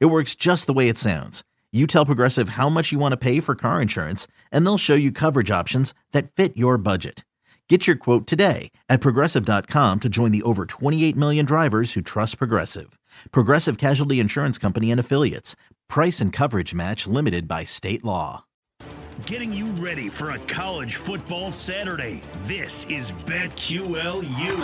It 0.00 0.06
works 0.06 0.34
just 0.34 0.66
the 0.66 0.72
way 0.72 0.88
it 0.88 0.98
sounds. 0.98 1.42
You 1.72 1.86
tell 1.86 2.06
Progressive 2.06 2.50
how 2.50 2.68
much 2.68 2.92
you 2.92 2.98
want 2.98 3.12
to 3.12 3.16
pay 3.16 3.40
for 3.40 3.54
car 3.54 3.80
insurance, 3.80 4.26
and 4.50 4.64
they'll 4.66 4.78
show 4.78 4.94
you 4.94 5.10
coverage 5.10 5.50
options 5.50 5.94
that 6.12 6.30
fit 6.30 6.56
your 6.56 6.76
budget. 6.76 7.24
Get 7.68 7.86
your 7.86 7.96
quote 7.96 8.26
today 8.26 8.70
at 8.90 9.00
progressive.com 9.00 10.00
to 10.00 10.08
join 10.10 10.30
the 10.30 10.42
over 10.42 10.66
28 10.66 11.16
million 11.16 11.46
drivers 11.46 11.94
who 11.94 12.02
trust 12.02 12.36
Progressive. 12.36 12.98
Progressive 13.30 13.78
Casualty 13.78 14.20
Insurance 14.20 14.58
Company 14.58 14.90
and 14.90 15.00
Affiliates. 15.00 15.56
Price 15.88 16.20
and 16.20 16.34
coverage 16.34 16.74
match 16.74 17.06
limited 17.06 17.48
by 17.48 17.64
state 17.64 18.04
law. 18.04 18.44
Getting 19.24 19.54
you 19.54 19.66
ready 19.72 20.10
for 20.10 20.32
a 20.32 20.38
college 20.40 20.96
football 20.96 21.50
Saturday. 21.50 22.20
This 22.40 22.84
is 22.90 23.12
BetQLU 23.12 24.58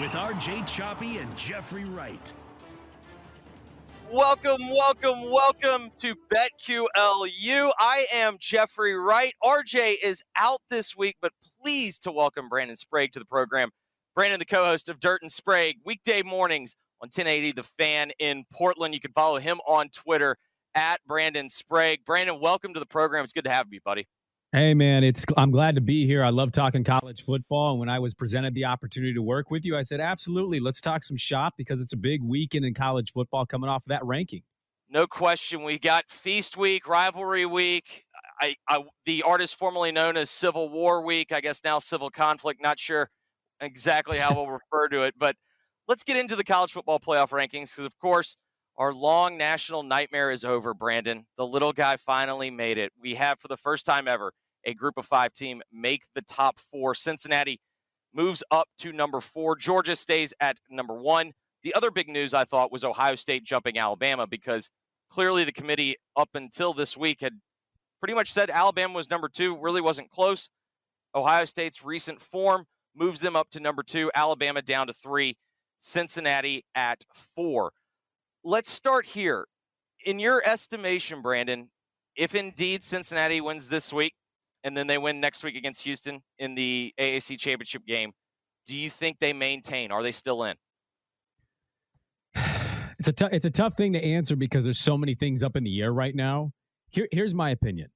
with 0.00 0.10
RJ 0.10 0.66
Choppy 0.66 1.18
and 1.18 1.34
Jeffrey 1.36 1.84
Wright. 1.84 2.34
Welcome, 4.12 4.68
welcome, 4.68 5.30
welcome 5.30 5.90
to 5.96 6.14
BetQLU. 6.30 7.70
I 7.78 8.04
am 8.12 8.36
Jeffrey 8.38 8.94
Wright. 8.94 9.32
RJ 9.42 9.94
is 10.02 10.22
out 10.36 10.60
this 10.68 10.94
week, 10.94 11.16
but 11.22 11.32
pleased 11.64 12.02
to 12.02 12.12
welcome 12.12 12.50
Brandon 12.50 12.76
Sprague 12.76 13.12
to 13.12 13.18
the 13.18 13.24
program. 13.24 13.70
Brandon, 14.14 14.38
the 14.38 14.44
co 14.44 14.66
host 14.66 14.90
of 14.90 15.00
Dirt 15.00 15.22
and 15.22 15.32
Sprague, 15.32 15.76
weekday 15.86 16.20
mornings 16.22 16.76
on 17.00 17.06
1080 17.06 17.52
The 17.52 17.62
Fan 17.78 18.12
in 18.18 18.44
Portland. 18.52 18.92
You 18.92 19.00
can 19.00 19.12
follow 19.12 19.38
him 19.38 19.60
on 19.66 19.88
Twitter 19.88 20.36
at 20.74 21.00
Brandon 21.06 21.48
Sprague. 21.48 22.04
Brandon, 22.04 22.38
welcome 22.38 22.74
to 22.74 22.80
the 22.80 22.86
program. 22.86 23.24
It's 23.24 23.32
good 23.32 23.44
to 23.44 23.50
have 23.50 23.68
you, 23.70 23.80
buddy. 23.82 24.06
Hey 24.54 24.74
man, 24.74 25.02
it's 25.02 25.24
I'm 25.38 25.50
glad 25.50 25.76
to 25.76 25.80
be 25.80 26.04
here. 26.04 26.22
I 26.22 26.28
love 26.28 26.52
talking 26.52 26.84
college 26.84 27.22
football, 27.22 27.70
and 27.70 27.80
when 27.80 27.88
I 27.88 27.98
was 27.98 28.12
presented 28.12 28.52
the 28.52 28.66
opportunity 28.66 29.14
to 29.14 29.22
work 29.22 29.50
with 29.50 29.64
you, 29.64 29.78
I 29.78 29.82
said 29.82 29.98
absolutely. 29.98 30.60
Let's 30.60 30.78
talk 30.78 31.02
some 31.04 31.16
shop 31.16 31.54
because 31.56 31.80
it's 31.80 31.94
a 31.94 31.96
big 31.96 32.22
weekend 32.22 32.66
in 32.66 32.74
college 32.74 33.12
football 33.12 33.46
coming 33.46 33.70
off 33.70 33.84
of 33.84 33.88
that 33.88 34.04
ranking. 34.04 34.42
No 34.90 35.06
question, 35.06 35.62
we 35.62 35.78
got 35.78 36.10
Feast 36.10 36.58
Week, 36.58 36.86
Rivalry 36.86 37.46
Week. 37.46 38.04
I, 38.42 38.56
I 38.68 38.84
the 39.06 39.22
artist 39.22 39.56
formerly 39.56 39.90
known 39.90 40.18
as 40.18 40.28
Civil 40.28 40.68
War 40.68 41.02
Week, 41.02 41.32
I 41.32 41.40
guess 41.40 41.64
now 41.64 41.78
Civil 41.78 42.10
Conflict. 42.10 42.60
Not 42.60 42.78
sure 42.78 43.08
exactly 43.58 44.18
how 44.18 44.34
we'll 44.34 44.50
refer 44.50 44.86
to 44.88 45.00
it, 45.04 45.14
but 45.18 45.34
let's 45.88 46.04
get 46.04 46.18
into 46.18 46.36
the 46.36 46.44
college 46.44 46.72
football 46.72 47.00
playoff 47.00 47.30
rankings 47.30 47.70
because, 47.70 47.86
of 47.86 47.98
course, 47.98 48.36
our 48.76 48.92
long 48.92 49.38
national 49.38 49.82
nightmare 49.82 50.30
is 50.30 50.44
over. 50.44 50.74
Brandon, 50.74 51.24
the 51.38 51.46
little 51.46 51.72
guy 51.72 51.96
finally 51.96 52.50
made 52.50 52.76
it. 52.76 52.92
We 53.00 53.14
have 53.14 53.40
for 53.40 53.48
the 53.48 53.56
first 53.56 53.86
time 53.86 54.06
ever 54.06 54.34
a 54.64 54.74
group 54.74 54.94
of 54.96 55.06
five 55.06 55.32
team 55.32 55.62
make 55.72 56.04
the 56.14 56.22
top 56.22 56.58
four. 56.58 56.94
Cincinnati 56.94 57.60
moves 58.14 58.42
up 58.50 58.68
to 58.78 58.92
number 58.92 59.20
four. 59.20 59.56
Georgia 59.56 59.96
stays 59.96 60.34
at 60.40 60.58
number 60.70 60.94
one. 60.94 61.32
The 61.62 61.74
other 61.74 61.90
big 61.90 62.08
news 62.08 62.34
I 62.34 62.44
thought 62.44 62.72
was 62.72 62.84
Ohio 62.84 63.14
State 63.14 63.44
jumping 63.44 63.78
Alabama 63.78 64.26
because 64.26 64.68
clearly 65.10 65.44
the 65.44 65.52
committee 65.52 65.96
up 66.16 66.30
until 66.34 66.72
this 66.72 66.96
week 66.96 67.20
had 67.20 67.34
pretty 68.00 68.14
much 68.14 68.32
said 68.32 68.50
Alabama 68.50 68.94
was 68.94 69.10
number 69.10 69.28
two, 69.28 69.56
really 69.56 69.80
wasn't 69.80 70.10
close. 70.10 70.48
Ohio 71.14 71.44
State's 71.44 71.84
recent 71.84 72.20
form 72.20 72.66
moves 72.96 73.20
them 73.20 73.36
up 73.36 73.48
to 73.50 73.60
number 73.60 73.82
two, 73.82 74.10
Alabama 74.14 74.60
down 74.62 74.86
to 74.86 74.92
three, 74.92 75.36
Cincinnati 75.78 76.64
at 76.74 77.04
four. 77.34 77.72
Let's 78.42 78.70
start 78.70 79.06
here. 79.06 79.46
In 80.04 80.18
your 80.18 80.42
estimation, 80.44 81.22
Brandon, 81.22 81.70
if 82.16 82.34
indeed 82.34 82.82
Cincinnati 82.82 83.40
wins 83.40 83.68
this 83.68 83.92
week, 83.92 84.14
and 84.64 84.76
then 84.76 84.86
they 84.86 84.98
win 84.98 85.20
next 85.20 85.42
week 85.42 85.56
against 85.56 85.82
Houston 85.84 86.22
in 86.38 86.54
the 86.54 86.94
AAC 86.98 87.38
championship 87.38 87.86
game, 87.86 88.12
do 88.66 88.76
you 88.76 88.90
think 88.90 89.18
they 89.18 89.32
maintain? 89.32 89.90
Are 89.90 90.02
they 90.02 90.12
still 90.12 90.44
in? 90.44 90.56
It's 92.98 93.08
a 93.08 93.12
t- 93.12 93.28
it's 93.32 93.46
a 93.46 93.50
tough 93.50 93.74
thing 93.74 93.94
to 93.94 94.04
answer 94.04 94.36
because 94.36 94.62
there's 94.62 94.78
so 94.78 94.96
many 94.96 95.16
things 95.16 95.42
up 95.42 95.56
in 95.56 95.64
the 95.64 95.82
air 95.82 95.92
right 95.92 96.14
now. 96.14 96.52
Here, 96.90 97.08
here's 97.10 97.34
my 97.34 97.50
opinion. 97.50 97.88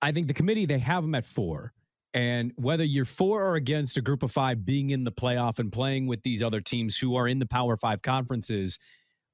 I 0.00 0.10
think 0.10 0.26
the 0.26 0.32
committee 0.32 0.64
they 0.64 0.78
have 0.78 1.02
them 1.02 1.14
at 1.14 1.26
four, 1.26 1.74
and 2.14 2.52
whether 2.56 2.82
you're 2.82 3.04
for 3.04 3.44
or 3.44 3.56
against 3.56 3.98
a 3.98 4.00
group 4.00 4.22
of 4.22 4.32
five 4.32 4.64
being 4.64 4.88
in 4.88 5.04
the 5.04 5.12
playoff 5.12 5.58
and 5.58 5.70
playing 5.70 6.06
with 6.06 6.22
these 6.22 6.42
other 6.42 6.62
teams 6.62 6.96
who 6.96 7.14
are 7.14 7.28
in 7.28 7.38
the 7.38 7.46
Power 7.46 7.76
Five 7.76 8.00
conferences, 8.00 8.78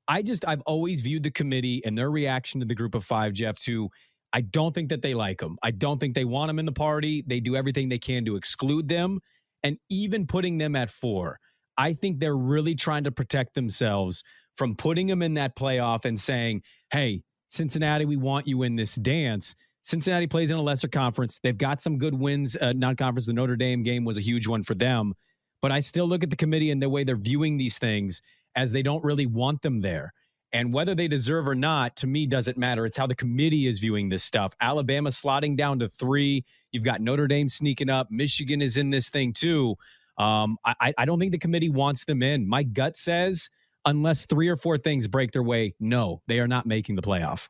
I 0.09 0.23
just 0.23 0.49
I've 0.49 0.63
always 0.63 1.03
viewed 1.03 1.23
the 1.23 1.31
committee 1.31 1.81
and 1.85 1.97
their 1.97 2.11
reaction 2.11 2.59
to 2.59 2.67
the 2.67 2.75
group 2.75 2.97
of 2.97 3.05
five, 3.05 3.35
Jeff, 3.35 3.57
to 3.61 3.89
I 4.35 4.41
don't 4.41 4.75
think 4.75 4.89
that 4.89 5.01
they 5.01 5.15
like 5.15 5.39
them. 5.39 5.57
I 5.63 5.71
don't 5.71 6.01
think 6.01 6.15
they 6.15 6.25
want 6.25 6.49
them 6.49 6.59
in 6.59 6.67
the 6.67 6.73
party. 6.73 7.23
They 7.25 7.39
do 7.39 7.55
everything 7.55 7.89
they 7.89 8.01
can 8.01 8.25
to 8.25 8.35
exclude 8.35 8.89
them. 8.89 9.21
And 9.63 9.79
even 9.89 10.27
putting 10.27 10.59
them 10.59 10.75
at 10.75 10.91
four, 10.91 11.39
I 11.79 11.93
think 11.93 12.19
they're 12.19 12.37
really 12.37 12.75
trying 12.75 13.05
to 13.05 13.13
protect 13.13 13.55
themselves 13.55 14.25
from 14.57 14.75
putting 14.75 15.07
them 15.07 15.23
in 15.23 15.35
that 15.35 15.57
playoff 15.57 16.05
and 16.05 16.21
saying, 16.21 16.63
hey, 16.91 17.23
Cincinnati, 17.49 18.05
we 18.05 18.17
want 18.17 18.49
you 18.49 18.65
in 18.65 18.75
this 18.75 18.97
dance. 18.97 19.55
Cincinnati 19.85 20.27
plays 20.27 20.51
in 20.51 20.57
a 20.57 20.63
lesser 20.63 20.89
conference. 20.89 21.39
They've 21.41 21.57
got 21.57 21.81
some 21.81 21.99
good 21.99 22.15
wins, 22.15 22.57
uh, 22.57 22.73
non 22.73 22.97
conference. 22.97 23.27
The 23.27 23.33
Notre 23.35 23.57
Dame 23.57 23.85
game 23.85 24.05
was 24.05 24.19
a 24.19 24.23
huge 24.23 24.49
one 24.49 24.65
for 24.65 24.75
them. 24.75 25.15
But 25.63 25.71
I 25.71 25.79
still 25.79 26.09
look 26.09 26.25
at 26.25 26.31
the 26.31 26.37
committee 26.37 26.73
and 26.73 26.83
the 26.83 26.89
way 26.89 27.05
they're 27.05 27.17
viewing 27.17 27.57
these 27.57 27.79
things 27.79 28.21
as 28.57 28.73
they 28.73 28.83
don't 28.83 29.05
really 29.05 29.27
want 29.27 29.63
them 29.63 29.81
there. 29.81 30.13
And 30.55 30.73
whether 30.73 30.95
they 30.95 31.09
deserve 31.09 31.49
or 31.49 31.57
not, 31.57 31.97
to 31.97 32.07
me, 32.07 32.27
doesn't 32.27 32.57
matter. 32.57 32.87
It's 32.87 32.97
how 32.97 33.09
the 33.09 33.15
committee 33.17 33.67
is 33.67 33.81
viewing 33.81 34.09
this 34.09 34.23
stuff. 34.23 34.55
Alabama 34.61 35.11
slotting 35.11 35.57
down 35.57 35.81
to 35.81 35.89
three. 35.89 36.45
You've 36.71 36.85
got 36.85 37.01
Notre 37.01 37.27
Dame 37.27 37.49
sneaking 37.49 37.91
up. 37.91 38.09
Michigan 38.13 38.63
is 38.63 38.77
in 38.77 38.91
this 38.91 39.09
thing 39.09 39.33
too. 39.33 39.75
Um, 40.17 40.57
I, 40.65 40.95
I 40.97 41.05
don't 41.05 41.19
think 41.19 41.33
the 41.33 41.39
committee 41.39 41.71
wants 41.71 42.05
them 42.05 42.23
in. 42.23 42.49
My 42.49 42.63
gut 42.63 42.97
says, 42.97 43.51
unless 43.85 44.27
three 44.27 44.49
or 44.49 44.57
four 44.57 44.79
things 44.79 45.09
break 45.09 45.33
their 45.33 45.43
way, 45.43 45.75
no, 45.81 46.23
they 46.29 46.39
are 46.39 46.47
not 46.47 46.67
making 46.67 46.95
the 46.95 47.03
playoff. 47.03 47.49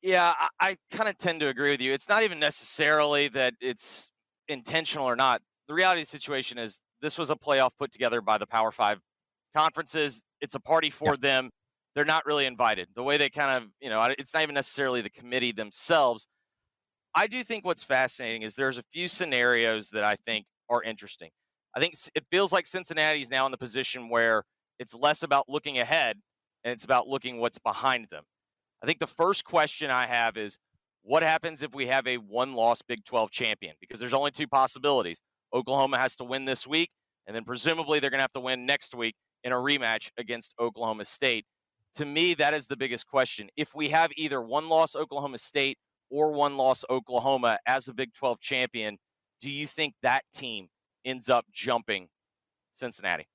Yeah, 0.00 0.32
I, 0.38 0.48
I 0.60 0.76
kind 0.90 1.10
of 1.10 1.18
tend 1.18 1.40
to 1.40 1.48
agree 1.48 1.70
with 1.70 1.82
you. 1.82 1.92
It's 1.92 2.08
not 2.08 2.22
even 2.22 2.40
necessarily 2.40 3.28
that 3.28 3.52
it's 3.60 4.08
intentional 4.48 5.06
or 5.06 5.14
not. 5.14 5.42
The 5.68 5.74
reality 5.74 6.00
of 6.00 6.06
the 6.06 6.10
situation 6.10 6.56
is 6.56 6.80
this 7.02 7.18
was 7.18 7.28
a 7.28 7.36
playoff 7.36 7.72
put 7.78 7.92
together 7.92 8.22
by 8.22 8.38
the 8.38 8.46
Power 8.46 8.72
Five 8.72 9.00
conferences. 9.54 10.22
It's 10.40 10.54
a 10.54 10.60
party 10.60 10.88
for 10.88 11.12
yep. 11.12 11.20
them 11.20 11.50
they're 11.98 12.04
not 12.04 12.26
really 12.26 12.46
invited. 12.46 12.86
The 12.94 13.02
way 13.02 13.16
they 13.16 13.28
kind 13.28 13.60
of, 13.60 13.70
you 13.80 13.90
know, 13.90 14.00
it's 14.16 14.32
not 14.32 14.44
even 14.44 14.54
necessarily 14.54 15.00
the 15.00 15.10
committee 15.10 15.50
themselves. 15.50 16.28
I 17.12 17.26
do 17.26 17.42
think 17.42 17.64
what's 17.64 17.82
fascinating 17.82 18.42
is 18.42 18.54
there's 18.54 18.78
a 18.78 18.84
few 18.92 19.08
scenarios 19.08 19.88
that 19.88 20.04
I 20.04 20.14
think 20.24 20.46
are 20.70 20.80
interesting. 20.80 21.30
I 21.74 21.80
think 21.80 21.96
it 22.14 22.24
feels 22.30 22.52
like 22.52 22.66
Cincinnati's 22.66 23.30
now 23.30 23.46
in 23.46 23.50
the 23.50 23.58
position 23.58 24.10
where 24.10 24.44
it's 24.78 24.94
less 24.94 25.24
about 25.24 25.48
looking 25.48 25.80
ahead 25.80 26.18
and 26.62 26.72
it's 26.72 26.84
about 26.84 27.08
looking 27.08 27.38
what's 27.40 27.58
behind 27.58 28.06
them. 28.12 28.22
I 28.80 28.86
think 28.86 29.00
the 29.00 29.08
first 29.08 29.44
question 29.44 29.90
I 29.90 30.06
have 30.06 30.36
is 30.36 30.56
what 31.02 31.24
happens 31.24 31.64
if 31.64 31.74
we 31.74 31.88
have 31.88 32.06
a 32.06 32.18
one 32.18 32.54
loss 32.54 32.80
Big 32.80 33.04
12 33.06 33.32
champion? 33.32 33.74
Because 33.80 33.98
there's 33.98 34.14
only 34.14 34.30
two 34.30 34.46
possibilities. 34.46 35.20
Oklahoma 35.52 35.98
has 35.98 36.14
to 36.14 36.24
win 36.24 36.44
this 36.44 36.64
week, 36.64 36.90
and 37.26 37.34
then 37.34 37.42
presumably 37.42 37.98
they're 37.98 38.10
going 38.10 38.18
to 38.18 38.22
have 38.22 38.32
to 38.34 38.40
win 38.40 38.66
next 38.66 38.94
week 38.94 39.16
in 39.42 39.50
a 39.50 39.56
rematch 39.56 40.10
against 40.16 40.54
Oklahoma 40.60 41.04
State 41.04 41.44
to 41.94 42.04
me, 42.04 42.34
that 42.34 42.54
is 42.54 42.66
the 42.66 42.76
biggest 42.76 43.06
question. 43.06 43.48
If 43.56 43.74
we 43.74 43.88
have 43.90 44.10
either 44.16 44.40
one 44.40 44.68
loss 44.68 44.94
Oklahoma 44.94 45.38
State 45.38 45.78
or 46.10 46.32
one 46.32 46.56
loss 46.56 46.84
Oklahoma 46.88 47.58
as 47.66 47.88
a 47.88 47.94
Big 47.94 48.14
12 48.14 48.40
champion, 48.40 48.98
do 49.40 49.50
you 49.50 49.66
think 49.66 49.94
that 50.02 50.22
team 50.34 50.68
ends 51.04 51.28
up 51.28 51.46
jumping 51.52 52.08
Cincinnati? 52.72 53.26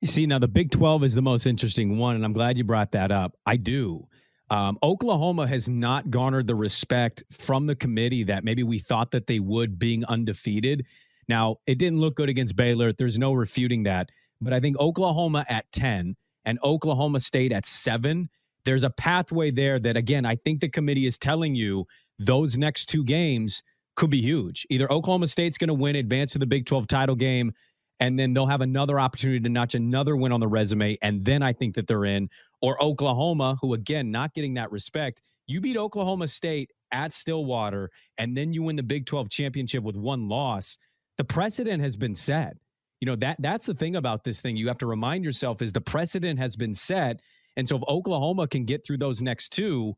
You 0.00 0.08
see, 0.08 0.26
now 0.26 0.38
the 0.38 0.48
Big 0.48 0.70
12 0.70 1.04
is 1.04 1.14
the 1.14 1.22
most 1.22 1.46
interesting 1.46 1.98
one, 1.98 2.14
and 2.14 2.24
I'm 2.24 2.32
glad 2.32 2.56
you 2.56 2.64
brought 2.64 2.92
that 2.92 3.10
up. 3.10 3.34
I 3.44 3.56
do. 3.56 4.06
Um, 4.50 4.78
Oklahoma 4.82 5.46
has 5.46 5.68
not 5.68 6.10
garnered 6.10 6.46
the 6.46 6.54
respect 6.54 7.22
from 7.30 7.66
the 7.66 7.74
committee 7.74 8.24
that 8.24 8.44
maybe 8.44 8.62
we 8.62 8.78
thought 8.78 9.10
that 9.10 9.26
they 9.26 9.40
would 9.40 9.78
being 9.78 10.04
undefeated. 10.06 10.86
Now, 11.28 11.56
it 11.66 11.78
didn't 11.78 12.00
look 12.00 12.16
good 12.16 12.28
against 12.28 12.56
Baylor. 12.56 12.92
There's 12.92 13.18
no 13.18 13.34
refuting 13.34 13.82
that. 13.82 14.08
But 14.40 14.52
I 14.52 14.60
think 14.60 14.78
Oklahoma 14.78 15.44
at 15.48 15.70
10 15.72 16.16
and 16.44 16.58
Oklahoma 16.62 17.20
State 17.20 17.52
at 17.52 17.66
seven, 17.66 18.28
there's 18.64 18.84
a 18.84 18.90
pathway 18.90 19.50
there 19.50 19.78
that, 19.78 19.96
again, 19.96 20.26
I 20.26 20.36
think 20.36 20.60
the 20.60 20.68
committee 20.68 21.06
is 21.06 21.18
telling 21.18 21.54
you 21.54 21.86
those 22.18 22.58
next 22.58 22.86
two 22.86 23.04
games 23.04 23.62
could 23.96 24.10
be 24.10 24.20
huge. 24.20 24.66
Either 24.70 24.90
Oklahoma 24.92 25.26
State's 25.26 25.58
going 25.58 25.68
to 25.68 25.74
win, 25.74 25.96
advance 25.96 26.32
to 26.32 26.38
the 26.38 26.46
Big 26.46 26.66
12 26.66 26.86
title 26.86 27.16
game, 27.16 27.52
and 28.00 28.18
then 28.18 28.32
they'll 28.32 28.46
have 28.46 28.60
another 28.60 29.00
opportunity 29.00 29.40
to 29.40 29.48
notch 29.48 29.74
another 29.74 30.16
win 30.16 30.32
on 30.32 30.40
the 30.40 30.46
resume, 30.48 30.96
and 31.02 31.24
then 31.24 31.42
I 31.42 31.52
think 31.52 31.74
that 31.74 31.86
they're 31.86 32.04
in. 32.04 32.28
Or 32.60 32.80
Oklahoma, 32.82 33.56
who 33.60 33.74
again 33.74 34.10
not 34.10 34.34
getting 34.34 34.54
that 34.54 34.70
respect. 34.70 35.20
You 35.46 35.60
beat 35.60 35.76
Oklahoma 35.76 36.28
State 36.28 36.70
at 36.92 37.12
Stillwater, 37.12 37.90
and 38.18 38.36
then 38.36 38.52
you 38.52 38.62
win 38.62 38.76
the 38.76 38.82
Big 38.82 39.06
12 39.06 39.30
championship 39.30 39.82
with 39.82 39.96
one 39.96 40.28
loss. 40.28 40.78
The 41.16 41.24
precedent 41.24 41.82
has 41.82 41.96
been 41.96 42.14
set. 42.14 42.56
You 43.00 43.06
know 43.06 43.16
that 43.16 43.36
that's 43.38 43.66
the 43.66 43.74
thing 43.74 43.96
about 43.96 44.24
this 44.24 44.40
thing. 44.40 44.56
You 44.56 44.68
have 44.68 44.78
to 44.78 44.86
remind 44.86 45.24
yourself 45.24 45.62
is 45.62 45.72
the 45.72 45.80
precedent 45.80 46.38
has 46.38 46.56
been 46.56 46.74
set, 46.74 47.20
and 47.56 47.68
so 47.68 47.76
if 47.76 47.82
Oklahoma 47.88 48.48
can 48.48 48.64
get 48.64 48.84
through 48.84 48.98
those 48.98 49.22
next 49.22 49.50
two, 49.50 49.94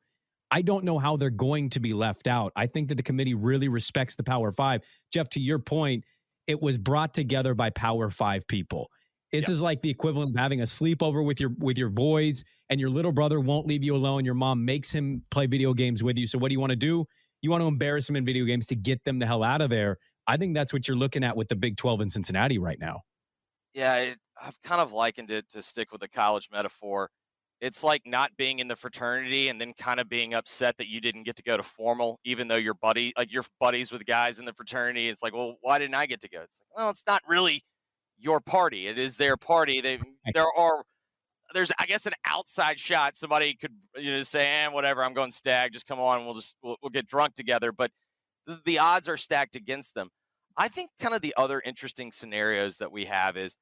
I 0.51 0.63
don't 0.63 0.85
know 0.85 0.99
how 0.99 1.17
they're 1.17 1.31
going 1.31 1.71
to 1.71 1.81
be 1.81 1.93
left 1.93 2.27
out. 2.27 2.53
I 2.57 2.67
think 2.67 2.89
that 2.89 2.97
the 2.97 3.03
committee 3.03 3.35
really 3.35 3.69
respects 3.69 4.17
the 4.17 4.25
Power 4.25 4.53
Five. 4.53 4.83
Jeff, 5.13 5.29
to 5.31 5.41
your 5.41 5.59
point, 5.59 6.05
it 6.47 6.61
was 6.61 6.77
brought 6.77 7.15
together 7.15 7.55
by 7.55 7.71
Power 7.71 8.11
Five 8.11 8.47
people. 8.47 8.91
This 9.33 9.43
yep. 9.43 9.51
is 9.51 9.63
like 9.63 9.81
the 9.81 9.91
equivalent 9.91 10.35
of 10.35 10.41
having 10.41 10.61
a 10.61 10.65
sleepover 10.65 11.25
with 11.25 11.41
your 11.41 11.51
with 11.59 11.79
your 11.79 11.89
boys, 11.89 12.45
and 12.69 12.81
your 12.81 12.91
little 12.91 13.13
brother 13.13 13.41
won't 13.41 13.67
leave 13.67 13.85
you 13.85 13.95
alone. 13.95 14.25
Your 14.25 14.35
mom 14.35 14.65
makes 14.65 14.93
him 14.93 15.23
play 15.31 15.47
video 15.47 15.73
games 15.73 16.03
with 16.03 16.19
you. 16.19 16.27
So 16.27 16.39
what 16.39 16.49
do 16.49 16.55
you 16.55 16.61
want 16.61 16.71
to 16.71 16.77
do? 16.77 17.07
You 17.43 17.51
want 17.51 17.63
to 17.63 17.69
embarrass 17.69 18.07
them 18.07 18.17
in 18.17 18.25
video 18.25 18.45
games 18.45 18.67
to 18.67 18.77
get 18.77 19.03
them 19.05 19.19
the 19.19 19.27
hell 19.27 19.43
out 19.43 19.63
of 19.63 19.71
there. 19.71 19.97
I 20.31 20.37
think 20.37 20.55
that's 20.55 20.73
what 20.73 20.87
you're 20.87 20.97
looking 20.97 21.25
at 21.25 21.37
with 21.37 21.49
the 21.49 21.57
Big 21.57 21.77
12 21.77 22.03
in 22.03 22.11
Cincinnati 22.11 22.57
right 22.57 22.79
now. 22.79 23.03
Yeah, 23.75 23.97
it, 23.97 24.19
I've 24.41 24.61
kind 24.63 24.81
of 24.81 24.93
likened 24.93 25.33
it 25.33 25.51
to 25.51 25.63
stick 25.63 25.91
with 25.91 26.01
the 26.01 26.09
college 26.09 26.49
metaphor. 26.53 27.11
It's 27.61 27.83
like 27.83 28.03
not 28.07 28.31
being 28.39 28.61
in 28.61 28.69
the 28.69 28.77
fraternity 28.77 29.49
and 29.49 29.61
then 29.61 29.73
kind 29.77 29.99
of 29.99 30.09
being 30.09 30.33
upset 30.33 30.79
that 30.79 30.87
you 30.87 31.01
didn't 31.01 31.25
get 31.25 31.35
to 31.37 31.43
go 31.43 31.57
to 31.57 31.65
formal, 31.65 32.21
even 32.25 32.47
though 32.47 32.57
your 32.57 32.75
buddy, 32.75 33.13
like 33.19 33.33
your 33.33 33.43
buddies 33.59 33.91
with 33.91 34.07
guys 34.07 34.39
in 34.39 34.45
the 34.45 34.53
fraternity. 34.53 35.09
It's 35.09 35.21
like, 35.21 35.35
well, 35.35 35.57
why 35.63 35.81
didn't 35.81 35.97
I 35.97 36.07
get 36.07 36.21
to 36.21 36.29
go? 36.29 36.43
It's 36.43 36.61
like, 36.61 36.79
well, 36.79 36.91
it's 36.91 37.05
not 37.09 37.23
really 37.29 37.65
your 38.17 38.41
party. 38.41 38.87
It 38.87 38.99
is 38.99 39.17
their 39.17 39.37
party. 39.37 39.81
They 39.81 39.99
there 40.33 40.47
are 40.57 40.85
there's 41.55 41.73
I 41.81 41.87
guess 41.87 42.07
an 42.07 42.15
outside 42.25 42.79
shot. 42.79 43.17
Somebody 43.17 43.55
could 43.55 43.75
you 43.97 44.13
know 44.13 44.23
say, 44.23 44.47
eh, 44.47 44.69
whatever, 44.69 45.03
I'm 45.03 45.13
going 45.13 45.33
stag. 45.33 45.73
Just 45.73 45.87
come 45.87 45.99
on, 45.99 46.19
and 46.19 46.27
we'll 46.27 46.37
just 46.37 46.57
we'll, 46.63 46.77
we'll 46.83 46.91
get 46.91 47.09
drunk 47.09 47.35
together. 47.35 47.73
But 47.73 47.91
the, 48.47 48.61
the 48.65 48.79
odds 48.79 49.09
are 49.09 49.17
stacked 49.17 49.57
against 49.57 49.95
them. 49.95 50.09
I 50.57 50.69
think 50.69 50.91
kind 50.99 51.15
of 51.15 51.21
the 51.21 51.35
other 51.37 51.61
interesting 51.65 52.13
scenarios 52.13 52.79
that 52.79 52.93
we 52.93 53.07
have 53.07 53.37
is 53.37 53.57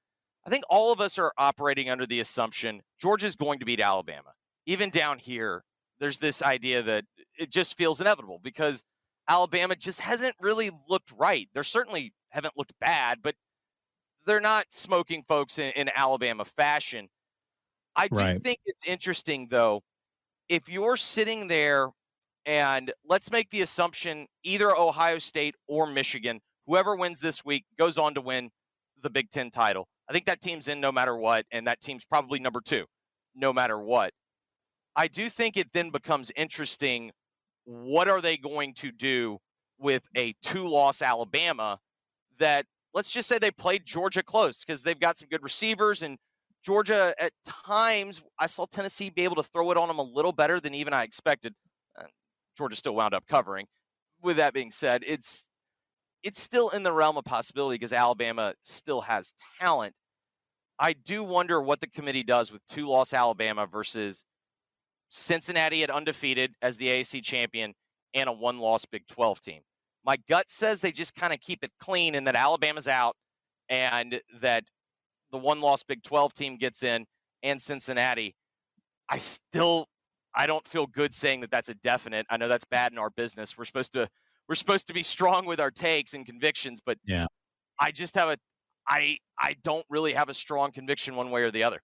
I 0.46 0.50
think 0.50 0.64
all 0.70 0.92
of 0.92 1.00
us 1.00 1.18
are 1.18 1.32
operating 1.36 1.90
under 1.90 2.06
the 2.06 2.20
assumption 2.20 2.82
Georgia's 2.98 3.36
going 3.36 3.58
to 3.58 3.66
beat 3.66 3.80
Alabama. 3.80 4.32
Even 4.66 4.90
down 4.90 5.18
here, 5.18 5.64
there's 6.00 6.18
this 6.18 6.42
idea 6.42 6.82
that 6.82 7.04
it 7.38 7.50
just 7.50 7.76
feels 7.76 8.00
inevitable 8.00 8.40
because 8.42 8.82
Alabama 9.28 9.76
just 9.76 10.00
hasn't 10.00 10.34
really 10.40 10.70
looked 10.88 11.12
right. 11.16 11.48
They 11.54 11.62
certainly 11.62 12.14
haven't 12.30 12.56
looked 12.56 12.72
bad, 12.80 13.18
but 13.22 13.34
they're 14.26 14.40
not 14.40 14.66
smoking 14.70 15.22
folks 15.26 15.58
in, 15.58 15.70
in 15.72 15.90
Alabama 15.94 16.44
fashion. 16.44 17.08
I 17.96 18.08
do 18.08 18.16
right. 18.16 18.42
think 18.42 18.58
it's 18.64 18.86
interesting 18.86 19.48
though, 19.50 19.82
if 20.48 20.68
you're 20.68 20.96
sitting 20.96 21.48
there 21.48 21.90
and 22.46 22.92
let's 23.04 23.30
make 23.30 23.50
the 23.50 23.62
assumption 23.62 24.26
either 24.44 24.74
Ohio 24.74 25.18
State 25.18 25.56
or 25.66 25.86
Michigan, 25.86 26.40
whoever 26.68 26.94
wins 26.94 27.18
this 27.18 27.44
week 27.44 27.64
goes 27.76 27.98
on 27.98 28.14
to 28.14 28.20
win 28.20 28.50
the 29.02 29.10
Big 29.10 29.30
Ten 29.30 29.50
title. 29.50 29.88
I 30.08 30.12
think 30.12 30.26
that 30.26 30.40
team's 30.40 30.68
in 30.68 30.80
no 30.80 30.92
matter 30.92 31.16
what, 31.16 31.46
and 31.50 31.66
that 31.66 31.80
team's 31.80 32.04
probably 32.04 32.38
number 32.38 32.60
two, 32.60 32.84
no 33.34 33.52
matter 33.52 33.78
what. 33.78 34.12
I 34.94 35.08
do 35.08 35.28
think 35.28 35.56
it 35.56 35.72
then 35.72 35.90
becomes 35.90 36.30
interesting. 36.36 37.10
What 37.64 38.08
are 38.08 38.20
they 38.20 38.36
going 38.36 38.74
to 38.74 38.92
do 38.92 39.38
with 39.78 40.02
a 40.16 40.34
two 40.42 40.68
loss 40.68 41.02
Alabama 41.02 41.78
that 42.38 42.66
let's 42.94 43.10
just 43.10 43.28
say 43.28 43.38
they 43.38 43.50
played 43.50 43.84
Georgia 43.84 44.22
close 44.22 44.64
because 44.64 44.82
they've 44.82 44.98
got 44.98 45.18
some 45.18 45.28
good 45.28 45.42
receivers 45.42 46.02
and 46.02 46.18
Georgia 46.64 47.14
at 47.18 47.32
times 47.46 48.20
I 48.38 48.46
saw 48.46 48.66
Tennessee 48.66 49.10
be 49.10 49.22
able 49.22 49.36
to 49.36 49.42
throw 49.42 49.70
it 49.70 49.76
on 49.76 49.88
them 49.88 49.98
a 49.98 50.02
little 50.02 50.32
better 50.32 50.58
than 50.58 50.74
even 50.74 50.92
I 50.92 51.04
expected. 51.04 51.54
Uh, 51.96 52.04
Georgia 52.56 52.76
still 52.76 52.94
wound 52.94 53.14
up 53.14 53.24
covering. 53.28 53.66
With 54.20 54.36
that 54.38 54.52
being 54.52 54.72
said, 54.72 55.04
it's 55.06 55.44
it's 56.22 56.40
still 56.40 56.70
in 56.70 56.82
the 56.82 56.92
realm 56.92 57.16
of 57.16 57.24
possibility 57.24 57.74
because 57.74 57.92
Alabama 57.92 58.54
still 58.62 59.02
has 59.02 59.32
talent. 59.60 59.94
I 60.78 60.92
do 60.92 61.24
wonder 61.24 61.60
what 61.60 61.80
the 61.80 61.86
committee 61.88 62.22
does 62.22 62.52
with 62.52 62.64
two 62.66 62.86
loss 62.86 63.12
Alabama 63.12 63.66
versus 63.66 64.24
Cincinnati 65.10 65.82
at 65.82 65.90
undefeated 65.90 66.54
as 66.62 66.76
the 66.76 66.86
AAC 66.86 67.22
champion 67.22 67.74
and 68.14 68.28
a 68.28 68.32
one 68.32 68.58
loss 68.58 68.84
Big 68.84 69.06
12 69.08 69.40
team. 69.40 69.60
My 70.04 70.16
gut 70.28 70.50
says 70.50 70.80
they 70.80 70.92
just 70.92 71.14
kind 71.14 71.32
of 71.32 71.40
keep 71.40 71.64
it 71.64 71.72
clean 71.80 72.14
and 72.14 72.26
that 72.26 72.34
Alabama's 72.34 72.88
out 72.88 73.16
and 73.68 74.20
that 74.40 74.64
the 75.30 75.38
one 75.38 75.60
loss 75.60 75.82
Big 75.82 76.02
12 76.02 76.32
team 76.32 76.56
gets 76.56 76.82
in 76.82 77.06
and 77.42 77.60
Cincinnati. 77.60 78.34
I 79.08 79.18
still 79.18 79.86
I 80.34 80.46
don't 80.46 80.66
feel 80.68 80.86
good 80.86 81.14
saying 81.14 81.40
that 81.40 81.50
that's 81.50 81.68
a 81.68 81.74
definite. 81.74 82.26
I 82.30 82.36
know 82.36 82.48
that's 82.48 82.64
bad 82.64 82.92
in 82.92 82.98
our 82.98 83.10
business. 83.10 83.58
We're 83.58 83.64
supposed 83.64 83.92
to 83.94 84.08
we're 84.48 84.54
supposed 84.54 84.86
to 84.86 84.94
be 84.94 85.02
strong 85.02 85.46
with 85.46 85.60
our 85.60 85.70
takes 85.70 86.14
and 86.14 86.24
convictions, 86.24 86.80
but 86.84 86.98
yeah. 87.06 87.26
I 87.80 87.90
just 87.90 88.14
have 88.14 88.30
a 88.30 88.36
I 88.88 89.18
I 89.38 89.54
don't 89.62 89.84
really 89.90 90.14
have 90.14 90.28
a 90.28 90.34
strong 90.34 90.72
conviction 90.72 91.14
one 91.14 91.30
way 91.30 91.42
or 91.42 91.50
the 91.50 91.64
other. 91.64 91.80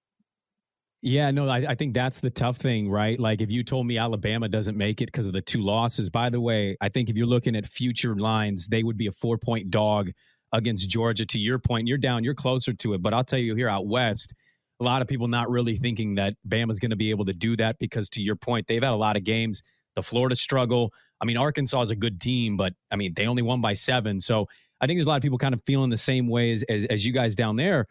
Yeah, 1.06 1.30
no, 1.30 1.46
I, 1.50 1.66
I, 1.68 1.74
think 1.74 1.92
that's 1.92 2.20
the 2.20 2.30
tough 2.30 2.56
thing, 2.56 2.88
right? 2.88 3.20
Like 3.20 3.42
if 3.42 3.52
you 3.52 3.62
told 3.62 3.86
me 3.86 3.98
Alabama 3.98 4.48
doesn't 4.48 4.74
make 4.74 5.02
it 5.02 5.06
because 5.06 5.26
of 5.26 5.34
the 5.34 5.42
two 5.42 5.60
losses, 5.60 6.08
by 6.08 6.30
the 6.30 6.40
way, 6.40 6.78
I 6.80 6.88
think 6.88 7.10
if 7.10 7.16
you're 7.16 7.26
looking 7.26 7.54
at 7.56 7.66
future 7.66 8.16
lines, 8.16 8.66
they 8.66 8.82
would 8.82 8.96
be 8.96 9.06
a 9.06 9.12
four 9.12 9.36
point 9.36 9.70
dog 9.70 10.10
against 10.52 10.88
Georgia. 10.88 11.26
To 11.26 11.38
your 11.38 11.58
point, 11.58 11.88
you're 11.88 11.98
down, 11.98 12.24
you're 12.24 12.34
closer 12.34 12.72
to 12.72 12.94
it. 12.94 13.02
But 13.02 13.12
I'll 13.12 13.22
tell 13.22 13.38
you 13.38 13.54
here 13.54 13.68
out 13.68 13.86
west, 13.86 14.32
a 14.80 14.84
lot 14.84 15.02
of 15.02 15.08
people 15.08 15.28
not 15.28 15.50
really 15.50 15.76
thinking 15.76 16.14
that 16.14 16.36
Bama's 16.48 16.78
going 16.78 16.90
to 16.90 16.96
be 16.96 17.10
able 17.10 17.26
to 17.26 17.34
do 17.34 17.54
that 17.56 17.76
because 17.78 18.08
to 18.10 18.22
your 18.22 18.36
point, 18.36 18.66
they've 18.66 18.82
had 18.82 18.92
a 18.92 18.96
lot 18.96 19.18
of 19.18 19.24
games. 19.24 19.60
The 19.96 20.02
Florida 20.02 20.36
struggle. 20.36 20.90
I 21.20 21.24
mean, 21.24 21.36
Arkansas 21.36 21.82
is 21.82 21.90
a 21.90 21.96
good 21.96 22.20
team, 22.20 22.56
but 22.56 22.74
I 22.90 22.96
mean, 22.96 23.14
they 23.14 23.26
only 23.26 23.42
won 23.42 23.60
by 23.60 23.74
seven. 23.74 24.20
So 24.20 24.48
I 24.80 24.86
think 24.86 24.98
there's 24.98 25.06
a 25.06 25.08
lot 25.08 25.16
of 25.16 25.22
people 25.22 25.38
kind 25.38 25.54
of 25.54 25.62
feeling 25.64 25.90
the 25.90 25.96
same 25.96 26.28
way 26.28 26.52
as, 26.52 26.62
as, 26.68 26.84
as 26.86 27.06
you 27.06 27.12
guys 27.12 27.34
down 27.34 27.56
there. 27.56 27.86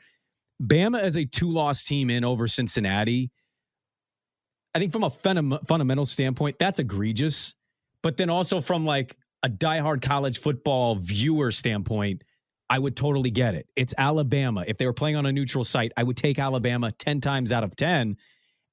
Bama 0.62 1.00
as 1.00 1.18
a 1.18 1.26
two 1.26 1.52
loss 1.52 1.86
team 1.86 2.10
in 2.10 2.24
over 2.24 2.48
Cincinnati, 2.48 3.32
I 4.76 4.80
think 4.80 4.92
from 4.92 5.04
a 5.04 5.10
fundamental 5.10 6.06
standpoint, 6.06 6.58
that's 6.60 6.80
egregious. 6.80 7.54
But 8.02 8.18
then 8.18 8.30
also 8.30 8.60
from 8.60 8.86
like 8.86 9.18
a 9.44 9.50
diehard 9.50 10.02
college 10.02 10.40
football 10.40 10.96
viewer 10.96 11.52
standpoint, 11.52 12.24
I 12.70 12.80
would 12.80 12.96
totally 12.96 13.30
get 13.30 13.56
it. 13.56 13.68
It's 13.76 13.94
Alabama. 13.98 14.64
If 14.68 14.78
they 14.78 14.86
were 14.86 14.94
playing 14.94 15.16
on 15.16 15.26
a 15.26 15.32
neutral 15.32 15.64
site, 15.64 15.92
I 15.96 16.04
would 16.04 16.18
take 16.18 16.40
Alabama 16.40 16.92
10 16.92 17.22
times 17.22 17.52
out 17.52 17.64
of 17.64 17.76
10. 17.76 18.18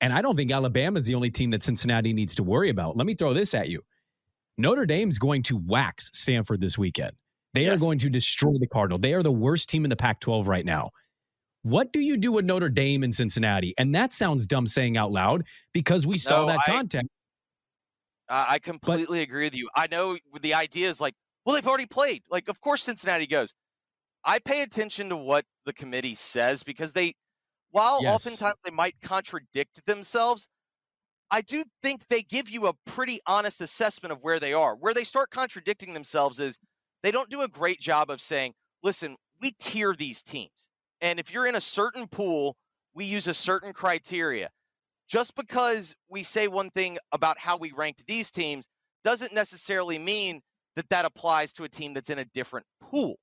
And 0.00 0.12
I 0.12 0.22
don't 0.22 0.36
think 0.36 0.50
Alabama 0.50 0.98
is 0.98 1.06
the 1.06 1.14
only 1.14 1.30
team 1.30 1.50
that 1.50 1.62
Cincinnati 1.62 2.12
needs 2.12 2.34
to 2.36 2.42
worry 2.42 2.70
about. 2.70 2.96
Let 2.96 3.06
me 3.06 3.14
throw 3.14 3.34
this 3.34 3.52
at 3.52 3.68
you 3.68 3.82
Notre 4.60 4.86
Dame's 4.86 5.18
going 5.18 5.42
to 5.44 5.56
wax 5.56 6.10
Stanford 6.12 6.60
this 6.60 6.76
weekend. 6.76 7.12
They 7.54 7.62
yes. 7.62 7.74
are 7.74 7.78
going 7.78 7.98
to 8.00 8.10
destroy 8.10 8.52
the 8.60 8.66
Cardinal. 8.66 8.98
They 8.98 9.14
are 9.14 9.22
the 9.22 9.32
worst 9.32 9.68
team 9.68 9.84
in 9.84 9.90
the 9.90 9.96
Pac 9.96 10.20
12 10.20 10.46
right 10.46 10.64
now. 10.64 10.90
What 11.62 11.92
do 11.92 12.00
you 12.00 12.16
do 12.16 12.32
with 12.32 12.44
Notre 12.44 12.68
Dame 12.68 13.02
in 13.02 13.12
Cincinnati? 13.12 13.74
And 13.76 13.94
that 13.94 14.14
sounds 14.14 14.46
dumb 14.46 14.66
saying 14.66 14.96
out 14.96 15.12
loud 15.12 15.44
because 15.72 16.06
we 16.06 16.16
saw 16.16 16.42
no, 16.42 16.46
that 16.48 16.60
I, 16.66 16.70
context. 16.70 17.08
I 18.28 18.58
completely 18.60 19.18
but, 19.18 19.22
agree 19.22 19.44
with 19.44 19.54
you. 19.54 19.68
I 19.74 19.88
know 19.90 20.16
the 20.40 20.54
idea 20.54 20.88
is 20.88 21.00
like, 21.00 21.14
well, 21.44 21.54
they've 21.54 21.66
already 21.66 21.86
played. 21.86 22.22
Like, 22.30 22.48
of 22.48 22.60
course, 22.60 22.82
Cincinnati 22.82 23.26
goes. 23.26 23.52
I 24.24 24.38
pay 24.38 24.62
attention 24.62 25.08
to 25.08 25.16
what 25.16 25.44
the 25.66 25.72
committee 25.72 26.14
says 26.14 26.62
because 26.62 26.92
they, 26.92 27.14
while 27.70 28.02
yes. 28.02 28.14
oftentimes 28.14 28.56
they 28.64 28.70
might 28.70 28.94
contradict 29.02 29.84
themselves, 29.86 30.46
I 31.30 31.40
do 31.40 31.64
think 31.82 32.02
they 32.08 32.22
give 32.22 32.50
you 32.50 32.66
a 32.66 32.74
pretty 32.86 33.20
honest 33.26 33.60
assessment 33.60 34.12
of 34.12 34.18
where 34.22 34.40
they 34.40 34.52
are. 34.52 34.74
Where 34.74 34.94
they 34.94 35.04
start 35.04 35.30
contradicting 35.30 35.94
themselves 35.94 36.40
is 36.40 36.58
they 37.02 37.10
don't 37.10 37.30
do 37.30 37.42
a 37.42 37.48
great 37.48 37.80
job 37.80 38.10
of 38.10 38.20
saying, 38.20 38.54
listen, 38.82 39.16
we 39.40 39.52
tier 39.52 39.94
these 39.94 40.22
teams. 40.22 40.68
And 41.00 41.18
if 41.18 41.32
you're 41.32 41.46
in 41.46 41.54
a 41.54 41.60
certain 41.60 42.08
pool, 42.08 42.56
we 42.94 43.04
use 43.04 43.26
a 43.26 43.34
certain 43.34 43.72
criteria. 43.72 44.50
Just 45.08 45.34
because 45.34 45.94
we 46.08 46.22
say 46.22 46.46
one 46.46 46.70
thing 46.70 46.98
about 47.12 47.38
how 47.38 47.56
we 47.56 47.72
ranked 47.72 48.06
these 48.06 48.30
teams 48.30 48.66
doesn't 49.02 49.32
necessarily 49.32 49.98
mean 49.98 50.42
that 50.76 50.88
that 50.90 51.04
applies 51.04 51.52
to 51.54 51.64
a 51.64 51.68
team 51.68 51.94
that's 51.94 52.10
in 52.10 52.18
a 52.18 52.24
different 52.24 52.66
pool. 52.80 53.16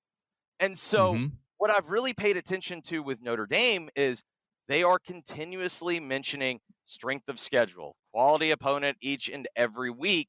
And 0.60 0.78
so, 0.78 1.14
mm-hmm. 1.14 1.26
what 1.58 1.72
I've 1.72 1.90
really 1.90 2.14
paid 2.14 2.36
attention 2.36 2.82
to 2.84 3.02
with 3.02 3.22
Notre 3.22 3.46
Dame 3.46 3.90
is 3.96 4.22
they 4.68 4.84
are 4.84 5.00
continuously 5.00 6.00
mentioning 6.00 6.60
strength 6.86 7.30
of 7.30 7.40
schedule, 7.40 7.96
quality 8.12 8.52
opponent 8.52 8.98
each 9.02 9.30
and 9.30 9.48
every 9.56 9.90
week. 9.90 10.28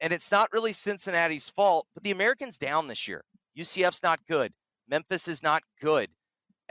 And 0.00 0.12
it's 0.12 0.30
not 0.30 0.48
really 0.52 0.72
Cincinnati's 0.72 1.50
fault, 1.50 1.86
but 1.94 2.02
the 2.02 2.10
Americans 2.10 2.56
down 2.56 2.88
this 2.88 3.06
year. 3.06 3.22
UCF's 3.58 4.02
not 4.02 4.20
good. 4.26 4.52
Memphis 4.88 5.28
is 5.28 5.42
not 5.42 5.62
good. 5.80 6.08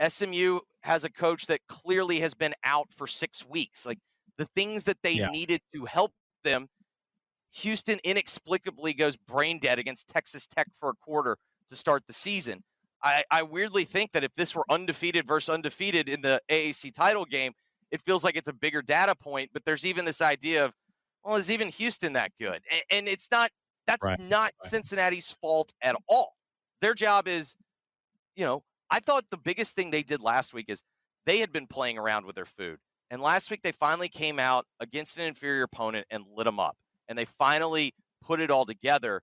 SMU 0.06 0.60
has 0.82 1.04
a 1.04 1.10
coach 1.10 1.46
that 1.46 1.60
clearly 1.68 2.20
has 2.20 2.34
been 2.34 2.54
out 2.64 2.88
for 2.96 3.06
six 3.06 3.44
weeks. 3.46 3.86
Like 3.86 3.98
the 4.38 4.48
things 4.56 4.84
that 4.84 4.96
they 5.02 5.12
yeah. 5.12 5.28
needed 5.28 5.60
to 5.74 5.84
help 5.84 6.12
them, 6.42 6.68
Houston 7.52 7.98
inexplicably 8.02 8.94
goes 8.94 9.16
brain 9.16 9.58
dead 9.58 9.78
against 9.78 10.08
Texas 10.08 10.46
Tech 10.46 10.68
for 10.78 10.90
a 10.90 10.94
quarter 10.94 11.36
to 11.68 11.76
start 11.76 12.02
the 12.06 12.12
season. 12.12 12.62
I, 13.02 13.24
I 13.30 13.42
weirdly 13.42 13.84
think 13.84 14.12
that 14.12 14.24
if 14.24 14.34
this 14.36 14.54
were 14.54 14.64
undefeated 14.70 15.26
versus 15.26 15.52
undefeated 15.52 16.08
in 16.08 16.20
the 16.20 16.40
AAC 16.50 16.92
title 16.94 17.24
game, 17.24 17.52
it 17.90 18.02
feels 18.02 18.24
like 18.24 18.36
it's 18.36 18.48
a 18.48 18.52
bigger 18.52 18.82
data 18.82 19.14
point. 19.14 19.50
But 19.52 19.64
there's 19.64 19.86
even 19.86 20.04
this 20.04 20.20
idea 20.20 20.64
of, 20.64 20.74
well, 21.24 21.36
is 21.36 21.50
even 21.50 21.68
Houston 21.68 22.12
that 22.14 22.32
good? 22.40 22.60
And, 22.70 22.82
and 22.90 23.08
it's 23.08 23.30
not. 23.30 23.50
That's 23.86 24.06
Right, 24.06 24.20
not 24.20 24.42
right. 24.42 24.52
Cincinnati's 24.62 25.32
fault 25.40 25.72
at 25.82 25.96
all. 26.08 26.34
Their 26.80 26.94
job 26.94 27.26
is, 27.26 27.56
you 28.36 28.44
know, 28.44 28.62
I 28.90 29.00
thought 29.00 29.24
the 29.30 29.36
biggest 29.38 29.74
thing 29.74 29.90
they 29.90 30.02
did 30.02 30.20
last 30.20 30.54
week 30.54 30.66
is 30.68 30.82
they 31.26 31.38
had 31.38 31.52
been 31.52 31.66
playing 31.66 31.98
around 31.98 32.26
with 32.26 32.36
their 32.36 32.46
food. 32.46 32.78
And 33.10 33.20
last 33.20 33.50
week 33.50 33.62
they 33.62 33.72
finally 33.72 34.08
came 34.08 34.38
out 34.38 34.66
against 34.78 35.18
an 35.18 35.24
inferior 35.24 35.64
opponent 35.64 36.06
and 36.10 36.24
lit 36.36 36.44
them 36.44 36.60
up. 36.60 36.76
And 37.08 37.18
they 37.18 37.24
finally 37.24 37.94
put 38.22 38.40
it 38.40 38.50
all 38.50 38.64
together. 38.64 39.22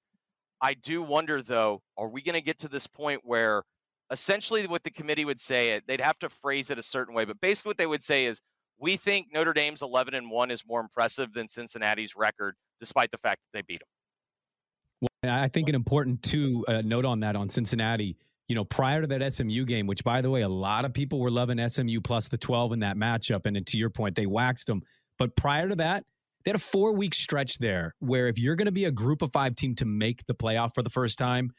I 0.61 0.73
do 0.73 1.01
wonder 1.01 1.41
though, 1.41 1.81
are 1.97 2.07
we 2.07 2.21
going 2.21 2.35
to 2.35 2.41
get 2.41 2.57
to 2.59 2.67
this 2.67 2.87
point 2.87 3.21
where 3.23 3.63
essentially 4.11 4.65
what 4.67 4.83
the 4.83 4.89
committee 4.89 5.25
would 5.25 5.39
say 5.39 5.71
it 5.71 5.83
they'd 5.85 5.99
have 5.99 6.17
to 6.19 6.29
phrase 6.29 6.69
it 6.69 6.77
a 6.77 6.83
certain 6.83 7.13
way, 7.13 7.25
but 7.25 7.39
basically 7.41 7.69
what 7.69 7.77
they 7.77 7.85
would 7.85 8.03
say 8.03 8.25
is 8.25 8.39
we 8.79 8.95
think 8.95 9.27
Notre 9.33 9.53
Dame's 9.53 9.81
11 9.81 10.13
and 10.13 10.29
1 10.29 10.51
is 10.51 10.63
more 10.67 10.79
impressive 10.79 11.33
than 11.33 11.47
Cincinnati's 11.47 12.15
record 12.15 12.55
despite 12.79 13.11
the 13.11 13.17
fact 13.17 13.41
that 13.41 13.57
they 13.57 13.63
beat 13.63 13.79
them. 13.79 15.09
And 15.23 15.31
I 15.31 15.47
think 15.47 15.67
an 15.69 15.75
important 15.75 16.21
too 16.23 16.63
uh, 16.67 16.81
note 16.81 17.05
on 17.05 17.21
that 17.21 17.35
on 17.35 17.49
Cincinnati. 17.49 18.17
You 18.47 18.55
know, 18.55 18.63
prior 18.63 19.01
to 19.01 19.07
that 19.07 19.33
SMU 19.33 19.65
game, 19.65 19.87
which 19.87 20.03
by 20.03 20.21
the 20.21 20.29
way, 20.29 20.41
a 20.41 20.49
lot 20.49 20.85
of 20.85 20.93
people 20.93 21.19
were 21.19 21.29
loving 21.29 21.67
SMU 21.67 21.99
plus 22.01 22.27
the 22.29 22.37
12 22.37 22.73
in 22.73 22.79
that 22.79 22.95
matchup. 22.95 23.45
And 23.45 23.65
to 23.65 23.77
your 23.77 23.89
point, 23.89 24.15
they 24.15 24.25
waxed 24.25 24.67
them. 24.67 24.83
But 25.19 25.35
prior 25.35 25.67
to 25.67 25.75
that, 25.75 26.05
they 26.47 26.51
had 26.51 26.55
a 26.55 26.59
four 26.59 26.93
week 26.93 27.13
stretch 27.13 27.57
there 27.57 27.93
where 27.99 28.29
if 28.29 28.39
you're 28.39 28.55
going 28.55 28.67
to 28.67 28.71
be 28.71 28.85
a 28.85 28.91
group 28.91 29.21
of 29.21 29.33
five 29.33 29.53
team 29.53 29.75
to 29.75 29.83
make 29.83 30.25
the 30.27 30.33
playoff 30.33 30.73
for 30.73 30.81
the 30.81 30.89
first 30.89 31.17
time, 31.17 31.51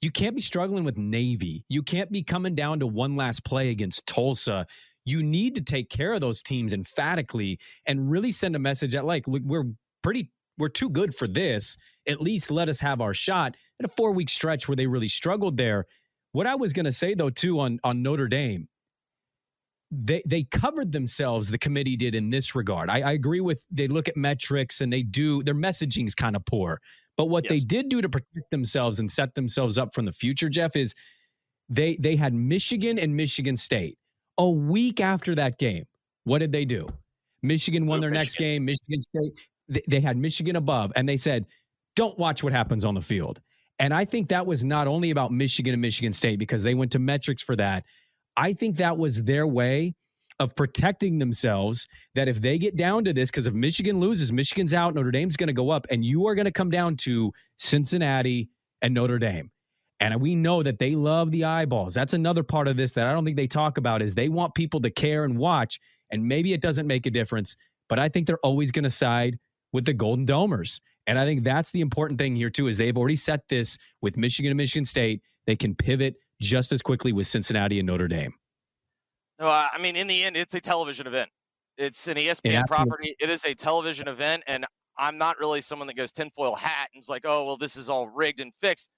you 0.00 0.12
can't 0.12 0.36
be 0.36 0.40
struggling 0.40 0.84
with 0.84 0.96
Navy. 0.96 1.64
You 1.68 1.82
can't 1.82 2.08
be 2.12 2.22
coming 2.22 2.54
down 2.54 2.78
to 2.78 2.86
one 2.86 3.16
last 3.16 3.44
play 3.44 3.70
against 3.70 4.06
Tulsa. 4.06 4.68
You 5.04 5.24
need 5.24 5.56
to 5.56 5.60
take 5.60 5.90
care 5.90 6.12
of 6.12 6.20
those 6.20 6.40
teams 6.40 6.72
emphatically 6.72 7.58
and 7.84 8.08
really 8.08 8.30
send 8.30 8.54
a 8.54 8.60
message 8.60 8.92
that, 8.92 9.04
like, 9.04 9.26
look, 9.26 9.42
we're 9.44 9.72
pretty, 10.04 10.30
we're 10.56 10.68
too 10.68 10.88
good 10.88 11.16
for 11.16 11.26
this. 11.26 11.76
At 12.06 12.20
least 12.20 12.48
let 12.48 12.68
us 12.68 12.78
have 12.78 13.00
our 13.00 13.14
shot. 13.14 13.56
In 13.80 13.86
a 13.86 13.88
four 13.88 14.12
week 14.12 14.30
stretch 14.30 14.68
where 14.68 14.76
they 14.76 14.86
really 14.86 15.08
struggled 15.08 15.56
there. 15.56 15.86
What 16.30 16.46
I 16.46 16.54
was 16.54 16.72
going 16.72 16.86
to 16.86 16.92
say 16.92 17.14
though, 17.14 17.30
too, 17.30 17.58
on 17.58 17.80
on 17.82 18.04
Notre 18.04 18.28
Dame, 18.28 18.68
they 19.90 20.22
they 20.26 20.44
covered 20.44 20.92
themselves. 20.92 21.50
The 21.50 21.58
committee 21.58 21.96
did 21.96 22.14
in 22.14 22.30
this 22.30 22.54
regard. 22.54 22.90
I, 22.90 23.00
I 23.00 23.12
agree 23.12 23.40
with. 23.40 23.64
They 23.70 23.88
look 23.88 24.08
at 24.08 24.16
metrics 24.16 24.80
and 24.80 24.92
they 24.92 25.02
do 25.02 25.42
their 25.42 25.54
messaging 25.54 26.06
is 26.06 26.14
kind 26.14 26.36
of 26.36 26.44
poor. 26.44 26.80
But 27.16 27.26
what 27.26 27.48
they 27.48 27.58
did 27.58 27.88
do 27.88 28.00
to 28.00 28.08
protect 28.08 28.50
themselves 28.50 29.00
and 29.00 29.10
set 29.10 29.34
themselves 29.34 29.76
up 29.76 29.92
from 29.92 30.04
the 30.04 30.12
future, 30.12 30.48
Jeff, 30.48 30.76
is 30.76 30.94
they 31.68 31.96
they 31.96 32.16
had 32.16 32.34
Michigan 32.34 32.98
and 32.98 33.16
Michigan 33.16 33.56
State 33.56 33.98
a 34.36 34.48
week 34.48 35.00
after 35.00 35.34
that 35.34 35.58
game. 35.58 35.84
What 36.24 36.38
did 36.38 36.52
they 36.52 36.64
do? 36.64 36.86
Michigan 37.42 37.86
won 37.86 38.00
their 38.00 38.10
next 38.10 38.36
game. 38.36 38.64
Michigan 38.64 39.00
State 39.00 39.32
they, 39.68 39.82
they 39.88 40.00
had 40.00 40.16
Michigan 40.16 40.56
above, 40.56 40.92
and 40.96 41.08
they 41.08 41.16
said, 41.16 41.46
"Don't 41.96 42.18
watch 42.18 42.42
what 42.42 42.52
happens 42.52 42.84
on 42.84 42.94
the 42.94 43.00
field." 43.00 43.40
And 43.78 43.94
I 43.94 44.04
think 44.04 44.28
that 44.28 44.44
was 44.46 44.64
not 44.64 44.88
only 44.88 45.10
about 45.10 45.30
Michigan 45.30 45.72
and 45.72 45.80
Michigan 45.80 46.12
State 46.12 46.38
because 46.38 46.62
they 46.62 46.74
went 46.74 46.90
to 46.92 46.98
metrics 46.98 47.42
for 47.42 47.54
that. 47.56 47.84
I 48.38 48.52
think 48.52 48.76
that 48.76 48.96
was 48.96 49.24
their 49.24 49.46
way 49.48 49.94
of 50.38 50.54
protecting 50.54 51.18
themselves 51.18 51.88
that 52.14 52.28
if 52.28 52.40
they 52.40 52.56
get 52.56 52.76
down 52.76 53.04
to 53.04 53.12
this, 53.12 53.30
because 53.30 53.48
if 53.48 53.54
Michigan 53.54 53.98
loses, 53.98 54.32
Michigan's 54.32 54.72
out, 54.72 54.94
Notre 54.94 55.10
Dame's 55.10 55.36
going 55.36 55.48
to 55.48 55.52
go 55.52 55.70
up, 55.70 55.88
and 55.90 56.04
you 56.04 56.28
are 56.28 56.36
going 56.36 56.44
to 56.44 56.52
come 56.52 56.70
down 56.70 56.96
to 56.98 57.32
Cincinnati 57.56 58.48
and 58.80 58.94
Notre 58.94 59.18
Dame. 59.18 59.50
And 59.98 60.20
we 60.20 60.36
know 60.36 60.62
that 60.62 60.78
they 60.78 60.94
love 60.94 61.32
the 61.32 61.44
eyeballs. 61.44 61.92
That's 61.92 62.12
another 62.12 62.44
part 62.44 62.68
of 62.68 62.76
this 62.76 62.92
that 62.92 63.08
I 63.08 63.12
don't 63.12 63.24
think 63.24 63.36
they 63.36 63.48
talk 63.48 63.76
about 63.76 64.00
is 64.00 64.14
they 64.14 64.28
want 64.28 64.54
people 64.54 64.80
to 64.82 64.90
care 64.90 65.24
and 65.24 65.36
watch. 65.36 65.80
And 66.12 66.22
maybe 66.22 66.52
it 66.52 66.60
doesn't 66.60 66.86
make 66.86 67.06
a 67.06 67.10
difference, 67.10 67.56
but 67.88 67.98
I 67.98 68.08
think 68.08 68.28
they're 68.28 68.38
always 68.38 68.70
going 68.70 68.84
to 68.84 68.90
side 68.90 69.40
with 69.72 69.84
the 69.84 69.92
Golden 69.92 70.24
Domers. 70.24 70.80
And 71.08 71.18
I 71.18 71.24
think 71.24 71.42
that's 71.42 71.72
the 71.72 71.80
important 71.80 72.20
thing 72.20 72.36
here 72.36 72.50
too 72.50 72.68
is 72.68 72.76
they've 72.76 72.96
already 72.96 73.16
set 73.16 73.48
this 73.48 73.76
with 74.00 74.16
Michigan 74.16 74.52
and 74.52 74.56
Michigan 74.56 74.84
State. 74.84 75.20
They 75.46 75.56
can 75.56 75.74
pivot 75.74 76.14
just 76.40 76.72
as 76.72 76.82
quickly 76.82 77.12
with 77.12 77.26
Cincinnati 77.26 77.78
and 77.78 77.86
Notre 77.86 78.08
Dame. 78.08 78.34
No, 79.38 79.48
I 79.48 79.78
mean, 79.80 79.96
in 79.96 80.06
the 80.06 80.24
end, 80.24 80.36
it's 80.36 80.54
a 80.54 80.60
television 80.60 81.06
event. 81.06 81.30
It's 81.76 82.08
an 82.08 82.16
ESPN 82.16 82.58
absolutely- 82.58 82.62
property. 82.66 83.16
It 83.20 83.30
is 83.30 83.44
a 83.44 83.54
television 83.54 84.08
event, 84.08 84.42
and 84.46 84.66
I'm 84.98 85.16
not 85.16 85.38
really 85.38 85.60
someone 85.60 85.86
that 85.86 85.94
goes 85.94 86.10
tinfoil 86.10 86.56
hat 86.56 86.88
and 86.92 87.00
is 87.00 87.08
like, 87.08 87.24
"Oh, 87.24 87.44
well, 87.44 87.56
this 87.56 87.76
is 87.76 87.88
all 87.88 88.08
rigged 88.08 88.40
and 88.40 88.52
fixed." 88.60 88.88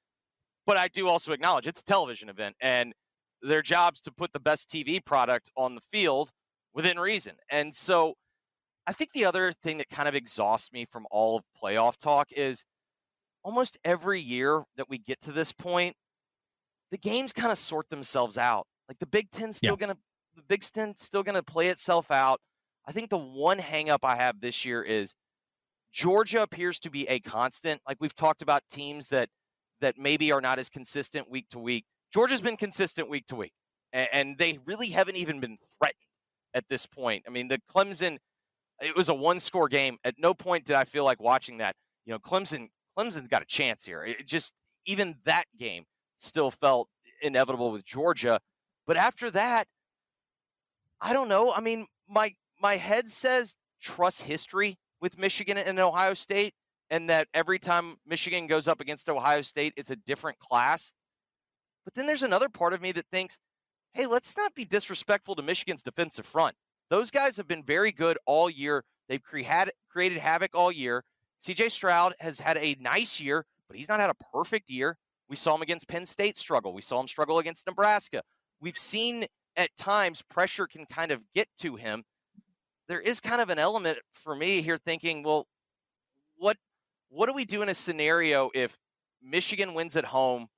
But 0.67 0.79
I 0.79 0.89
do 0.89 1.09
also 1.09 1.33
acknowledge 1.33 1.67
it's 1.67 1.83
a 1.83 1.85
television 1.85 2.29
event, 2.31 2.57
and 2.61 2.95
their 3.43 3.63
job's 3.63 4.01
to 4.03 4.13
put 4.13 4.33
the 4.33 4.41
best 4.41 4.69
TV 4.71 4.99
product 5.05 5.51
on 5.57 5.75
the 5.75 5.81
field 5.93 6.31
within 6.73 6.99
reason. 6.99 7.37
And 7.51 7.75
so, 7.75 8.15
I 8.87 8.93
think 8.93 9.13
the 9.13 9.27
other 9.27 9.53
thing 9.53 9.79
that 9.79 9.89
kind 9.91 10.09
of 10.09 10.15
exhausts 10.15 10.73
me 10.73 10.87
from 10.91 11.07
all 11.11 11.37
of 11.37 11.45
playoff 11.63 11.99
talk 11.99 12.33
is 12.33 12.65
almost 13.43 13.79
every 13.85 14.21
year 14.21 14.65
that 14.77 14.89
we 14.89 14.99
get 14.99 15.21
to 15.23 15.33
this 15.33 15.53
point, 15.53 15.97
the 16.91 16.99
games 16.99 17.33
kind 17.33 17.53
of 17.53 17.59
sort 17.59 17.89
themselves 17.91 18.37
out. 18.37 18.67
Like 18.89 18.99
the 18.99 19.07
Big 19.07 19.31
Ten's 19.31 19.57
still 19.57 19.77
gonna 19.77 19.97
the 20.37 20.43
Big 20.43 20.63
Ten's 20.63 21.03
still 21.03 21.23
gonna 21.23 21.43
play 21.43 21.69
itself 21.69 22.11
out. 22.11 22.41
I 22.87 22.93
think 22.93 23.11
the 23.11 23.19
one 23.19 23.59
hangup 23.59 23.99
I 24.03 24.17
have 24.17 24.41
this 24.41 24.65
year 24.65 24.83
is 24.83 25.15
Georgia 25.93 26.43
appears 26.43 26.81
to 26.81 26.91
be 26.91 27.09
a 27.09 27.21
constant. 27.21 27.81
Like 27.87 27.99
we've 28.01 28.15
talked 28.15 28.43
about 28.43 28.63
teams 28.71 29.09
that 29.09 29.29
that 29.81 29.99
maybe 29.99 30.33
are 30.33 30.41
not 30.41 30.59
as 30.59 30.69
consistent 30.69 31.31
week 31.31 31.49
to 31.51 31.59
week. 31.59 31.85
Georgia's 32.13 32.41
been 32.41 32.57
consistent 32.57 33.09
week 33.09 33.27
to 33.27 33.37
week, 33.37 33.53
and, 33.93 34.09
and 34.13 34.39
they 34.39 34.59
really 34.67 34.89
haven't 34.89 35.17
even 35.17 35.41
been 35.41 35.57
threatened 35.79 35.97
at 36.55 36.65
this 36.69 36.87
point. 36.87 37.25
I 37.27 37.31
mean, 37.31 37.49
the 37.49 37.61
Clemson, 37.73 38.19
it 38.83 38.97
was 38.97 39.09
a 39.09 39.15
one-score 39.15 39.69
game. 39.69 39.97
At 40.05 40.17
no 40.19 40.35
point 40.35 40.65
did 40.65 40.77
I 40.77 40.85
feel 40.85 41.05
like 41.05 41.21
watching 41.21 41.59
that. 41.59 41.77
You 42.05 42.13
know, 42.13 42.19
Clemson, 42.19 42.69
Clemson's 42.99 43.29
got 43.29 43.43
a 43.43 43.47
chance 43.47 43.85
here. 43.85 44.03
It 44.03 44.27
just 44.27 44.53
even 44.87 45.17
that 45.25 45.45
game 45.57 45.85
still 46.21 46.51
felt 46.51 46.89
inevitable 47.23 47.73
with 47.73 47.85
Georgia. 47.85 48.41
But 48.87 48.97
after 48.97 49.31
that, 49.33 49.67
I 51.01 51.13
don't 51.13 51.29
know. 51.29 51.53
I 51.53 51.61
mean, 51.61 51.87
my 52.09 52.35
my 52.61 52.77
head 52.77 53.11
says 53.11 53.57
trust 53.81 54.23
history 54.23 54.79
with 55.01 55.19
Michigan 55.19 55.57
and 55.57 55.79
Ohio 55.79 56.15
State, 56.15 56.55
and 56.91 57.09
that 57.09 57.29
every 57.33 57.59
time 57.59 57.97
Michigan 58.07 58.47
goes 58.47 58.69
up 58.69 58.81
against 58.81 59.09
Ohio 59.09 59.41
State, 59.41 59.73
it's 59.77 59.91
a 59.91 59.97
different 59.97 60.39
class. 60.39 60.93
But 61.85 61.95
then 61.95 62.07
there's 62.07 62.23
another 62.23 62.49
part 62.49 62.75
of 62.75 62.83
me 62.83 62.93
that 62.93 63.07
thinks, 63.11 63.39
hey, 63.95 64.07
let's 64.07 64.37
not 64.37 64.55
be 64.55 64.65
disrespectful 64.65 65.35
to 65.37 65.43
Michigan's 65.43 65.83
defensive 65.83 66.27
front. 66.27 66.55
Those 66.91 67.11
guys 67.11 67.37
have 67.37 67.49
been 67.49 67.63
very 67.63 67.93
good 67.93 68.19
all 68.27 68.51
year. 68.51 68.85
They've 69.09 69.23
cre- 69.23 69.39
had, 69.39 69.71
created 69.89 70.19
havoc 70.19 70.51
all 70.55 70.71
year. 70.71 71.05
CJ 71.43 71.71
Stroud 71.71 72.15
has 72.21 72.41
had 72.41 72.59
a 72.59 72.77
nice 72.81 73.21
year, 73.21 73.47
but 73.69 73.77
he's 73.77 73.89
not 73.89 74.01
had 74.01 74.11
a 74.11 74.15
perfect 74.33 74.69
year. 74.69 74.99
We 75.31 75.37
saw 75.37 75.55
him 75.55 75.63
against 75.63 75.89
Penn 75.89 76.05
State 76.07 76.37
struggle. 76.37 76.75
We 76.75 76.83
saw 76.83 77.01
him 77.01 77.09
struggle 77.09 77.39
against 77.39 77.67
Nebraska. 77.67 78.23
We've 78.61 78.77
seen 78.77 79.27
at 79.57 79.75
times 79.77 80.23
pressure 80.23 80.67
can 80.67 80.87
kind 80.87 81.13
of 81.13 81.23
get 81.35 81.49
to 81.61 81.77
him. 81.77 82.05
There 82.89 83.01
is 83.01 83.21
kind 83.21 83.41
of 83.41 83.49
an 83.49 83.59
element 83.59 84.01
for 84.13 84.35
me 84.35 84.61
here 84.61 84.77
thinking, 84.77 85.23
well, 85.23 85.47
what 86.37 86.57
what 87.09 87.27
do 87.27 87.33
we 87.33 87.45
do 87.45 87.63
in 87.63 87.69
a 87.69 87.75
scenario 87.75 88.51
if 88.55 88.77
Michigan 89.23 89.75
wins 89.75 89.97
at 89.97 90.07
home 90.07 90.49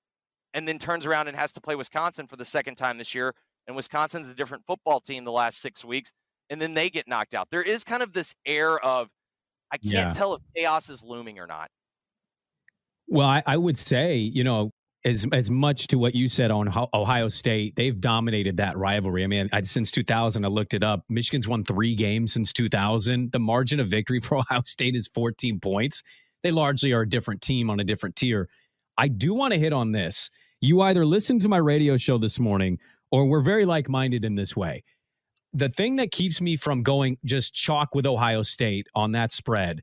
and 0.54 0.68
then 0.68 0.78
turns 0.78 1.06
around 1.06 1.28
and 1.28 1.36
has 1.36 1.52
to 1.52 1.60
play 1.60 1.76
Wisconsin 1.76 2.26
for 2.26 2.36
the 2.36 2.44
second 2.44 2.76
time 2.76 2.98
this 2.98 3.14
year 3.14 3.34
and 3.66 3.76
Wisconsin's 3.76 4.28
a 4.28 4.34
different 4.34 4.64
football 4.66 5.00
team 5.00 5.24
the 5.24 5.32
last 5.32 5.60
6 5.60 5.84
weeks 5.84 6.12
and 6.50 6.60
then 6.60 6.74
they 6.74 6.90
get 6.90 7.08
knocked 7.08 7.34
out. 7.34 7.48
There 7.50 7.62
is 7.62 7.84
kind 7.84 8.02
of 8.02 8.12
this 8.14 8.34
air 8.46 8.78
of 8.80 9.10
I 9.72 9.78
can't 9.78 10.08
Yeah. 10.08 10.12
tell 10.12 10.34
if 10.34 10.42
chaos 10.56 10.88
is 10.90 11.02
looming 11.02 11.38
or 11.38 11.46
not. 11.46 11.70
Well, 13.12 13.28
I, 13.28 13.42
I 13.44 13.58
would 13.58 13.76
say, 13.76 14.16
you 14.16 14.42
know, 14.42 14.70
as 15.04 15.26
as 15.34 15.50
much 15.50 15.88
to 15.88 15.98
what 15.98 16.14
you 16.14 16.28
said 16.28 16.50
on 16.50 16.66
Ohio 16.94 17.28
State, 17.28 17.76
they've 17.76 18.00
dominated 18.00 18.56
that 18.56 18.78
rivalry. 18.78 19.22
I 19.22 19.26
mean, 19.26 19.50
I, 19.52 19.60
since 19.64 19.90
2000, 19.90 20.46
I 20.46 20.48
looked 20.48 20.72
it 20.72 20.82
up. 20.82 21.04
Michigan's 21.10 21.46
won 21.46 21.62
three 21.62 21.94
games 21.94 22.32
since 22.32 22.54
2000. 22.54 23.30
The 23.30 23.38
margin 23.38 23.80
of 23.80 23.88
victory 23.88 24.18
for 24.22 24.38
Ohio 24.38 24.62
State 24.64 24.96
is 24.96 25.10
14 25.12 25.60
points. 25.60 26.02
They 26.42 26.52
largely 26.52 26.94
are 26.94 27.02
a 27.02 27.08
different 27.08 27.42
team 27.42 27.68
on 27.68 27.80
a 27.80 27.84
different 27.84 28.16
tier. 28.16 28.48
I 28.96 29.08
do 29.08 29.34
want 29.34 29.52
to 29.52 29.60
hit 29.60 29.74
on 29.74 29.92
this. 29.92 30.30
You 30.62 30.80
either 30.80 31.04
listened 31.04 31.42
to 31.42 31.50
my 31.50 31.58
radio 31.58 31.98
show 31.98 32.16
this 32.16 32.40
morning 32.40 32.78
or 33.10 33.26
we're 33.26 33.42
very 33.42 33.66
like 33.66 33.90
minded 33.90 34.24
in 34.24 34.36
this 34.36 34.56
way. 34.56 34.84
The 35.52 35.68
thing 35.68 35.96
that 35.96 36.12
keeps 36.12 36.40
me 36.40 36.56
from 36.56 36.82
going 36.82 37.18
just 37.26 37.52
chalk 37.52 37.94
with 37.94 38.06
Ohio 38.06 38.40
State 38.40 38.86
on 38.94 39.12
that 39.12 39.34
spread 39.34 39.82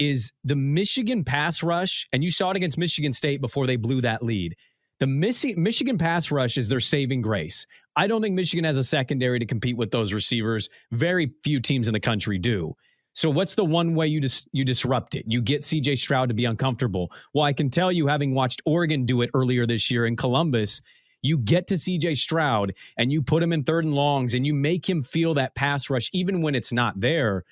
is 0.00 0.32
the 0.42 0.56
Michigan 0.56 1.22
pass 1.22 1.62
rush, 1.62 2.08
and 2.12 2.24
you 2.24 2.30
saw 2.30 2.50
it 2.50 2.56
against 2.56 2.78
Michigan 2.78 3.12
State 3.12 3.40
before 3.40 3.66
they 3.66 3.76
blew 3.76 4.00
that 4.00 4.22
lead. 4.22 4.56
The 4.98 5.06
Michigan 5.06 5.96
pass 5.96 6.30
rush 6.30 6.58
is 6.58 6.68
their 6.68 6.80
saving 6.80 7.22
grace. 7.22 7.66
I 7.96 8.06
don't 8.06 8.20
think 8.20 8.34
Michigan 8.34 8.64
has 8.64 8.76
a 8.76 8.84
secondary 8.84 9.38
to 9.38 9.46
compete 9.46 9.76
with 9.76 9.90
those 9.90 10.12
receivers. 10.12 10.68
Very 10.90 11.32
few 11.42 11.60
teams 11.60 11.88
in 11.88 11.94
the 11.94 12.00
country 12.00 12.38
do. 12.38 12.74
So 13.14 13.30
what's 13.30 13.54
the 13.54 13.64
one 13.64 13.94
way 13.94 14.06
you 14.06 14.20
dis- 14.20 14.46
you 14.52 14.64
disrupt 14.64 15.14
it? 15.14 15.24
You 15.26 15.40
get 15.42 15.62
CJ 15.62 15.98
Stroud 15.98 16.28
to 16.28 16.34
be 16.34 16.44
uncomfortable. 16.44 17.10
Well, 17.34 17.44
I 17.44 17.52
can 17.52 17.70
tell 17.70 17.90
you 17.90 18.06
having 18.06 18.34
watched 18.34 18.62
Oregon 18.64 19.04
do 19.04 19.22
it 19.22 19.30
earlier 19.34 19.66
this 19.66 19.90
year 19.90 20.06
in 20.06 20.16
Columbus, 20.16 20.80
you 21.22 21.38
get 21.38 21.66
to 21.68 21.74
CJ 21.74 22.16
Stroud 22.16 22.74
and 22.96 23.12
you 23.12 23.22
put 23.22 23.42
him 23.42 23.52
in 23.52 23.64
third 23.64 23.84
and 23.84 23.94
longs 23.94 24.34
and 24.34 24.46
you 24.46 24.54
make 24.54 24.88
him 24.88 25.02
feel 25.02 25.34
that 25.34 25.54
pass 25.54 25.90
rush 25.90 26.08
even 26.12 26.42
when 26.42 26.54
it's 26.54 26.72
not 26.72 27.00
there. 27.00 27.44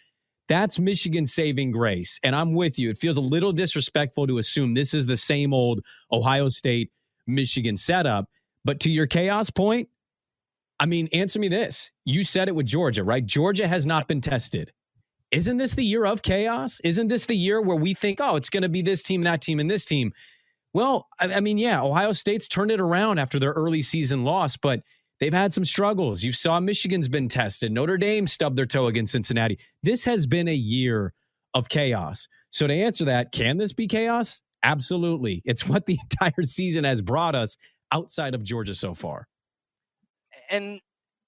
That's 0.49 0.79
Michigan's 0.79 1.33
saving 1.33 1.73
grace. 1.73 2.19
And 2.23 2.35
I'm 2.35 2.55
with 2.55 2.79
you. 2.79 2.91
It 2.91 2.99
feels 2.99 3.17
a 3.17 3.23
little 3.23 3.53
disrespectful 3.53 4.27
to 4.27 4.39
assume 4.39 4.75
this 4.75 4.95
is 4.95 5.07
the 5.07 5.17
same 5.17 5.53
old 5.53 5.81
Ohio 6.11 6.49
State 6.49 6.91
Michigan 7.27 7.77
setup. 7.77 8.27
But 8.65 8.81
to 8.81 8.91
your 8.91 9.07
chaos 9.07 9.51
point, 9.51 9.89
I 10.81 10.87
mean, 10.87 11.09
answer 11.13 11.39
me 11.39 11.49
this. 11.49 11.91
You 12.05 12.25
said 12.25 12.49
it 12.49 12.55
with 12.55 12.67
Georgia, 12.67 13.05
right? 13.05 13.25
Georgia 13.25 13.69
has 13.69 13.87
not 13.87 14.09
been 14.09 14.21
tested. 14.21 14.73
Isn't 15.31 15.59
this 15.59 15.75
the 15.75 15.85
year 15.85 16.07
of 16.07 16.23
chaos? 16.23 16.81
Isn't 16.81 17.09
this 17.09 17.27
the 17.27 17.37
year 17.37 17.61
where 17.61 17.77
we 17.77 17.93
think, 17.93 18.19
oh, 18.21 18.37
it's 18.37 18.49
going 18.49 18.63
to 18.63 18.69
be 18.69 18.81
this 18.81 19.03
team, 19.03 19.23
that 19.25 19.43
team, 19.43 19.61
and 19.61 19.71
this 19.71 19.85
team? 19.85 20.13
Well, 20.73 21.09
I, 21.21 21.35
I 21.35 21.41
mean, 21.41 21.59
yeah, 21.59 21.83
Ohio 21.83 22.13
State's 22.13 22.49
turned 22.49 22.71
it 22.71 22.81
around 22.81 23.19
after 23.19 23.39
their 23.39 23.53
early 23.53 23.83
season 23.83 24.25
loss, 24.25 24.57
but 24.57 24.81
they've 25.21 25.35
had 25.35 25.53
some 25.53 25.65
struggles. 25.65 26.23
You 26.23 26.33
saw 26.33 26.61
Michigan's 26.61 27.09
been 27.09 27.29
tested. 27.29 27.73
Notre 27.73 27.99
Dame 27.99 28.27
stubbed 28.27 28.57
their 28.57 28.67
toe 28.67 28.87
against 28.87 29.13
Cincinnati. 29.13 29.59
This 29.83 30.05
has 30.05 30.27
been 30.27 30.49
a 30.49 30.55
year 30.55 31.13
of 31.55 31.69
chaos. 31.69 32.29
So 32.51 32.67
to 32.67 32.75
answer 32.75 33.05
that, 33.07 33.33
can 33.33 33.59
this 33.59 33.73
be 33.73 33.87
chaos? 33.87 34.43
Absolutely. 34.63 35.43
It's 35.45 35.67
what 35.67 35.87
the 35.87 35.99
entire 36.11 36.43
season 36.43 36.85
has 36.85 37.03
brought 37.03 37.35
us 37.35 37.57
outside 37.93 38.35
of 38.35 38.45
Georgia 38.45 38.75
so 38.75 38.95
far. 38.95 39.27
And 40.51 40.81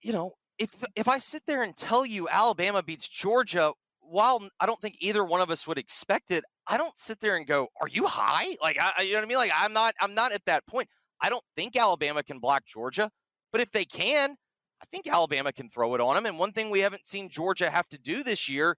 you 0.03 0.13
know, 0.13 0.33
if 0.59 0.71
if 0.97 1.09
I 1.09 1.19
sit 1.19 1.43
there 1.47 1.63
and 1.63 1.77
tell 1.77 2.07
you 2.07 2.29
Alabama 2.29 2.83
beats 2.83 3.09
Georgia, 3.09 3.73
while 4.01 4.49
I 4.59 4.67
don't 4.67 4.81
think 4.81 4.97
either 5.01 5.25
one 5.25 5.41
of 5.41 5.51
us 5.51 5.67
would 5.67 5.79
expect 5.79 6.31
it, 6.31 6.45
I 6.67 6.79
don't 6.79 6.97
sit 6.99 7.21
there 7.21 7.37
and 7.37 7.47
go, 7.47 7.69
"Are 7.81 7.89
you 7.89 8.07
high?" 8.07 8.57
Like, 8.63 8.79
I, 8.81 9.03
you 9.03 9.13
know 9.13 9.19
what 9.19 9.25
I 9.25 9.29
mean? 9.29 9.37
Like, 9.39 9.53
I'm 9.55 9.73
not. 9.73 9.95
I'm 10.01 10.15
not 10.15 10.33
at 10.33 10.45
that 10.47 10.67
point. 10.67 10.89
I 11.21 11.29
don't 11.29 11.45
think 11.57 11.77
Alabama 11.77 12.23
can 12.23 12.39
block 12.39 12.65
Georgia, 12.67 13.11
but 13.53 13.61
if 13.61 13.71
they 13.73 13.85
can, 13.85 14.37
I 14.83 14.87
think 14.91 15.07
Alabama 15.07 15.53
can 15.53 15.69
throw 15.69 15.95
it 15.95 16.01
on 16.01 16.15
them. 16.15 16.27
And 16.27 16.39
one 16.39 16.53
thing 16.53 16.71
we 16.71 16.81
haven't 16.81 17.07
seen 17.07 17.29
Georgia 17.29 17.71
have 17.71 17.89
to 17.91 17.99
do 17.99 18.23
this 18.23 18.49
year 18.49 18.77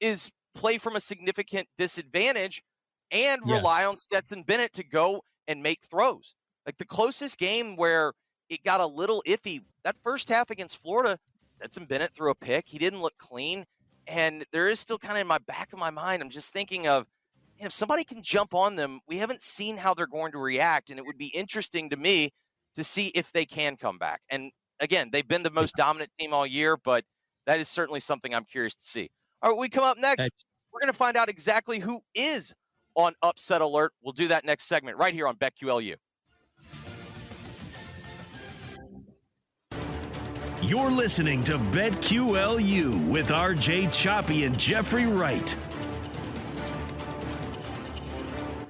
is 0.00 0.30
play 0.54 0.78
from 0.78 0.96
a 0.96 1.00
significant 1.00 1.68
disadvantage 1.76 2.62
and 3.10 3.42
yes. 3.44 3.58
rely 3.58 3.84
on 3.84 3.96
Stetson 3.96 4.42
Bennett 4.42 4.72
to 4.74 4.84
go 4.84 5.22
and 5.48 5.62
make 5.62 5.80
throws. 5.90 6.34
Like 6.64 6.78
the 6.78 6.84
closest 6.84 7.38
game 7.38 7.76
where 7.76 8.12
it 8.48 8.62
got 8.62 8.80
a 8.80 8.86
little 8.86 9.22
iffy 9.26 9.60
that 9.84 9.96
first 10.02 10.28
half 10.28 10.50
against 10.50 10.80
Florida, 10.80 11.18
Stetson 11.48 11.86
Bennett 11.86 12.14
threw 12.14 12.30
a 12.30 12.34
pick. 12.34 12.68
He 12.68 12.78
didn't 12.78 13.02
look 13.02 13.18
clean. 13.18 13.64
And 14.06 14.44
there 14.52 14.68
is 14.68 14.80
still 14.80 14.98
kind 14.98 15.16
of 15.16 15.20
in 15.20 15.26
my 15.26 15.38
back 15.38 15.72
of 15.72 15.78
my 15.78 15.90
mind, 15.90 16.22
I'm 16.22 16.30
just 16.30 16.52
thinking 16.52 16.86
of 16.86 17.06
if 17.58 17.72
somebody 17.72 18.02
can 18.02 18.22
jump 18.22 18.54
on 18.54 18.76
them, 18.76 19.00
we 19.06 19.18
haven't 19.18 19.42
seen 19.42 19.76
how 19.76 19.94
they're 19.94 20.06
going 20.06 20.32
to 20.32 20.38
react. 20.38 20.90
And 20.90 20.98
it 20.98 21.06
would 21.06 21.18
be 21.18 21.28
interesting 21.28 21.90
to 21.90 21.96
me 21.96 22.32
to 22.76 22.84
see 22.84 23.08
if 23.08 23.30
they 23.32 23.44
can 23.44 23.76
come 23.76 23.98
back. 23.98 24.20
And 24.30 24.50
again, 24.80 25.10
they've 25.12 25.26
been 25.26 25.42
the 25.42 25.50
most 25.50 25.74
dominant 25.76 26.10
team 26.18 26.32
all 26.32 26.46
year, 26.46 26.76
but 26.76 27.04
that 27.46 27.60
is 27.60 27.68
certainly 27.68 28.00
something 28.00 28.34
I'm 28.34 28.44
curious 28.44 28.74
to 28.76 28.84
see. 28.84 29.10
All 29.42 29.50
right, 29.50 29.58
we 29.58 29.68
come 29.68 29.84
up 29.84 29.98
next. 29.98 30.30
We're 30.72 30.80
going 30.80 30.92
to 30.92 30.96
find 30.98 31.16
out 31.16 31.28
exactly 31.28 31.78
who 31.80 32.00
is 32.14 32.54
on 32.94 33.14
upset 33.22 33.60
alert. 33.60 33.92
We'll 34.02 34.12
do 34.12 34.28
that 34.28 34.44
next 34.44 34.64
segment 34.64 34.96
right 34.96 35.12
here 35.12 35.26
on 35.26 35.36
BetQLU. 35.36 35.96
You're 40.62 40.92
listening 40.92 41.42
to 41.44 41.58
BetQLU 41.58 43.08
with 43.08 43.28
RJ 43.30 43.92
Choppy 43.92 44.44
and 44.44 44.56
Jeffrey 44.56 45.06
Wright. 45.06 45.56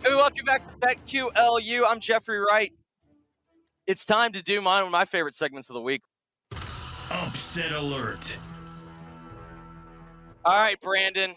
Hey, 0.03 0.15
welcome 0.15 0.45
back 0.47 0.65
to 0.65 0.73
BetQLU. 0.79 1.83
I'm 1.87 2.01
Jeffrey 2.01 2.39
Wright. 2.39 2.73
It's 3.87 4.05
time 4.05 4.33
to 4.35 4.43
do 4.43 4.61
mine, 4.61 4.83
one 4.83 4.87
of 4.87 4.93
my 4.93 5.05
favorite 5.05 5.35
segments 5.35 5.69
of 5.69 5.75
the 5.75 5.81
week. 5.81 6.03
Upset 7.11 7.73
alert. 7.73 8.39
All 10.45 10.57
right, 10.57 10.81
Brandon, 10.81 11.35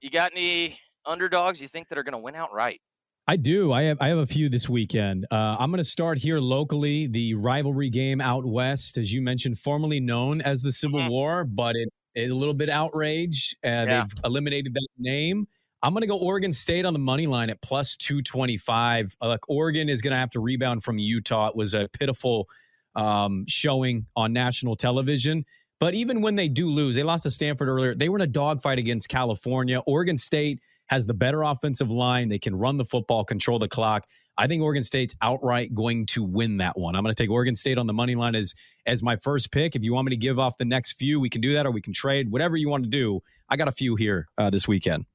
you 0.00 0.10
got 0.10 0.32
any 0.32 0.80
underdogs 1.04 1.62
you 1.62 1.68
think 1.68 1.88
that 1.88 1.96
are 1.96 2.02
going 2.02 2.12
to 2.12 2.18
win 2.18 2.34
outright? 2.34 2.80
I 3.28 3.36
do. 3.36 3.72
I 3.72 3.82
have 3.82 3.98
I 4.00 4.08
have 4.08 4.18
a 4.18 4.26
few 4.26 4.48
this 4.48 4.68
weekend. 4.68 5.26
Uh, 5.30 5.56
I'm 5.58 5.70
going 5.70 5.78
to 5.78 5.84
start 5.84 6.18
here 6.18 6.38
locally. 6.40 7.06
The 7.06 7.34
rivalry 7.34 7.90
game 7.90 8.20
out 8.20 8.44
west, 8.44 8.98
as 8.98 9.12
you 9.12 9.22
mentioned, 9.22 9.58
formerly 9.58 10.00
known 10.00 10.40
as 10.40 10.62
the 10.62 10.72
Civil 10.72 11.00
mm-hmm. 11.00 11.10
War, 11.10 11.44
but 11.44 11.76
it, 11.76 11.88
it, 12.14 12.30
a 12.30 12.34
little 12.34 12.54
bit 12.54 12.68
outrage. 12.68 13.56
Uh, 13.64 13.68
yeah. 13.68 13.84
They've 13.84 14.24
eliminated 14.24 14.74
that 14.74 14.88
name. 14.98 15.46
I'm 15.86 15.92
going 15.92 16.00
to 16.00 16.08
go 16.08 16.16
Oregon 16.16 16.52
State 16.52 16.84
on 16.84 16.94
the 16.94 16.98
money 16.98 17.28
line 17.28 17.48
at 17.48 17.62
plus 17.62 17.94
225. 17.94 19.14
Uh, 19.22 19.28
look, 19.28 19.44
Oregon 19.48 19.88
is 19.88 20.02
going 20.02 20.10
to 20.10 20.16
have 20.16 20.30
to 20.30 20.40
rebound 20.40 20.82
from 20.82 20.98
Utah. 20.98 21.46
It 21.46 21.54
was 21.54 21.74
a 21.74 21.88
pitiful 21.92 22.48
um, 22.96 23.44
showing 23.46 24.04
on 24.16 24.32
national 24.32 24.74
television. 24.74 25.44
But 25.78 25.94
even 25.94 26.22
when 26.22 26.34
they 26.34 26.48
do 26.48 26.72
lose, 26.72 26.96
they 26.96 27.04
lost 27.04 27.22
to 27.22 27.30
Stanford 27.30 27.68
earlier. 27.68 27.94
They 27.94 28.08
were 28.08 28.18
in 28.18 28.22
a 28.22 28.26
dogfight 28.26 28.80
against 28.80 29.08
California. 29.08 29.80
Oregon 29.86 30.18
State 30.18 30.58
has 30.86 31.06
the 31.06 31.14
better 31.14 31.44
offensive 31.44 31.92
line. 31.92 32.30
They 32.30 32.40
can 32.40 32.56
run 32.56 32.78
the 32.78 32.84
football, 32.84 33.24
control 33.24 33.60
the 33.60 33.68
clock. 33.68 34.08
I 34.36 34.48
think 34.48 34.64
Oregon 34.64 34.82
State's 34.82 35.14
outright 35.22 35.72
going 35.72 36.06
to 36.06 36.24
win 36.24 36.56
that 36.56 36.76
one. 36.76 36.96
I'm 36.96 37.04
going 37.04 37.14
to 37.14 37.22
take 37.22 37.30
Oregon 37.30 37.54
State 37.54 37.78
on 37.78 37.86
the 37.86 37.92
money 37.92 38.16
line 38.16 38.34
as 38.34 38.54
as 38.86 39.04
my 39.04 39.14
first 39.14 39.52
pick. 39.52 39.76
If 39.76 39.84
you 39.84 39.94
want 39.94 40.06
me 40.06 40.10
to 40.10 40.16
give 40.16 40.40
off 40.40 40.58
the 40.58 40.64
next 40.64 40.94
few, 40.94 41.20
we 41.20 41.30
can 41.30 41.40
do 41.40 41.52
that, 41.52 41.64
or 41.64 41.70
we 41.70 41.80
can 41.80 41.92
trade. 41.92 42.32
Whatever 42.32 42.56
you 42.56 42.68
want 42.68 42.82
to 42.82 42.90
do. 42.90 43.20
I 43.48 43.56
got 43.56 43.68
a 43.68 43.72
few 43.72 43.94
here 43.94 44.26
uh, 44.36 44.50
this 44.50 44.66
weekend. 44.66 45.06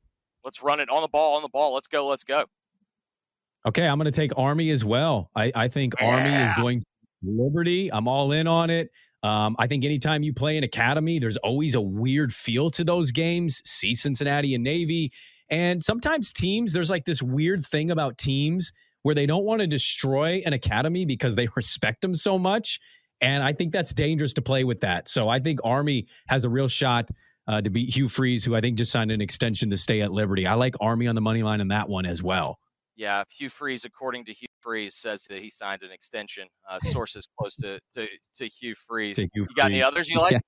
Let's 0.43 0.63
run 0.63 0.79
it 0.79 0.89
on 0.89 1.01
the 1.01 1.07
ball, 1.07 1.35
on 1.35 1.41
the 1.41 1.49
ball. 1.49 1.73
Let's 1.73 1.87
go. 1.87 2.07
Let's 2.07 2.23
go. 2.23 2.45
Okay, 3.67 3.85
I'm 3.85 3.97
going 3.97 4.05
to 4.05 4.11
take 4.11 4.31
Army 4.37 4.71
as 4.71 4.83
well. 4.83 5.29
I, 5.35 5.51
I 5.53 5.67
think 5.67 5.93
yeah. 5.99 6.15
Army 6.15 6.43
is 6.43 6.53
going 6.53 6.79
to 6.79 6.85
Liberty. 7.23 7.91
I'm 7.93 8.07
all 8.07 8.31
in 8.31 8.47
on 8.47 8.69
it. 8.69 8.89
Um, 9.23 9.55
I 9.59 9.67
think 9.67 9.85
anytime 9.85 10.23
you 10.23 10.33
play 10.33 10.57
an 10.57 10.63
academy, 10.63 11.19
there's 11.19 11.37
always 11.37 11.75
a 11.75 11.81
weird 11.81 12.33
feel 12.33 12.71
to 12.71 12.83
those 12.83 13.11
games. 13.11 13.61
See 13.63 13.93
Cincinnati 13.93 14.55
and 14.55 14.63
Navy. 14.63 15.11
And 15.49 15.83
sometimes 15.83 16.33
teams, 16.33 16.73
there's 16.73 16.89
like 16.89 17.05
this 17.05 17.21
weird 17.21 17.63
thing 17.63 17.91
about 17.91 18.17
teams 18.17 18.71
where 19.03 19.13
they 19.13 19.25
don't 19.25 19.43
want 19.43 19.61
to 19.61 19.67
destroy 19.67 20.41
an 20.45 20.53
academy 20.53 21.05
because 21.05 21.35
they 21.35 21.47
respect 21.55 22.01
them 22.01 22.15
so 22.15 22.39
much. 22.39 22.79
And 23.19 23.43
I 23.43 23.53
think 23.53 23.71
that's 23.71 23.93
dangerous 23.93 24.33
to 24.33 24.41
play 24.41 24.63
with 24.63 24.79
that. 24.79 25.07
So 25.07 25.29
I 25.29 25.39
think 25.39 25.59
Army 25.63 26.07
has 26.27 26.43
a 26.43 26.49
real 26.49 26.67
shot 26.67 27.09
uh, 27.51 27.61
to 27.61 27.69
beat 27.69 27.93
Hugh 27.93 28.07
Freeze, 28.07 28.45
who 28.45 28.55
I 28.55 28.61
think 28.61 28.77
just 28.77 28.93
signed 28.93 29.11
an 29.11 29.19
extension 29.19 29.69
to 29.71 29.77
stay 29.77 29.99
at 30.01 30.11
Liberty. 30.11 30.47
I 30.47 30.53
like 30.53 30.73
Army 30.79 31.07
on 31.07 31.15
the 31.15 31.21
money 31.21 31.43
line 31.43 31.59
in 31.59 31.67
that 31.67 31.89
one 31.89 32.05
as 32.05 32.23
well. 32.23 32.57
Yeah, 32.95 33.23
Hugh 33.29 33.49
Freeze, 33.49 33.83
according 33.83 34.25
to 34.25 34.33
Hugh 34.33 34.47
Freeze, 34.61 34.95
says 34.95 35.23
that 35.29 35.39
he 35.39 35.49
signed 35.49 35.83
an 35.83 35.91
extension. 35.91 36.47
Uh, 36.69 36.79
sources 36.79 37.27
close 37.37 37.55
to, 37.57 37.79
to, 37.95 38.07
to 38.35 38.47
Hugh 38.47 38.75
Freeze. 38.87 39.17
To 39.17 39.23
Hugh 39.23 39.29
you 39.35 39.45
got 39.55 39.65
Freeze. 39.65 39.73
any 39.73 39.83
others 39.83 40.09
you 40.09 40.17
like? 40.17 40.33
Yeah. 40.33 40.39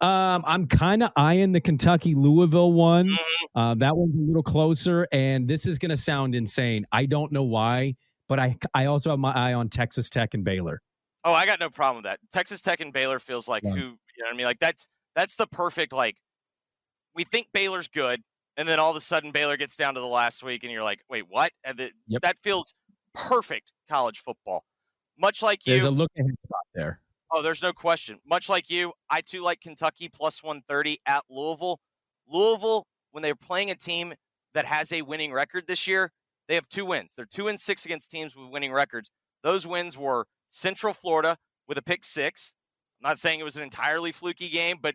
Um, 0.00 0.44
I'm 0.46 0.66
kind 0.66 1.02
of 1.02 1.12
eyeing 1.16 1.52
the 1.52 1.60
Kentucky 1.60 2.14
Louisville 2.14 2.72
one. 2.72 3.08
Mm-hmm. 3.08 3.58
Uh, 3.58 3.74
that 3.74 3.94
one's 3.94 4.16
a 4.16 4.20
little 4.20 4.42
closer, 4.42 5.06
and 5.12 5.46
this 5.46 5.66
is 5.66 5.78
going 5.78 5.90
to 5.90 5.96
sound 5.98 6.34
insane. 6.34 6.86
I 6.92 7.04
don't 7.06 7.30
know 7.30 7.44
why, 7.44 7.96
but 8.26 8.38
I 8.38 8.56
I 8.74 8.86
also 8.86 9.10
have 9.10 9.18
my 9.18 9.32
eye 9.32 9.52
on 9.52 9.68
Texas 9.68 10.08
Tech 10.08 10.34
and 10.34 10.44
Baylor. 10.44 10.80
Oh, 11.24 11.32
I 11.32 11.46
got 11.46 11.60
no 11.60 11.70
problem 11.70 12.02
with 12.02 12.04
that. 12.04 12.20
Texas 12.32 12.60
Tech 12.60 12.80
and 12.80 12.92
Baylor 12.92 13.18
feels 13.18 13.48
like 13.48 13.62
yeah. 13.62 13.70
who 13.70 13.76
you 13.76 13.80
know 13.80 14.26
what 14.26 14.34
I 14.34 14.36
mean. 14.36 14.46
Like 14.46 14.60
that's 14.60 14.88
that's 15.14 15.36
the 15.36 15.46
perfect 15.46 15.92
like. 15.92 16.16
We 17.14 17.24
think 17.24 17.46
Baylor's 17.52 17.88
good, 17.88 18.22
and 18.56 18.68
then 18.68 18.80
all 18.80 18.90
of 18.90 18.96
a 18.96 19.00
sudden 19.00 19.30
Baylor 19.30 19.56
gets 19.56 19.76
down 19.76 19.94
to 19.94 20.00
the 20.00 20.06
last 20.06 20.42
week, 20.42 20.64
and 20.64 20.72
you're 20.72 20.82
like, 20.82 21.00
wait, 21.08 21.24
what? 21.28 21.52
And 21.62 21.78
the, 21.78 21.92
yep. 22.08 22.22
that 22.22 22.36
feels 22.42 22.74
perfect 23.14 23.70
college 23.88 24.20
football. 24.20 24.64
Much 25.18 25.42
like 25.42 25.64
you, 25.66 25.74
there's 25.74 25.84
a 25.84 25.90
look 25.90 26.10
ahead 26.18 26.34
spot 26.44 26.60
there. 26.74 27.00
Oh, 27.30 27.42
there's 27.42 27.62
no 27.62 27.72
question. 27.72 28.18
Much 28.28 28.48
like 28.48 28.68
you, 28.70 28.92
I 29.10 29.20
too 29.20 29.40
like 29.40 29.60
Kentucky 29.60 30.08
plus 30.08 30.42
130 30.42 31.00
at 31.06 31.24
Louisville. 31.30 31.80
Louisville, 32.28 32.86
when 33.12 33.22
they're 33.22 33.34
playing 33.34 33.70
a 33.70 33.74
team 33.74 34.14
that 34.54 34.64
has 34.64 34.92
a 34.92 35.02
winning 35.02 35.32
record 35.32 35.66
this 35.66 35.86
year, 35.86 36.12
they 36.48 36.54
have 36.54 36.68
two 36.68 36.84
wins. 36.84 37.14
They're 37.16 37.26
two 37.26 37.48
and 37.48 37.60
six 37.60 37.84
against 37.84 38.10
teams 38.10 38.36
with 38.36 38.50
winning 38.50 38.72
records. 38.72 39.10
Those 39.42 39.66
wins 39.66 39.96
were 39.96 40.26
Central 40.48 40.94
Florida 40.94 41.36
with 41.68 41.78
a 41.78 41.82
pick 41.82 42.04
six. 42.04 42.54
I'm 43.04 43.10
not 43.10 43.18
saying 43.18 43.38
it 43.38 43.44
was 43.44 43.56
an 43.56 43.62
entirely 43.62 44.12
fluky 44.12 44.48
game, 44.48 44.78
but 44.80 44.94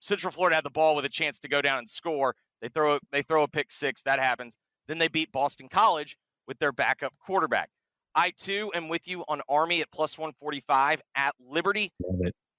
Central 0.00 0.32
Florida 0.32 0.56
had 0.56 0.64
the 0.64 0.70
ball 0.70 0.96
with 0.96 1.04
a 1.04 1.10
chance 1.10 1.38
to 1.40 1.48
go 1.48 1.60
down 1.60 1.78
and 1.78 1.88
score. 1.88 2.34
They 2.62 2.68
throw 2.68 2.96
a, 2.96 3.00
they 3.12 3.20
throw 3.20 3.42
a 3.42 3.48
pick 3.48 3.70
six. 3.70 4.00
That 4.02 4.18
happens. 4.18 4.56
Then 4.88 4.96
they 4.96 5.08
beat 5.08 5.30
Boston 5.30 5.68
College 5.68 6.16
with 6.48 6.58
their 6.58 6.72
backup 6.72 7.12
quarterback. 7.24 7.68
I 8.14 8.30
too 8.30 8.70
am 8.74 8.88
with 8.88 9.06
you 9.06 9.24
on 9.28 9.42
Army 9.46 9.82
at 9.82 9.92
plus 9.92 10.16
145 10.16 11.02
at 11.14 11.34
Liberty. 11.38 11.92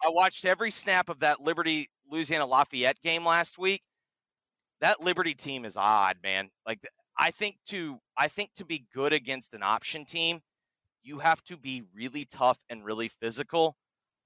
I 0.04 0.10
watched 0.10 0.46
every 0.46 0.70
snap 0.70 1.10
of 1.10 1.20
that 1.20 1.42
Liberty 1.42 1.90
Louisiana 2.10 2.46
Lafayette 2.46 3.02
game 3.04 3.26
last 3.26 3.58
week. 3.58 3.82
That 4.82 5.02
Liberty 5.02 5.34
team 5.34 5.66
is 5.66 5.78
odd, 5.78 6.18
man. 6.24 6.50
Like 6.68 6.80
I 7.18 7.32
think 7.32 7.58
to 7.70 8.00
I 8.18 8.28
think 8.28 8.52
to 8.56 8.66
be 8.66 8.86
good 8.94 9.14
against 9.14 9.56
an 9.56 9.64
option 9.64 10.06
team, 10.06 10.42
you 11.02 11.20
have 11.20 11.44
to 11.46 11.58
be 11.58 11.84
really 11.96 12.26
tough 12.26 12.60
and 12.70 12.86
really 12.86 13.08
physical. 13.08 13.76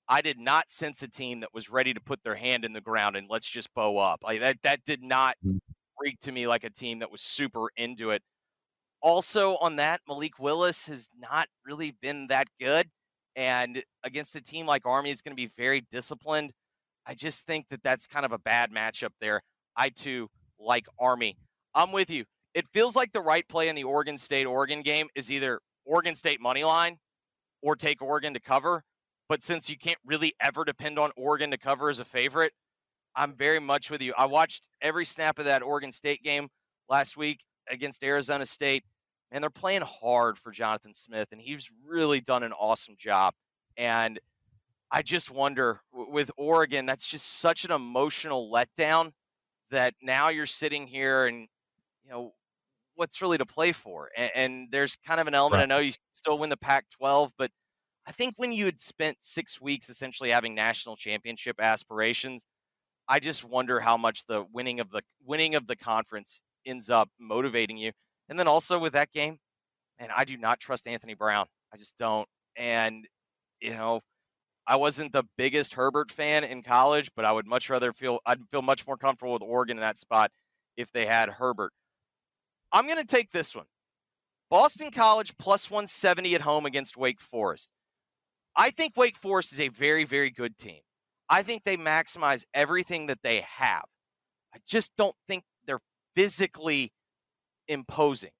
I 0.09 0.21
did 0.21 0.39
not 0.39 0.71
sense 0.71 1.01
a 1.03 1.07
team 1.07 1.41
that 1.41 1.53
was 1.53 1.69
ready 1.69 1.93
to 1.93 1.99
put 1.99 2.23
their 2.23 2.35
hand 2.35 2.63
in 2.63 2.73
the 2.73 2.81
ground 2.81 3.15
and 3.15 3.27
let's 3.29 3.47
just 3.47 3.73
bow 3.73 3.97
up. 3.97 4.21
Like 4.23 4.39
that 4.39 4.57
that 4.63 4.85
did 4.85 5.03
not 5.03 5.35
mm. 5.45 5.59
reek 5.99 6.19
to 6.21 6.31
me 6.31 6.47
like 6.47 6.63
a 6.63 6.69
team 6.69 6.99
that 6.99 7.11
was 7.11 7.21
super 7.21 7.69
into 7.75 8.11
it 8.11 8.21
also 9.01 9.57
on 9.57 9.77
that, 9.77 10.01
Malik 10.07 10.39
Willis 10.39 10.87
has 10.87 11.09
not 11.17 11.47
really 11.65 11.95
been 12.01 12.27
that 12.27 12.47
good. 12.59 12.87
And 13.35 13.83
against 14.03 14.35
a 14.35 14.41
team 14.41 14.65
like 14.65 14.85
Army, 14.85 15.11
it's 15.11 15.21
going 15.21 15.35
to 15.35 15.41
be 15.41 15.51
very 15.57 15.85
disciplined. 15.91 16.51
I 17.05 17.13
just 17.13 17.45
think 17.45 17.67
that 17.69 17.83
that's 17.83 18.07
kind 18.07 18.25
of 18.25 18.31
a 18.31 18.39
bad 18.39 18.71
matchup 18.71 19.11
there. 19.21 19.41
I 19.75 19.89
too 19.89 20.27
like 20.59 20.87
Army. 20.99 21.37
I'm 21.75 21.91
with 21.91 22.09
you. 22.09 22.25
It 22.53 22.65
feels 22.73 22.95
like 22.95 23.11
the 23.11 23.21
right 23.21 23.47
play 23.47 23.69
in 23.69 23.75
the 23.75 23.83
Oregon 23.83 24.17
State 24.17 24.45
Oregon 24.45 24.81
game 24.81 25.07
is 25.13 25.31
either 25.31 25.59
Oregon 25.85 26.15
State 26.15 26.41
money 26.41 26.63
line 26.63 26.97
or 27.61 27.75
take 27.75 28.01
Oregon 28.01 28.33
to 28.33 28.39
cover. 28.39 28.83
But 29.29 29.43
since 29.43 29.69
you 29.69 29.77
can't 29.77 29.99
really 30.05 30.33
ever 30.39 30.63
depend 30.63 30.97
on 30.97 31.11
Oregon 31.17 31.51
to 31.51 31.57
cover 31.57 31.89
as 31.89 31.99
a 31.99 32.05
favorite, 32.05 32.53
I'm 33.15 33.33
very 33.33 33.59
much 33.59 33.89
with 33.89 34.01
you. 34.01 34.13
I 34.17 34.25
watched 34.25 34.67
every 34.81 35.03
snap 35.05 35.39
of 35.39 35.45
that 35.45 35.63
Oregon 35.63 35.91
State 35.91 36.23
game 36.23 36.49
last 36.87 37.17
week 37.17 37.43
against 37.69 38.03
Arizona 38.03 38.45
State, 38.45 38.83
and 39.31 39.43
they're 39.43 39.49
playing 39.49 39.81
hard 39.81 40.37
for 40.37 40.51
Jonathan 40.51 40.93
Smith, 40.93 41.27
and 41.31 41.41
he's 41.41 41.69
really 41.85 42.21
done 42.21 42.43
an 42.43 42.53
awesome 42.53 42.95
job. 42.97 43.33
And 43.75 44.19
I 44.91 45.01
just 45.01 45.29
wonder 45.29 45.81
with 45.91 46.31
Oregon, 46.37 46.85
that's 46.85 47.07
just 47.07 47.39
such 47.39 47.65
an 47.65 47.71
emotional 47.71 48.49
letdown 48.51 49.11
that 49.71 49.93
now 50.01 50.29
you're 50.29 50.45
sitting 50.45 50.87
here 50.87 51.25
and, 51.25 51.47
you 52.05 52.11
know, 52.11 52.33
what's 52.95 53.21
really 53.21 53.37
to 53.37 53.45
play 53.45 53.73
for? 53.73 54.09
And, 54.15 54.31
and 54.33 54.67
there's 54.71 54.95
kind 54.95 55.19
of 55.19 55.27
an 55.27 55.33
element, 55.33 55.59
right. 55.59 55.63
I 55.63 55.65
know 55.65 55.79
you 55.79 55.91
still 56.11 56.39
win 56.39 56.49
the 56.49 56.57
Pac 56.57 56.85
12, 56.91 57.31
but 57.37 57.51
I 58.07 58.11
think 58.11 58.35
when 58.37 58.53
you 58.53 58.65
had 58.65 58.79
spent 58.79 59.17
six 59.19 59.59
weeks 59.59 59.89
essentially 59.89 60.29
having 60.29 60.55
national 60.55 60.95
championship 60.95 61.57
aspirations, 61.59 62.45
I 63.09 63.19
just 63.19 63.43
wonder 63.43 63.81
how 63.81 63.97
much 63.97 64.25
the 64.25 64.45
winning 64.53 64.79
of 64.79 64.89
the 64.91 65.01
winning 65.25 65.55
of 65.55 65.67
the 65.67 65.75
conference 65.75 66.41
ends 66.65 66.89
up 66.89 67.09
motivating 67.19 67.77
you. 67.77 67.91
And 68.29 68.39
then 68.39 68.47
also 68.47 68.79
with 68.79 68.93
that 68.93 69.11
game, 69.11 69.37
and 69.99 70.09
I 70.15 70.23
do 70.23 70.37
not 70.37 70.59
trust 70.59 70.87
Anthony 70.87 71.15
Brown. 71.15 71.47
I 71.73 71.77
just 71.77 71.97
don't. 71.97 72.27
And 72.55 73.05
you 73.61 73.71
know, 73.71 74.01
I 74.67 74.77
wasn't 74.77 75.11
the 75.11 75.23
biggest 75.37 75.73
Herbert 75.73 76.11
fan 76.11 76.45
in 76.45 76.63
college, 76.63 77.09
but 77.15 77.25
I 77.25 77.31
would 77.33 77.47
much 77.47 77.69
rather 77.69 77.91
feel 77.91 78.19
I'd 78.25 78.39
feel 78.51 78.61
much 78.61 78.87
more 78.87 78.97
comfortable 78.97 79.33
with 79.33 79.41
Oregon 79.41 79.77
in 79.77 79.81
that 79.81 79.97
spot 79.97 80.31
if 80.77 80.91
they 80.93 81.05
had 81.05 81.29
Herbert. 81.29 81.73
I'm 82.71 82.85
going 82.85 82.99
to 82.99 83.05
take 83.05 83.31
this 83.31 83.55
one. 83.55 83.65
Boston 84.49 84.91
College 84.91 85.37
plus 85.37 85.69
170 85.69 86.35
at 86.35 86.41
home 86.41 86.65
against 86.65 86.95
Wake 86.95 87.19
Forest. 87.21 87.69
I 88.57 88.71
think 88.71 88.97
Wake 88.97 89.15
Forest 89.15 89.53
is 89.53 89.59
a 89.59 89.67
very, 89.69 90.03
very 90.03 90.31
good 90.31 90.57
team. 90.57 90.79
I 91.29 91.43
think 91.43 91.63
they 91.63 91.77
maximize 91.77 92.43
everything 92.53 93.07
that 93.07 93.19
they 93.21 93.41
have. 93.41 93.85
I 94.53 94.57
just 94.65 94.91
don't 94.97 95.15
think 95.27 95.43
they're 95.65 95.81
physically 96.15 96.91
imposing. 97.67 98.31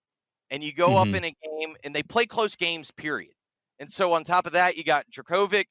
And 0.50 0.64
you 0.64 0.74
go 0.74 0.90
mm-hmm. 0.90 1.10
up 1.10 1.16
in 1.16 1.24
a 1.26 1.34
game 1.46 1.76
and 1.84 1.94
they 1.94 2.02
play 2.02 2.26
close 2.26 2.56
games, 2.56 2.90
period. 2.92 3.34
And 3.80 3.92
so 3.92 4.14
on 4.14 4.24
top 4.24 4.48
of 4.48 4.54
that, 4.54 4.78
you 4.78 4.84
got 4.84 5.06
Jurkovec 5.12 5.66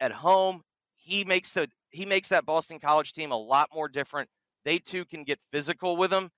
at 0.00 0.12
home. 0.12 0.62
He 0.94 1.24
makes 1.24 1.52
the 1.52 1.68
he 1.90 2.06
makes 2.06 2.28
that 2.28 2.46
Boston 2.46 2.78
College 2.78 3.12
team 3.12 3.30
a 3.32 3.36
lot 3.36 3.68
more 3.74 3.88
different. 3.88 4.28
They 4.64 4.78
too 4.78 5.04
can 5.04 5.24
get 5.24 5.38
physical 5.52 5.96
with 5.96 6.10
them. 6.10 6.30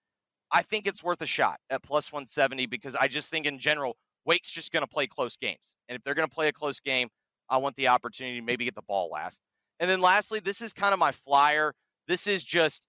I 0.50 0.62
think 0.62 0.86
it's 0.86 1.02
worth 1.02 1.20
a 1.22 1.26
shot 1.26 1.58
at 1.70 1.82
plus 1.82 2.12
170 2.12 2.66
because 2.66 2.94
I 2.94 3.06
just 3.06 3.30
think 3.30 3.46
in 3.46 3.58
general, 3.58 3.96
Wake's 4.24 4.50
just 4.50 4.72
going 4.72 4.82
to 4.82 4.86
play 4.86 5.06
close 5.06 5.36
games. 5.36 5.76
And 5.88 5.96
if 5.96 6.02
they're 6.02 6.14
going 6.14 6.28
to 6.28 6.34
play 6.34 6.48
a 6.48 6.52
close 6.52 6.80
game, 6.80 7.08
I 7.48 7.58
want 7.58 7.76
the 7.76 7.88
opportunity 7.88 8.40
to 8.40 8.44
maybe 8.44 8.64
get 8.64 8.74
the 8.74 8.82
ball 8.82 9.10
last. 9.10 9.40
And 9.80 9.88
then 9.88 10.00
lastly, 10.00 10.40
this 10.40 10.60
is 10.60 10.72
kind 10.72 10.92
of 10.92 10.98
my 10.98 11.12
flyer. 11.12 11.72
This 12.06 12.26
is 12.26 12.42
just 12.42 12.86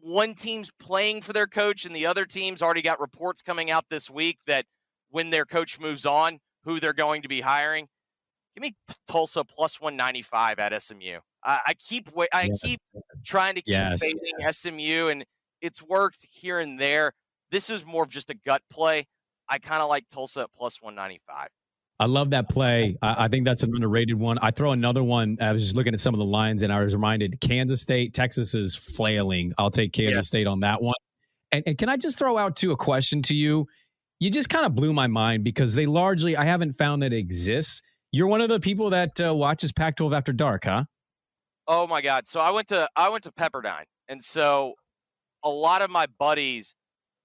one 0.00 0.34
team's 0.34 0.70
playing 0.78 1.22
for 1.22 1.32
their 1.32 1.46
coach, 1.46 1.86
and 1.86 1.96
the 1.96 2.06
other 2.06 2.26
team's 2.26 2.60
already 2.60 2.82
got 2.82 3.00
reports 3.00 3.40
coming 3.40 3.70
out 3.70 3.84
this 3.88 4.10
week 4.10 4.38
that 4.46 4.66
when 5.10 5.30
their 5.30 5.46
coach 5.46 5.80
moves 5.80 6.04
on, 6.04 6.40
who 6.64 6.80
they're 6.80 6.92
going 6.92 7.22
to 7.22 7.28
be 7.28 7.40
hiring. 7.40 7.88
Give 8.54 8.62
me 8.62 8.74
Tulsa 9.06 9.44
plus 9.44 9.80
195 9.80 10.58
at 10.58 10.82
SMU. 10.82 11.18
I, 11.44 11.60
I 11.68 11.74
keep 11.74 12.08
I 12.32 12.48
yes, 12.48 12.60
keep 12.62 12.78
yes. 12.94 13.24
trying 13.24 13.54
to 13.56 13.62
keep 13.62 13.72
yes, 13.72 14.00
fading 14.00 14.52
SMU, 14.52 15.08
and 15.08 15.24
it's 15.60 15.82
worked 15.82 16.26
here 16.30 16.60
and 16.60 16.78
there. 16.78 17.12
This 17.50 17.68
is 17.70 17.84
more 17.84 18.04
of 18.04 18.08
just 18.08 18.30
a 18.30 18.34
gut 18.34 18.62
play. 18.70 19.06
I 19.48 19.58
kind 19.58 19.82
of 19.82 19.88
like 19.88 20.08
Tulsa 20.08 20.42
at 20.42 20.52
plus 20.54 20.80
195. 20.80 21.48
I 22.00 22.06
love 22.06 22.30
that 22.30 22.48
play. 22.48 22.96
I, 23.02 23.24
I, 23.24 23.28
think 23.28 23.44
that's 23.44 23.62
an 23.62 23.72
underrated 23.74 24.18
one. 24.18 24.38
I 24.42 24.50
throw 24.50 24.72
another 24.72 25.04
one. 25.04 25.36
I 25.40 25.52
was 25.52 25.62
just 25.62 25.76
looking 25.76 25.94
at 25.94 26.00
some 26.00 26.12
of 26.12 26.18
the 26.18 26.26
lines 26.26 26.62
and 26.62 26.72
I 26.72 26.80
was 26.80 26.92
reminded 26.92 27.40
Kansas 27.40 27.82
State, 27.82 28.14
Texas 28.14 28.54
is 28.54 28.74
flailing. 28.74 29.52
I'll 29.58 29.70
take 29.70 29.92
Kansas 29.92 30.14
yeah. 30.14 30.20
State 30.22 30.46
on 30.46 30.60
that 30.60 30.82
one. 30.82 30.94
And, 31.52 31.62
and 31.66 31.78
can 31.78 31.88
I 31.88 31.96
just 31.96 32.18
throw 32.18 32.36
out 32.36 32.56
to 32.56 32.72
a 32.72 32.76
question 32.76 33.22
to 33.22 33.34
you? 33.34 33.66
You 34.18 34.30
just 34.30 34.48
kind 34.48 34.66
of 34.66 34.74
blew 34.74 34.92
my 34.92 35.06
mind 35.06 35.44
because 35.44 35.74
they 35.74 35.86
largely, 35.86 36.36
I 36.36 36.44
haven't 36.44 36.72
found 36.72 37.02
that 37.02 37.12
it 37.12 37.18
exists. 37.18 37.80
You're 38.10 38.26
one 38.26 38.40
of 38.40 38.48
the 38.48 38.58
people 38.58 38.90
that 38.90 39.20
uh, 39.20 39.34
watches 39.34 39.72
Pac-12 39.72 40.16
after 40.16 40.32
dark, 40.32 40.64
huh? 40.64 40.84
Oh 41.66 41.86
my 41.86 42.02
God! 42.02 42.26
So 42.26 42.40
I 42.40 42.50
went 42.50 42.68
to 42.68 42.88
I 42.94 43.08
went 43.08 43.24
to 43.24 43.32
Pepperdine, 43.32 43.86
and 44.08 44.22
so 44.22 44.74
a 45.42 45.48
lot 45.48 45.80
of 45.80 45.90
my 45.90 46.06
buddies 46.18 46.74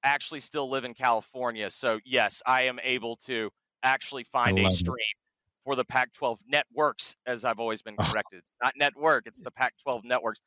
actually 0.04 0.40
still 0.40 0.70
live 0.70 0.86
in 0.86 0.94
California. 0.94 1.70
So 1.72 2.00
yes, 2.06 2.42
I 2.46 2.64
am 2.64 2.80
able 2.82 3.18
to 3.28 3.50
actually 3.84 4.24
find 4.24 4.58
a 4.60 4.72
stream 4.72 4.96
it. 4.98 5.64
for 5.64 5.76
the 5.76 5.86
Pac 5.86 6.14
12 6.14 6.40
networks, 6.48 7.16
as 7.26 7.46
I've 7.46 7.60
always 7.60 7.82
been 7.82 7.96
corrected. 7.96 8.40
It's 8.40 8.56
not 8.62 8.74
network, 8.78 9.28
it's 9.28 9.42
the 9.42 9.52
Pac 9.52 9.74
12 9.84 10.04
networks. 10.06 10.42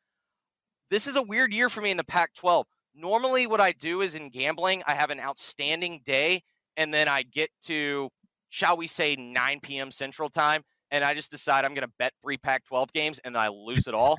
This 0.91 1.07
is 1.07 1.17
a 1.17 1.23
weird 1.23 1.55
year 1.55 1.69
for 1.69 1.81
me 1.81 1.91
in 1.91 1.97
the 1.97 2.05
Pac 2.05 2.35
12. 2.35 2.67
Normally, 2.95 3.47
what 3.47 3.61
I 3.61 3.73
do 3.73 4.03
is 4.03 4.15
in 4.15 4.29
gambling, 4.29 4.83
I 4.87 4.95
have 4.95 5.11
an 5.11 5.21
outstanding 5.21 6.01
day, 6.05 6.43
and 6.77 6.93
then 6.93 7.09
I 7.09 7.23
get 7.23 7.51
to, 7.65 8.11
shall 8.51 8.77
we 8.77 8.87
say, 8.87 9.17
9 9.17 9.61
p.m. 9.61 9.91
Central 9.91 10.29
Time, 10.29 10.63
and 10.91 11.03
I 11.03 11.15
just 11.15 11.31
decide 11.31 11.65
I'm 11.65 11.73
going 11.73 11.87
to 11.87 11.93
bet 11.99 12.13
three 12.23 12.37
Pac 12.37 12.67
12 12.67 12.93
games, 12.93 13.19
and 13.25 13.37
I 13.37 13.49
lose 13.49 13.87
it 13.87 13.95
all. 13.95 14.19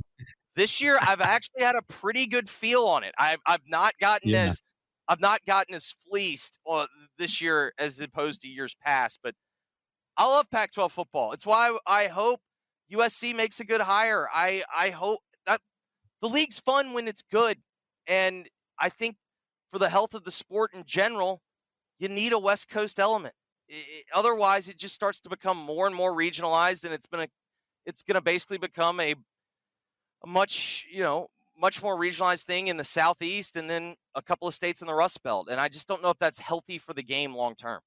this 0.56 0.82
year, 0.82 0.98
I've 1.02 1.22
actually 1.22 1.64
had 1.64 1.76
a 1.76 1.84
pretty 1.84 2.26
good 2.26 2.50
feel 2.50 2.86
on 2.86 3.04
it. 3.04 3.14
I've, 3.20 3.40
I've 3.46 3.68
not 3.68 3.94
gotten 4.02 4.32
yeah. 4.32 4.48
as 4.48 4.62
I've 5.08 5.20
not 5.20 5.42
gotten 5.46 5.76
as 5.76 5.94
fleeced 6.10 6.60
uh, 6.70 6.88
this 7.18 7.42
year 7.42 7.74
as 7.78 8.00
opposed 8.00 8.42
to 8.42 8.48
years 8.48 8.76
past, 8.82 9.20
but 9.24 9.36
I 10.18 10.26
love 10.26 10.50
Pac-12 10.52 10.92
football. 10.92 11.32
It's 11.32 11.46
why 11.46 11.76
I 11.86 12.08
hope 12.08 12.40
USC 12.92 13.36
makes 13.36 13.60
a 13.60 13.66
good 13.66 13.82
hire. 13.82 14.28
I 14.34 14.64
I 14.76 14.90
hope 14.90 15.22
that 15.46 15.62
the 16.22 16.30
league's 16.30 16.60
fun 16.60 16.94
when 16.94 17.08
it's 17.08 17.24
good, 17.32 17.58
and 18.08 18.48
I 18.80 18.90
think 18.90 19.16
for 19.72 19.80
the 19.80 19.90
health 19.90 20.14
of 20.14 20.24
the 20.24 20.32
sport 20.32 20.72
in 20.74 20.84
general, 20.86 21.42
you 22.00 22.08
need 22.10 22.34
a 22.34 22.40
West 22.40 22.70
Coast 22.70 23.00
element. 23.00 23.34
It, 23.68 24.06
otherwise, 24.14 24.68
it 24.68 24.78
just 24.78 24.94
starts 24.94 25.20
to 25.22 25.30
become 25.30 25.58
more 25.58 25.88
and 25.88 25.96
more 25.96 26.14
regionalized, 26.14 26.84
and 26.84 26.94
it's 26.94 27.08
been 27.08 27.22
a 27.22 27.28
it's 27.86 28.04
going 28.04 28.16
to 28.16 28.22
basically 28.22 28.58
become 28.58 29.00
a, 29.00 29.16
a 30.24 30.28
much 30.28 30.86
you 30.92 31.02
know 31.02 31.28
much 31.64 31.82
more 31.82 31.98
regionalized 31.98 32.44
thing 32.44 32.68
in 32.68 32.76
the 32.76 32.84
southeast 32.84 33.56
and 33.56 33.70
then 33.70 33.96
a 34.16 34.22
couple 34.22 34.50
of 34.50 34.54
states 34.54 34.82
in 34.82 34.88
the 34.88 34.94
rust 34.94 35.24
belt 35.24 35.48
and 35.50 35.62
i 35.62 35.70
just 35.70 35.88
don't 35.88 36.04
know 36.04 36.10
if 36.10 36.20
that's 36.20 36.38
healthy 36.38 36.78
for 36.78 36.94
the 36.94 37.02
game 37.02 37.34
long 37.34 37.56
term 37.56 37.80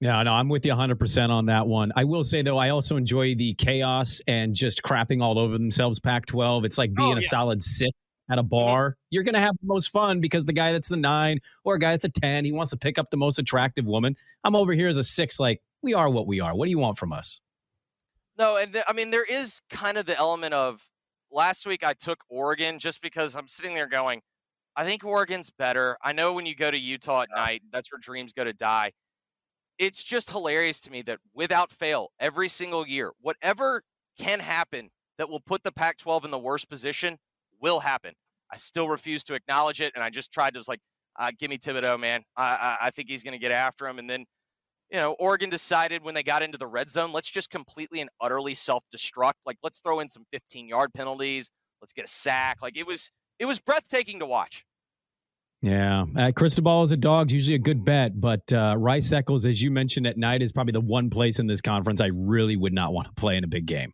yeah, 0.00 0.20
no, 0.24 0.32
I'm 0.32 0.48
with 0.48 0.66
you 0.66 0.72
100% 0.72 1.30
on 1.30 1.46
that 1.46 1.64
one. 1.64 1.92
I 1.94 2.02
will 2.02 2.24
say, 2.24 2.42
though, 2.42 2.58
I 2.58 2.70
also 2.70 2.96
enjoy 2.96 3.36
the 3.36 3.54
chaos 3.54 4.20
and 4.26 4.52
just 4.52 4.82
crapping 4.82 5.22
all 5.22 5.38
over 5.38 5.56
themselves. 5.56 6.00
Pac 6.00 6.26
12, 6.26 6.64
it's 6.64 6.76
like 6.76 6.90
oh, 6.90 6.94
being 6.96 7.12
oh, 7.12 7.20
yeah. 7.20 7.26
a 7.26 7.28
solid 7.28 7.62
six 7.62 7.92
at 8.28 8.36
a 8.36 8.42
mm-hmm. 8.42 8.48
bar. 8.48 8.90
Mm-hmm. 8.90 8.98
You're 9.10 9.22
going 9.22 9.34
to 9.34 9.40
have 9.40 9.54
the 9.62 9.66
most 9.68 9.90
fun 9.90 10.20
because 10.20 10.44
the 10.44 10.52
guy 10.52 10.72
that's 10.72 10.88
the 10.88 10.96
nine 10.96 11.38
or 11.62 11.76
a 11.76 11.78
guy 11.78 11.92
that's 11.92 12.04
a 12.04 12.08
10, 12.08 12.44
he 12.44 12.50
wants 12.50 12.72
to 12.72 12.76
pick 12.76 12.98
up 12.98 13.10
the 13.10 13.16
most 13.16 13.38
attractive 13.38 13.86
woman. 13.86 14.16
I'm 14.42 14.56
over 14.56 14.72
here 14.72 14.88
as 14.88 14.98
a 14.98 15.04
six, 15.04 15.38
like, 15.38 15.62
we 15.82 15.94
are 15.94 16.10
what 16.10 16.26
we 16.26 16.40
are. 16.40 16.52
What 16.52 16.64
do 16.64 16.72
you 16.72 16.80
want 16.80 16.98
from 16.98 17.12
us? 17.12 17.40
No, 18.36 18.56
and 18.56 18.72
th- 18.72 18.84
I 18.88 18.92
mean, 18.94 19.12
there 19.12 19.24
is 19.24 19.60
kind 19.70 19.98
of 19.98 20.06
the 20.06 20.18
element 20.18 20.52
of 20.52 20.84
last 21.32 21.66
week 21.66 21.84
I 21.84 21.94
took 21.94 22.20
Oregon 22.28 22.78
just 22.78 23.02
because 23.02 23.34
I'm 23.34 23.48
sitting 23.48 23.74
there 23.74 23.88
going, 23.88 24.20
I 24.76 24.84
think 24.84 25.04
Oregon's 25.04 25.50
better. 25.50 25.96
I 26.02 26.12
know 26.12 26.32
when 26.32 26.46
you 26.46 26.54
go 26.54 26.70
to 26.70 26.78
Utah 26.78 27.22
at 27.22 27.28
night, 27.34 27.62
that's 27.72 27.90
where 27.92 27.98
dreams 28.00 28.32
go 28.32 28.44
to 28.44 28.52
die. 28.52 28.92
It's 29.78 30.02
just 30.02 30.30
hilarious 30.30 30.80
to 30.82 30.90
me 30.90 31.02
that 31.02 31.18
without 31.34 31.72
fail, 31.72 32.10
every 32.20 32.48
single 32.48 32.86
year, 32.86 33.12
whatever 33.20 33.82
can 34.18 34.38
happen 34.38 34.90
that 35.18 35.28
will 35.28 35.40
put 35.40 35.62
the 35.62 35.72
Pac 35.72 35.98
12 35.98 36.26
in 36.26 36.30
the 36.30 36.38
worst 36.38 36.68
position 36.68 37.18
will 37.60 37.80
happen. 37.80 38.12
I 38.52 38.56
still 38.56 38.88
refuse 38.88 39.24
to 39.24 39.34
acknowledge 39.34 39.80
it. 39.80 39.92
And 39.94 40.04
I 40.04 40.10
just 40.10 40.32
tried 40.32 40.54
to, 40.54 40.58
was 40.58 40.68
like, 40.68 40.80
uh, 41.18 41.30
give 41.38 41.50
me 41.50 41.58
Thibodeaux, 41.58 41.98
man. 41.98 42.22
I, 42.36 42.76
I, 42.80 42.86
I 42.86 42.90
think 42.90 43.10
he's 43.10 43.22
going 43.22 43.32
to 43.32 43.38
get 43.38 43.52
after 43.52 43.86
him. 43.86 43.98
And 43.98 44.08
then 44.08 44.24
you 44.92 44.98
know, 44.98 45.12
Oregon 45.14 45.48
decided 45.48 46.04
when 46.04 46.14
they 46.14 46.22
got 46.22 46.42
into 46.42 46.58
the 46.58 46.66
red 46.66 46.90
zone, 46.90 47.12
let's 47.12 47.30
just 47.30 47.48
completely 47.50 48.00
and 48.00 48.10
utterly 48.20 48.54
self-destruct. 48.54 49.34
Like, 49.46 49.56
let's 49.62 49.80
throw 49.80 50.00
in 50.00 50.10
some 50.10 50.26
15-yard 50.32 50.92
penalties. 50.92 51.50
Let's 51.80 51.94
get 51.94 52.04
a 52.04 52.08
sack. 52.08 52.58
Like 52.60 52.76
it 52.76 52.86
was, 52.86 53.10
it 53.38 53.46
was 53.46 53.58
breathtaking 53.58 54.18
to 54.20 54.26
watch. 54.26 54.64
Yeah, 55.62 56.04
uh, 56.16 56.32
Cristobal 56.34 56.82
is 56.82 56.92
a 56.92 56.96
dog's 56.96 57.32
usually 57.32 57.54
a 57.54 57.58
good 57.58 57.84
bet, 57.84 58.20
but 58.20 58.52
uh, 58.52 58.74
Rice 58.76 59.12
Eccles, 59.12 59.46
as 59.46 59.62
you 59.62 59.70
mentioned 59.70 60.06
at 60.08 60.18
night, 60.18 60.42
is 60.42 60.52
probably 60.52 60.72
the 60.72 60.80
one 60.80 61.08
place 61.08 61.38
in 61.38 61.46
this 61.46 61.60
conference 61.60 62.00
I 62.00 62.10
really 62.12 62.56
would 62.56 62.72
not 62.72 62.92
want 62.92 63.06
to 63.06 63.14
play 63.14 63.36
in 63.36 63.44
a 63.44 63.48
big 63.48 63.66
game. 63.66 63.92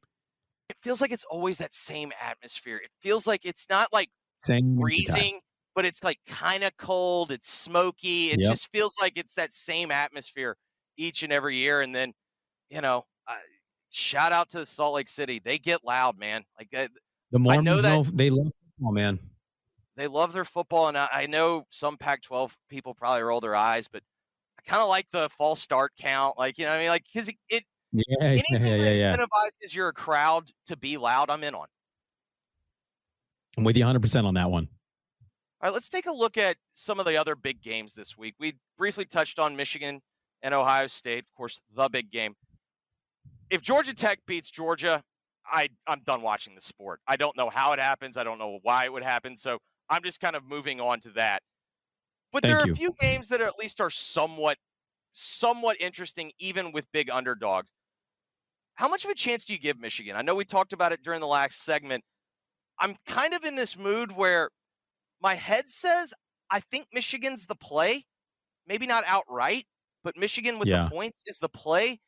It 0.70 0.76
feels 0.82 1.00
like 1.00 1.12
it's 1.12 1.24
always 1.24 1.58
that 1.58 1.74
same 1.74 2.10
atmosphere. 2.20 2.78
It 2.78 2.90
feels 3.00 3.26
like 3.26 3.44
it's 3.44 3.66
not 3.68 3.92
like 3.92 4.08
same 4.38 4.78
freezing, 4.80 5.40
but 5.74 5.84
it's 5.84 6.02
like 6.02 6.18
kind 6.26 6.64
of 6.64 6.74
cold. 6.78 7.30
It's 7.30 7.50
smoky. 7.50 8.30
It 8.30 8.40
Yep. 8.40 8.50
just 8.50 8.68
feels 8.72 8.94
like 9.00 9.18
it's 9.18 9.34
that 9.34 9.52
same 9.52 9.90
atmosphere 9.90 10.56
each 10.98 11.22
and 11.22 11.32
every 11.32 11.56
year. 11.56 11.80
And 11.80 11.94
then, 11.94 12.12
you 12.68 12.82
know, 12.82 13.06
uh, 13.26 13.36
shout 13.90 14.32
out 14.32 14.50
to 14.50 14.66
Salt 14.66 14.94
Lake 14.96 15.08
City. 15.08 15.40
They 15.42 15.58
get 15.58 15.82
loud, 15.84 16.18
man. 16.18 16.44
Like 16.58 16.68
uh, 16.76 16.88
The 17.30 17.38
Mormons 17.38 17.82
that- 17.82 17.96
know 17.96 18.02
they 18.02 18.28
love 18.28 18.52
football, 18.76 18.92
man. 18.92 19.18
they 19.96 20.06
love 20.06 20.32
their 20.32 20.44
football, 20.44 20.88
and 20.88 20.98
I, 20.98 21.08
I 21.10 21.26
know 21.26 21.66
some 21.70 21.96
Pac-12 21.96 22.50
people 22.68 22.94
probably 22.94 23.22
roll 23.22 23.40
their 23.40 23.56
eyes, 23.56 23.88
but 23.88 24.02
I 24.58 24.62
kind 24.68 24.82
of 24.82 24.88
like 24.88 25.06
the 25.10 25.28
false 25.30 25.60
start 25.60 25.92
count. 25.98 26.36
Like, 26.38 26.58
you 26.58 26.64
know, 26.64 26.70
what 26.72 26.76
I 26.76 26.80
mean, 26.80 26.88
like 26.90 27.04
because 27.12 27.28
it, 27.28 27.36
it 27.48 27.64
Yeah, 27.92 28.04
yeah, 28.20 28.26
anything 28.28 28.66
yeah, 28.66 28.76
that 28.86 28.96
yeah. 28.98 29.16
incentivizes 29.16 29.74
your 29.74 29.92
crowd 29.92 30.50
to 30.66 30.76
be 30.76 30.96
loud, 30.98 31.30
I'm 31.30 31.42
in 31.42 31.54
on. 31.54 31.66
I'm 33.56 33.64
with 33.64 33.76
you 33.76 33.82
100 33.82 34.00
percent 34.00 34.26
on 34.26 34.34
that 34.34 34.50
one. 34.50 34.68
All 35.60 35.68
right, 35.68 35.74
let's 35.74 35.88
take 35.88 36.06
a 36.06 36.12
look 36.12 36.38
at 36.38 36.56
some 36.74 37.00
of 37.00 37.06
the 37.06 37.16
other 37.16 37.34
big 37.34 37.60
games 37.60 37.92
this 37.94 38.16
week. 38.16 38.36
We 38.38 38.54
briefly 38.76 39.04
touched 39.04 39.40
on 39.40 39.56
Michigan 39.56 40.00
and 40.42 40.54
Ohio 40.54 40.86
State, 40.86 41.24
of 41.24 41.34
course, 41.36 41.60
the 41.74 41.88
big 41.88 42.10
game. 42.10 42.34
If 43.50 43.62
Georgia 43.62 43.94
Tech 43.94 44.20
beats 44.26 44.50
Georgia, 44.50 45.02
I 45.50 45.68
I'm 45.86 46.00
done 46.04 46.22
watching 46.22 46.54
the 46.54 46.60
sport. 46.60 47.00
I 47.06 47.16
don't 47.16 47.36
know 47.36 47.48
how 47.48 47.72
it 47.72 47.78
happens. 47.78 48.16
I 48.16 48.24
don't 48.24 48.38
know 48.38 48.58
why 48.62 48.84
it 48.84 48.92
would 48.92 49.02
happen. 49.02 49.36
So 49.36 49.58
I'm 49.88 50.02
just 50.02 50.20
kind 50.20 50.36
of 50.36 50.44
moving 50.44 50.80
on 50.80 51.00
to 51.00 51.10
that. 51.10 51.42
But 52.32 52.42
there 52.42 52.58
are 52.58 52.66
you. 52.66 52.72
a 52.72 52.76
few 52.76 52.94
games 53.00 53.30
that 53.30 53.40
are, 53.40 53.46
at 53.46 53.58
least 53.58 53.80
are 53.80 53.90
somewhat 53.90 54.58
somewhat 55.12 55.76
interesting, 55.80 56.30
even 56.38 56.72
with 56.72 56.86
big 56.92 57.10
underdogs. 57.10 57.72
How 58.74 58.88
much 58.88 59.04
of 59.04 59.10
a 59.10 59.14
chance 59.14 59.44
do 59.44 59.52
you 59.54 59.58
give 59.58 59.80
Michigan? 59.80 60.14
I 60.14 60.22
know 60.22 60.34
we 60.34 60.44
talked 60.44 60.72
about 60.72 60.92
it 60.92 61.02
during 61.02 61.20
the 61.20 61.26
last 61.26 61.64
segment. 61.64 62.04
I'm 62.78 62.94
kind 63.06 63.34
of 63.34 63.42
in 63.42 63.56
this 63.56 63.76
mood 63.76 64.12
where 64.12 64.50
my 65.20 65.34
head 65.34 65.68
says 65.68 66.14
I 66.50 66.60
think 66.60 66.86
Michigan's 66.92 67.46
the 67.46 67.56
play. 67.56 68.04
Maybe 68.66 68.86
not 68.86 69.04
outright, 69.06 69.64
but 70.08 70.16
Michigan 70.16 70.58
with 70.58 70.66
Yeah. 70.66 70.84
the 70.84 70.90
points 70.90 71.22
is 71.26 71.38
the 71.38 71.50
play. 71.50 72.00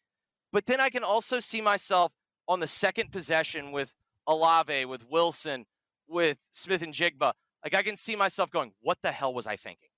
But 0.52 0.64
then 0.64 0.80
I 0.80 0.88
can 0.88 1.04
also 1.04 1.38
see 1.38 1.60
myself 1.60 2.12
on 2.48 2.58
the 2.58 2.66
second 2.66 3.12
possession 3.12 3.72
with 3.72 3.94
Olave, 4.26 4.86
with 4.86 5.04
Wilson, 5.10 5.66
with 6.08 6.38
Smith-Njigba. 6.52 7.34
Like 7.62 7.74
I 7.74 7.82
can 7.82 7.98
see 7.98 8.16
myself 8.16 8.50
going, 8.50 8.72
what 8.80 8.96
the 9.02 9.12
hell 9.12 9.34
was 9.34 9.46
I 9.46 9.56
thinking? 9.56 9.90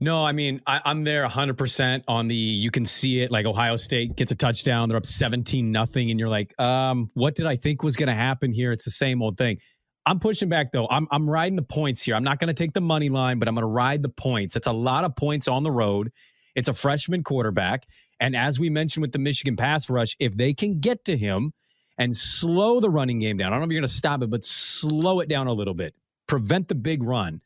No, 0.00 0.24
I 0.26 0.32
mean, 0.32 0.60
I, 0.66 0.80
I'm 0.84 1.04
there 1.04 1.24
100% 1.28 2.02
on 2.08 2.26
the, 2.26 2.34
you 2.34 2.72
can 2.72 2.84
see 2.84 3.20
it 3.20 3.30
like 3.30 3.46
Ohio 3.46 3.76
State 3.76 4.16
gets 4.16 4.32
a 4.32 4.34
touchdown. 4.34 4.88
They're 4.88 4.98
up 4.98 5.06
17 5.06 5.70
nothing. 5.70 6.10
And 6.10 6.18
you're 6.18 6.28
like, 6.28 6.58
um, 6.58 7.08
what 7.14 7.36
did 7.36 7.46
I 7.46 7.54
think 7.54 7.84
was 7.84 7.94
going 7.94 8.08
to 8.08 8.14
happen 8.14 8.52
here? 8.52 8.72
It's 8.72 8.84
the 8.84 8.90
same 8.90 9.22
old 9.22 9.38
thing. 9.38 9.58
I'm 10.06 10.18
pushing 10.18 10.48
back 10.48 10.72
though. 10.72 10.88
I'm, 10.90 11.06
I'm 11.12 11.30
riding 11.30 11.54
the 11.54 11.62
points 11.62 12.02
here. 12.02 12.16
I'm 12.16 12.24
not 12.24 12.40
going 12.40 12.48
to 12.48 12.54
take 12.54 12.72
the 12.72 12.80
money 12.80 13.10
line, 13.10 13.38
but 13.38 13.46
I'm 13.46 13.54
going 13.54 13.62
to 13.62 13.68
ride 13.68 14.02
the 14.02 14.08
points. 14.08 14.56
It's 14.56 14.66
a 14.66 14.72
lot 14.72 15.04
of 15.04 15.14
points 15.14 15.46
on 15.46 15.62
the 15.62 15.70
road. 15.70 16.10
It's 16.54 16.68
a 16.68 16.74
freshman 16.74 17.22
quarterback. 17.22 17.86
And 18.20 18.36
as 18.36 18.58
we 18.58 18.70
mentioned 18.70 19.02
with 19.02 19.12
the 19.12 19.18
Michigan 19.18 19.56
pass 19.56 19.90
rush, 19.90 20.16
if 20.18 20.36
they 20.36 20.54
can 20.54 20.80
get 20.80 21.04
to 21.06 21.16
him 21.16 21.52
and 21.98 22.16
slow 22.16 22.80
the 22.80 22.90
running 22.90 23.18
game 23.18 23.36
down, 23.36 23.48
I 23.48 23.50
don't 23.50 23.60
know 23.60 23.66
if 23.66 23.72
you're 23.72 23.80
going 23.80 23.88
to 23.88 23.94
stop 23.94 24.22
it, 24.22 24.30
but 24.30 24.44
slow 24.44 25.20
it 25.20 25.28
down 25.28 25.46
a 25.46 25.52
little 25.52 25.74
bit, 25.74 25.94
prevent 26.26 26.68
the 26.68 26.74
big 26.74 27.02
run. 27.02 27.40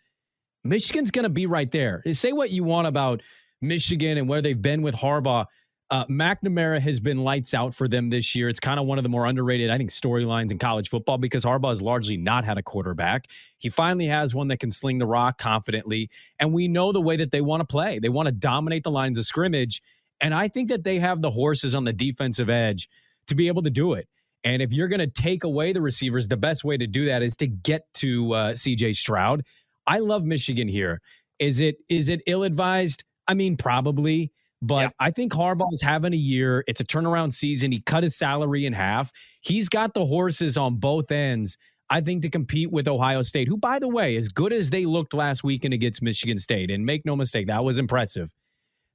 Michigan's 0.64 1.10
going 1.10 1.24
to 1.24 1.30
be 1.30 1.46
right 1.46 1.70
there. 1.70 2.02
Say 2.12 2.32
what 2.32 2.50
you 2.50 2.64
want 2.64 2.86
about 2.86 3.22
Michigan 3.60 4.18
and 4.18 4.28
where 4.28 4.42
they've 4.42 4.60
been 4.60 4.82
with 4.82 4.94
Harbaugh. 4.94 5.46
Uh, 5.90 6.04
McNamara 6.06 6.80
has 6.80 7.00
been 7.00 7.24
lights 7.24 7.54
out 7.54 7.74
for 7.74 7.88
them 7.88 8.10
this 8.10 8.34
year. 8.34 8.50
It's 8.50 8.60
kind 8.60 8.78
of 8.78 8.84
one 8.84 8.98
of 8.98 9.04
the 9.04 9.08
more 9.08 9.24
underrated, 9.24 9.70
I 9.70 9.78
think, 9.78 9.90
storylines 9.90 10.52
in 10.52 10.58
college 10.58 10.90
football 10.90 11.16
because 11.16 11.44
Harbaugh 11.44 11.70
has 11.70 11.80
largely 11.80 12.18
not 12.18 12.44
had 12.44 12.58
a 12.58 12.62
quarterback. 12.62 13.26
He 13.56 13.70
finally 13.70 14.06
has 14.06 14.34
one 14.34 14.48
that 14.48 14.58
can 14.58 14.70
sling 14.70 14.98
the 14.98 15.06
rock 15.06 15.38
confidently. 15.38 16.10
And 16.38 16.52
we 16.52 16.68
know 16.68 16.92
the 16.92 17.00
way 17.00 17.16
that 17.16 17.30
they 17.30 17.40
want 17.40 17.62
to 17.62 17.66
play. 17.66 17.98
They 17.98 18.10
want 18.10 18.26
to 18.26 18.32
dominate 18.32 18.84
the 18.84 18.90
lines 18.90 19.18
of 19.18 19.24
scrimmage. 19.24 19.80
And 20.20 20.34
I 20.34 20.48
think 20.48 20.68
that 20.68 20.84
they 20.84 20.98
have 20.98 21.22
the 21.22 21.30
horses 21.30 21.74
on 21.74 21.84
the 21.84 21.92
defensive 21.92 22.50
edge 22.50 22.88
to 23.28 23.34
be 23.34 23.48
able 23.48 23.62
to 23.62 23.70
do 23.70 23.94
it. 23.94 24.08
And 24.44 24.60
if 24.60 24.72
you're 24.72 24.88
going 24.88 25.00
to 25.00 25.06
take 25.06 25.44
away 25.44 25.72
the 25.72 25.80
receivers, 25.80 26.28
the 26.28 26.36
best 26.36 26.64
way 26.64 26.76
to 26.76 26.86
do 26.86 27.06
that 27.06 27.22
is 27.22 27.34
to 27.36 27.46
get 27.46 27.82
to 27.94 28.34
uh, 28.34 28.50
CJ 28.52 28.94
Stroud. 28.94 29.42
I 29.86 30.00
love 30.00 30.24
Michigan 30.24 30.68
here. 30.68 31.00
Is 31.38 31.60
it 31.60 31.76
is 31.88 32.08
it 32.08 32.22
ill 32.26 32.42
advised? 32.42 33.04
I 33.26 33.34
mean, 33.34 33.56
probably. 33.56 34.32
But 34.60 34.82
Yeah. 34.82 34.90
I 34.98 35.10
think 35.10 35.32
Harbaugh 35.32 35.72
is 35.72 35.82
having 35.82 36.12
a 36.12 36.16
year. 36.16 36.64
It's 36.66 36.80
a 36.80 36.84
turnaround 36.84 37.32
season. 37.32 37.72
He 37.72 37.80
cut 37.80 38.02
his 38.02 38.16
salary 38.16 38.66
in 38.66 38.72
half. 38.72 39.12
He's 39.40 39.68
got 39.68 39.94
the 39.94 40.04
horses 40.04 40.56
on 40.56 40.76
both 40.76 41.10
ends. 41.10 41.56
I 41.90 42.00
think 42.00 42.22
to 42.22 42.28
compete 42.28 42.70
with 42.70 42.86
Ohio 42.86 43.22
State, 43.22 43.48
who, 43.48 43.56
by 43.56 43.78
the 43.78 43.88
way, 43.88 44.16
as 44.16 44.28
good 44.28 44.52
as 44.52 44.70
they 44.70 44.84
looked 44.84 45.14
last 45.14 45.42
weekend 45.42 45.72
against 45.72 46.02
Michigan 46.02 46.36
State, 46.36 46.70
and 46.70 46.84
make 46.84 47.06
no 47.06 47.16
mistake, 47.16 47.46
that 47.46 47.64
was 47.64 47.78
impressive. 47.78 48.32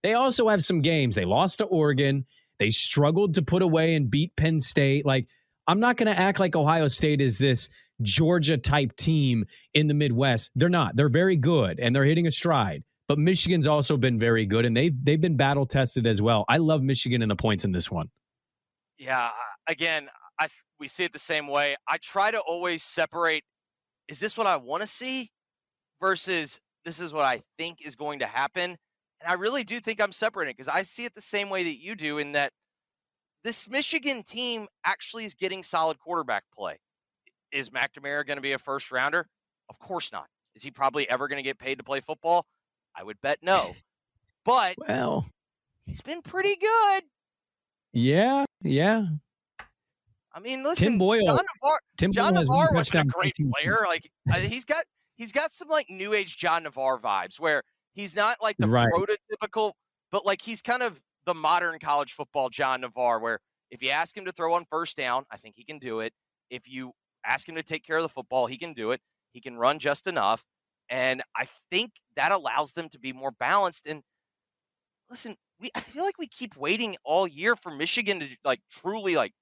They 0.03 0.13
also 0.13 0.47
have 0.49 0.63
some 0.63 0.81
games. 0.81 1.15
They 1.15 1.25
lost 1.25 1.59
to 1.59 1.65
Oregon. 1.65 2.25
They 2.59 2.69
struggled 2.69 3.33
to 3.35 3.41
put 3.41 3.63
away 3.63 3.95
and 3.95 4.11
beat 4.11 4.35
Penn 4.35 4.59
State. 4.59 5.05
Like, 5.05 5.27
I'm 5.65 5.79
not 5.79 5.97
going 5.97 6.13
to 6.13 6.19
act 6.19 6.39
like 6.39 6.55
Ohio 6.55 6.87
State 6.87 7.19
is 7.19 7.37
this 7.37 7.67
Georgia 8.01 8.57
type 8.57 8.95
team 8.95 9.45
in 9.73 9.87
the 9.87 9.93
Midwest. 9.93 10.51
They're 10.55 10.69
not. 10.69 10.95
They're 10.95 11.09
very 11.09 11.35
good 11.37 11.79
and 11.79 11.95
they're 11.95 12.05
hitting 12.05 12.27
a 12.27 12.31
stride. 12.31 12.83
But 13.07 13.19
Michigan's 13.19 13.67
also 13.67 13.97
been 13.97 14.17
very 14.17 14.45
good 14.45 14.65
and 14.65 14.75
they've 14.75 14.95
they've 15.03 15.19
been 15.19 15.35
battle 15.35 15.65
tested 15.65 16.07
as 16.07 16.21
well. 16.21 16.45
I 16.47 16.57
love 16.57 16.81
Michigan 16.81 17.21
in 17.21 17.29
the 17.29 17.35
points 17.35 17.65
in 17.65 17.71
this 17.71 17.91
one. 17.91 18.09
Yeah, 18.97 19.25
uh, 19.25 19.31
again, 19.67 20.07
I 20.39 20.47
we 20.79 20.87
see 20.87 21.03
it 21.03 21.13
the 21.13 21.19
same 21.19 21.47
way. 21.47 21.75
I 21.87 21.97
try 21.97 22.31
to 22.31 22.39
always 22.39 22.83
separate 22.83 23.43
is 24.07 24.19
this 24.19 24.37
what 24.37 24.47
I 24.47 24.57
want 24.57 24.81
to 24.81 24.87
see 24.87 25.31
versus 26.01 26.59
this 26.85 26.99
is 26.99 27.13
what 27.13 27.25
I 27.25 27.41
think 27.57 27.85
is 27.85 27.95
going 27.95 28.19
to 28.19 28.25
happen. 28.25 28.71
And 28.71 29.29
I 29.29 29.33
really 29.33 29.63
do 29.63 29.79
think 29.79 30.01
I'm 30.01 30.11
separating 30.11 30.53
because 30.57 30.67
I 30.67 30.83
see 30.83 31.05
it 31.05 31.15
the 31.15 31.21
same 31.21 31.49
way 31.49 31.63
that 31.63 31.79
you 31.79 31.95
do 31.95 32.17
in 32.17 32.33
that 32.33 32.51
this 33.43 33.69
Michigan 33.69 34.23
team 34.23 34.67
actually 34.85 35.25
is 35.25 35.33
getting 35.33 35.63
solid 35.63 35.99
quarterback 35.99 36.43
play. 36.57 36.77
Is 37.51 37.69
McNamara 37.69 38.25
going 38.25 38.37
to 38.37 38.41
be 38.41 38.53
a 38.53 38.59
first 38.59 38.91
rounder? 38.91 39.27
Of 39.69 39.79
course 39.79 40.11
not. 40.11 40.27
Is 40.55 40.63
he 40.63 40.71
probably 40.71 41.09
ever 41.09 41.27
going 41.27 41.37
to 41.37 41.43
get 41.43 41.57
paid 41.57 41.77
to 41.77 41.83
play 41.83 41.99
football? 41.99 42.45
I 42.95 43.03
would 43.03 43.19
bet 43.21 43.39
no. 43.41 43.73
But 44.45 44.75
Well, 44.87 45.25
he's 45.85 46.01
been 46.01 46.21
pretty 46.21 46.55
good. 46.55 47.03
yeah, 47.93 48.45
yeah. 48.61 49.05
I 50.35 50.39
mean, 50.39 50.63
listen, 50.63 50.93
Tim 50.93 50.97
Boyle. 50.97 51.25
John 51.25 51.45
Navarre, 51.55 51.79
Tim 51.97 52.11
John 52.11 52.33
Boyle 52.33 52.61
has 52.67 52.73
wasn't 52.73 53.09
a 53.09 53.11
great 53.11 53.33
player. 53.51 53.77
Like 53.87 54.09
he's 54.35 54.65
got 54.65 54.83
he's 55.15 55.31
got 55.31 55.53
some 55.53 55.67
like 55.69 55.89
new 55.89 56.13
age 56.13 56.37
John 56.37 56.63
Navarre 56.63 56.99
vibes 56.99 57.39
where 57.39 57.61
he's 57.93 58.15
not 58.15 58.37
like 58.41 58.57
the 58.57 58.67
Right. 58.67 58.89
prototypical, 58.91 59.73
but 60.11 60.25
like 60.25 60.41
he's 60.41 60.61
kind 60.61 60.81
of 60.81 60.99
the 61.25 61.35
modern 61.35 61.77
college 61.79 62.13
football 62.13 62.49
John 62.49 62.81
Navarre. 62.81 63.19
Where 63.19 63.39
if 63.69 63.83
you 63.83 63.91
ask 63.91 64.17
him 64.17 64.25
to 64.25 64.31
throw 64.31 64.53
on 64.53 64.65
first 64.65 64.97
down, 64.97 65.25
I 65.29 65.37
think 65.37 65.55
he 65.55 65.63
can 65.63 65.77
do 65.77 65.99
it. 65.99 66.13
If 66.49 66.67
you 66.67 66.93
ask 67.23 67.47
him 67.47 67.55
to 67.55 67.63
take 67.63 67.85
care 67.85 67.97
of 67.97 68.03
the 68.03 68.09
football, 68.09 68.47
he 68.47 68.57
can 68.57 68.73
do 68.73 68.89
it. 68.91 69.01
He 69.33 69.39
can 69.41 69.55
run 69.55 69.77
just 69.79 70.07
enough, 70.07 70.43
and 70.89 71.21
I 71.35 71.47
think 71.71 71.91
that 72.15 72.31
allows 72.31 72.73
them 72.73 72.89
to 72.89 72.99
be 72.99 73.13
more 73.13 73.31
balanced. 73.31 73.87
And 73.87 74.03
listen, 75.09 75.35
we 75.59 75.69
I 75.75 75.79
feel 75.79 76.03
like 76.03 76.17
we 76.17 76.27
keep 76.27 76.55
waiting 76.57 76.95
all 77.03 77.27
year 77.27 77.55
for 77.55 77.71
Michigan 77.71 78.19
to 78.19 78.27
like 78.43 78.59
truly 78.71 79.15
like 79.15 79.33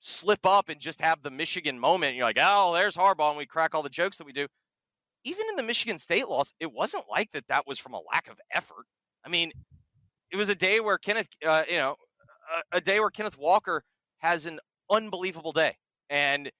slip 0.00 0.44
up 0.44 0.68
and 0.68 0.80
just 0.80 1.00
have 1.00 1.22
the 1.22 1.30
Michigan 1.30 1.78
moment. 1.78 2.16
You're 2.16 2.24
like, 2.24 2.38
oh, 2.40 2.72
there's 2.74 2.96
Harbaugh, 2.96 3.30
and 3.30 3.38
we 3.38 3.46
crack 3.46 3.74
all 3.74 3.82
the 3.82 3.88
jokes 3.88 4.18
that 4.18 4.26
we 4.26 4.32
do. 4.32 4.46
Even 5.24 5.44
in 5.50 5.56
the 5.56 5.62
Michigan 5.62 5.98
State 5.98 6.28
loss, 6.28 6.52
it 6.58 6.72
wasn't 6.72 7.04
like 7.08 7.30
that. 7.32 7.46
That 7.48 7.66
was 7.66 7.78
from 7.78 7.94
a 7.94 8.00
lack 8.12 8.28
of 8.28 8.36
effort. 8.52 8.86
I 9.24 9.28
mean, 9.28 9.52
it 10.32 10.36
was 10.36 10.48
a 10.48 10.54
day 10.54 10.80
where 10.80 10.98
Kenneth, 10.98 11.28
uh, 11.46 11.62
you 11.70 11.76
know, 11.76 11.94
a, 12.72 12.78
a 12.78 12.80
day 12.80 12.98
where 12.98 13.10
Kenneth 13.10 13.38
Walker 13.38 13.84
has 14.18 14.46
an 14.46 14.58
unbelievable 14.90 15.52
day, 15.52 15.76
and 16.10 16.50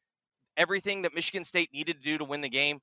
everything 0.57 1.03
that 1.03 1.15
Michigan 1.15 1.45
State 1.45 1.71
needed 1.73 1.97
to 1.97 2.03
do 2.03 2.19
to 2.19 2.25
win 2.25 2.41
the 2.41 2.49
game 2.49 2.79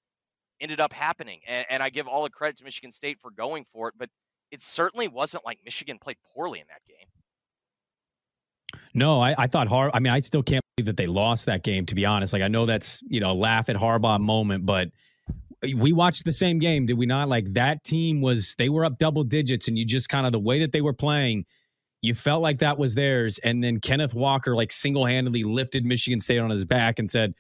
ended 0.61 0.79
up 0.79 0.93
happening. 0.93 1.39
And, 1.47 1.65
and 1.69 1.83
I 1.83 1.89
give 1.89 2.07
all 2.07 2.23
the 2.23 2.29
credit 2.29 2.57
to 2.57 2.63
Michigan 2.63 2.91
State 2.91 3.19
for 3.19 3.31
going 3.31 3.65
for 3.71 3.87
it, 3.89 3.95
but 3.97 4.09
it 4.51 4.61
certainly 4.61 5.07
wasn't 5.07 5.45
like 5.45 5.59
Michigan 5.63 5.97
played 5.99 6.17
poorly 6.33 6.59
in 6.59 6.65
that 6.69 6.81
game. 6.87 7.07
No, 8.93 9.21
I, 9.21 9.35
I 9.37 9.47
thought 9.47 9.67
Har. 9.67 9.91
I 9.93 9.99
mean, 9.99 10.13
I 10.13 10.19
still 10.19 10.43
can't 10.43 10.63
believe 10.75 10.87
that 10.87 10.97
they 10.97 11.07
lost 11.07 11.45
that 11.45 11.63
game. 11.63 11.85
To 11.87 11.95
be 11.95 12.05
honest, 12.05 12.33
like 12.33 12.41
I 12.41 12.47
know 12.47 12.65
that's 12.65 13.01
you 13.07 13.19
know 13.19 13.33
laugh 13.33 13.69
at 13.69 13.75
Harbaugh 13.75 14.19
moment, 14.19 14.65
but 14.65 14.89
we 15.75 15.91
watched 15.91 16.25
the 16.25 16.33
same 16.33 16.59
game, 16.59 16.85
did 16.85 16.97
we 16.97 17.05
not? 17.05 17.27
Like 17.27 17.53
that 17.53 17.83
team 17.83 18.21
was 18.21 18.55
they 18.57 18.69
were 18.69 18.85
up 18.85 18.97
double 18.97 19.23
digits, 19.23 19.67
and 19.67 19.77
you 19.77 19.85
just 19.85 20.09
kind 20.09 20.25
of 20.25 20.31
the 20.31 20.39
way 20.39 20.59
that 20.59 20.71
they 20.71 20.81
were 20.81 20.93
playing, 20.93 21.45
you 22.01 22.15
felt 22.15 22.41
like 22.41 22.59
that 22.59 22.77
was 22.77 22.95
theirs. 22.95 23.39
And 23.39 23.63
then 23.63 23.79
Kenneth 23.79 24.13
Walker 24.13 24.55
like 24.55 24.71
single 24.71 25.05
handedly 25.05 25.43
lifted 25.43 25.85
Michigan 25.85 26.19
State 26.19 26.39
on 26.39 26.49
his 26.49 26.65
back 26.65 26.99
and 26.99 27.09
said, 27.09 27.33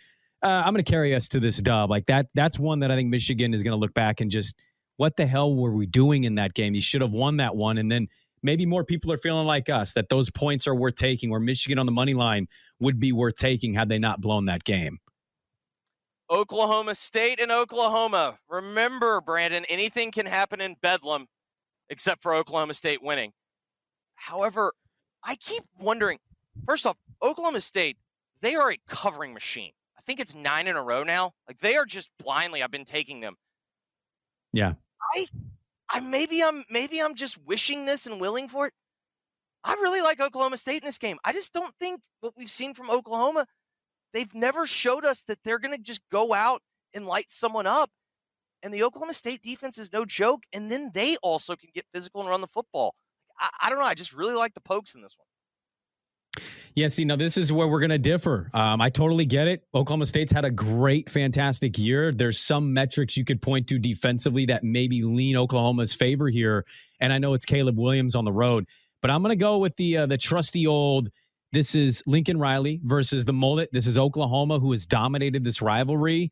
uh, 0.43 0.63
"I'm 0.65 0.73
going 0.73 0.83
to 0.83 0.91
carry 0.91 1.15
us 1.15 1.27
to 1.29 1.39
this 1.39 1.57
dub." 1.61 1.89
Like 1.89 2.05
that. 2.07 2.27
That's 2.33 2.59
one 2.59 2.79
that 2.79 2.91
I 2.91 2.95
think 2.95 3.09
Michigan 3.09 3.53
is 3.53 3.63
going 3.63 3.73
to 3.75 3.79
look 3.79 3.93
back 3.93 4.21
and 4.21 4.29
just, 4.29 4.55
what 4.97 5.15
the 5.15 5.25
hell 5.25 5.55
were 5.55 5.73
we 5.73 5.85
doing 5.85 6.23
in 6.23 6.35
that 6.35 6.53
game? 6.53 6.73
You 6.75 6.81
should 6.81 7.01
have 7.01 7.13
won 7.13 7.37
that 7.37 7.55
one, 7.55 7.77
and 7.77 7.91
then 7.91 8.07
maybe 8.41 8.65
more 8.65 8.83
people 8.83 9.11
are 9.11 9.17
feeling 9.17 9.45
like 9.45 9.69
us 9.69 9.93
that 9.93 10.09
those 10.09 10.29
points 10.29 10.67
are 10.67 10.75
worth 10.75 10.95
taking, 10.95 11.29
where 11.29 11.39
Michigan 11.39 11.79
on 11.79 11.85
the 11.85 11.91
money 11.91 12.13
line 12.13 12.47
would 12.79 12.99
be 12.99 13.11
worth 13.11 13.35
taking 13.35 13.73
had 13.73 13.89
they 13.89 13.99
not 13.99 14.21
blown 14.21 14.45
that 14.45 14.63
game. 14.63 14.99
Oklahoma 16.31 16.93
State 16.93 17.41
and 17.41 17.51
Oklahoma. 17.51 18.37
Remember, 18.49 19.19
Brandon, 19.19 19.65
anything 19.67 20.11
can 20.11 20.25
happen 20.27 20.61
in 20.61 20.75
Bedlam 20.81 21.25
except 21.89 22.21
for 22.21 22.35
Oklahoma 22.35 22.75
State 22.75 23.01
winning. 23.01 23.31
However, 24.15 24.73
I 25.23 25.35
keep 25.35 25.63
wondering 25.79 26.19
first 26.65 26.85
off, 26.85 26.97
Oklahoma 27.23 27.61
State, 27.61 27.97
they 28.41 28.55
are 28.55 28.71
a 28.71 28.77
covering 28.87 29.33
machine. 29.33 29.71
I 29.99 30.01
think 30.05 30.21
it's 30.21 30.33
nine 30.33 30.67
in 30.67 30.77
a 30.77 30.81
row 30.81 31.03
now. 31.03 31.33
Like 31.47 31.59
they 31.59 31.75
are 31.75 31.85
just 31.85 32.09
blindly, 32.23 32.63
I've 32.63 32.71
been 32.71 32.85
taking 32.85 33.19
them. 33.19 33.35
Yeah. 34.53 34.73
I 35.13 35.27
I 35.89 35.99
maybe 35.99 36.41
I'm 36.41 36.63
maybe 36.69 37.01
I'm 37.01 37.15
just 37.15 37.37
wishing 37.45 37.85
this 37.85 38.07
and 38.07 38.21
willing 38.21 38.47
for 38.47 38.67
it. 38.67 38.73
I 39.63 39.73
really 39.73 40.01
like 40.01 40.21
Oklahoma 40.21 40.57
State 40.57 40.81
in 40.83 40.85
this 40.85 40.97
game. 40.97 41.17
I 41.25 41.33
just 41.33 41.51
don't 41.51 41.73
think 41.79 41.99
what 42.21 42.33
we've 42.37 42.49
seen 42.49 42.73
from 42.73 42.89
Oklahoma, 42.89 43.45
they've 44.13 44.33
never 44.33 44.65
showed 44.65 45.03
us 45.03 45.23
that 45.23 45.39
they're 45.43 45.59
going 45.59 45.75
to 45.75 45.83
just 45.83 46.01
go 46.09 46.33
out 46.33 46.61
and 46.93 47.05
light 47.05 47.29
someone 47.29 47.67
up. 47.67 47.91
And 48.63 48.73
the 48.73 48.83
Oklahoma 48.83 49.13
State 49.13 49.41
defense 49.41 49.77
is 49.77 49.91
no 49.91 50.05
joke. 50.05 50.43
And 50.53 50.71
then 50.71 50.91
they 50.93 51.17
also 51.17 51.55
can 51.57 51.69
get 51.73 51.85
physical 51.93 52.21
and 52.21 52.29
run 52.29 52.41
the 52.41 52.47
football. 52.47 52.95
I, 53.37 53.49
I 53.63 53.69
don't 53.69 53.79
know. 53.79 53.85
I 53.85 53.95
just 53.95 54.13
really 54.13 54.33
like 54.33 54.53
the 54.53 54.61
pokes 54.61 54.95
in 54.95 55.01
this 55.01 55.15
one. 55.17 55.25
Yeah, 56.75 56.87
see, 56.87 57.05
now 57.05 57.15
this 57.15 57.37
is 57.37 57.51
where 57.51 57.67
we're 57.67 57.79
going 57.79 57.89
to 57.89 57.97
differ. 57.97 58.49
Um, 58.53 58.81
I 58.81 58.89
totally 58.89 59.25
get 59.25 59.47
it. 59.47 59.63
Oklahoma 59.73 60.05
State's 60.05 60.31
had 60.31 60.45
a 60.45 60.51
great, 60.51 61.09
fantastic 61.09 61.77
year. 61.77 62.11
There's 62.11 62.39
some 62.39 62.73
metrics 62.73 63.17
you 63.17 63.25
could 63.25 63.41
point 63.41 63.67
to 63.67 63.79
defensively 63.79 64.45
that 64.45 64.63
maybe 64.63 65.03
lean 65.03 65.35
Oklahoma's 65.35 65.93
favor 65.93 66.29
here. 66.29 66.65
And 66.99 67.11
I 67.11 67.17
know 67.17 67.33
it's 67.33 67.45
Caleb 67.45 67.77
Williams 67.77 68.15
on 68.15 68.25
the 68.25 68.31
road, 68.31 68.65
but 69.01 69.11
I'm 69.11 69.21
going 69.21 69.31
to 69.31 69.35
go 69.35 69.57
with 69.57 69.75
the 69.77 69.97
uh, 69.97 70.05
the 70.05 70.17
trusty 70.17 70.67
old. 70.67 71.09
This 71.51 71.73
is 71.73 72.03
Lincoln 72.05 72.37
Riley 72.37 72.79
versus 72.83 73.25
the 73.25 73.33
mullet. 73.33 73.69
This 73.71 73.87
is 73.87 73.97
Oklahoma, 73.97 74.59
who 74.59 74.71
has 74.71 74.85
dominated 74.85 75.43
this 75.43 75.61
rivalry. 75.61 76.31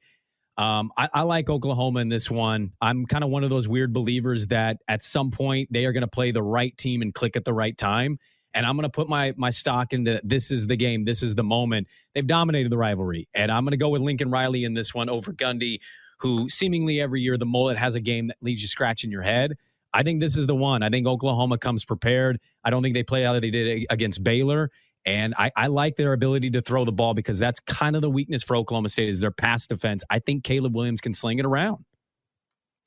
Um, 0.57 0.91
I, 0.97 1.09
I, 1.13 1.21
like 1.21 1.49
Oklahoma 1.49 1.99
in 1.99 2.09
this 2.09 2.31
one. 2.31 2.71
I'm 2.81 3.05
kind 3.05 3.23
of 3.23 3.29
one 3.29 3.43
of 3.43 3.51
those 3.51 3.67
weird 3.67 3.93
believers 3.93 4.47
that 4.47 4.77
at 4.87 5.03
some 5.03 5.29
point 5.29 5.69
they 5.71 5.85
are 5.85 5.91
going 5.91 6.01
to 6.01 6.07
play 6.07 6.31
the 6.31 6.41
right 6.41 6.75
team 6.77 7.03
and 7.03 7.13
click 7.13 7.35
at 7.35 7.45
the 7.45 7.53
right 7.53 7.77
time. 7.77 8.17
And 8.57 8.65
I'm 8.65 8.75
going 8.75 8.85
to 8.85 8.89
put 8.89 9.07
my 9.07 9.35
my 9.37 9.51
stock 9.51 9.93
into 9.93 10.19
this 10.23 10.49
is 10.49 10.65
the 10.65 10.75
game, 10.75 11.05
this 11.05 11.21
is 11.21 11.35
the 11.35 11.43
moment. 11.43 11.85
They've 12.15 12.25
dominated 12.25 12.71
the 12.71 12.77
rivalry, 12.77 13.29
and 13.35 13.51
I'm 13.51 13.63
going 13.63 13.71
to 13.71 13.77
go 13.77 13.89
with 13.89 14.01
Lincoln 14.01 14.31
Riley 14.31 14.63
in 14.63 14.73
this 14.73 14.95
one 14.95 15.11
over 15.11 15.31
Gundy, 15.31 15.79
who 16.21 16.49
seemingly 16.49 16.99
every 16.99 17.21
year 17.21 17.37
the 17.37 17.45
mullet 17.45 17.77
has 17.77 17.95
a 17.95 17.99
game 17.99 18.29
that 18.29 18.37
leaves 18.41 18.63
you 18.63 18.67
scratching 18.67 19.11
your 19.11 19.21
head. 19.21 19.53
I 19.93 20.01
think 20.01 20.21
this 20.21 20.35
is 20.35 20.47
the 20.47 20.55
one. 20.55 20.81
I 20.81 20.89
think 20.89 21.05
Oklahoma 21.05 21.59
comes 21.59 21.85
prepared. 21.85 22.39
I 22.63 22.71
don't 22.71 22.81
think 22.81 22.95
they 22.95 23.03
play 23.03 23.27
out 23.27 23.39
they 23.39 23.51
did 23.51 23.85
against 23.91 24.23
Baylor. 24.23 24.71
And 25.05 25.35
I, 25.37 25.51
I, 25.55 25.67
like 25.67 25.95
their 25.95 26.13
ability 26.13 26.49
to 26.51 26.61
throw 26.61 26.83
the 26.83 26.91
ball 26.91 27.13
because 27.13 27.37
that's 27.37 27.59
kind 27.59 27.95
of 27.95 28.01
the 28.01 28.09
weakness 28.09 28.43
for 28.43 28.57
Oklahoma 28.57 28.89
State 28.89 29.07
is 29.07 29.19
their 29.19 29.31
pass 29.31 29.67
defense. 29.67 30.03
I 30.09 30.19
think 30.19 30.43
Caleb 30.43 30.75
Williams 30.75 30.99
can 30.99 31.13
sling 31.13 31.37
it 31.39 31.45
around. 31.45 31.85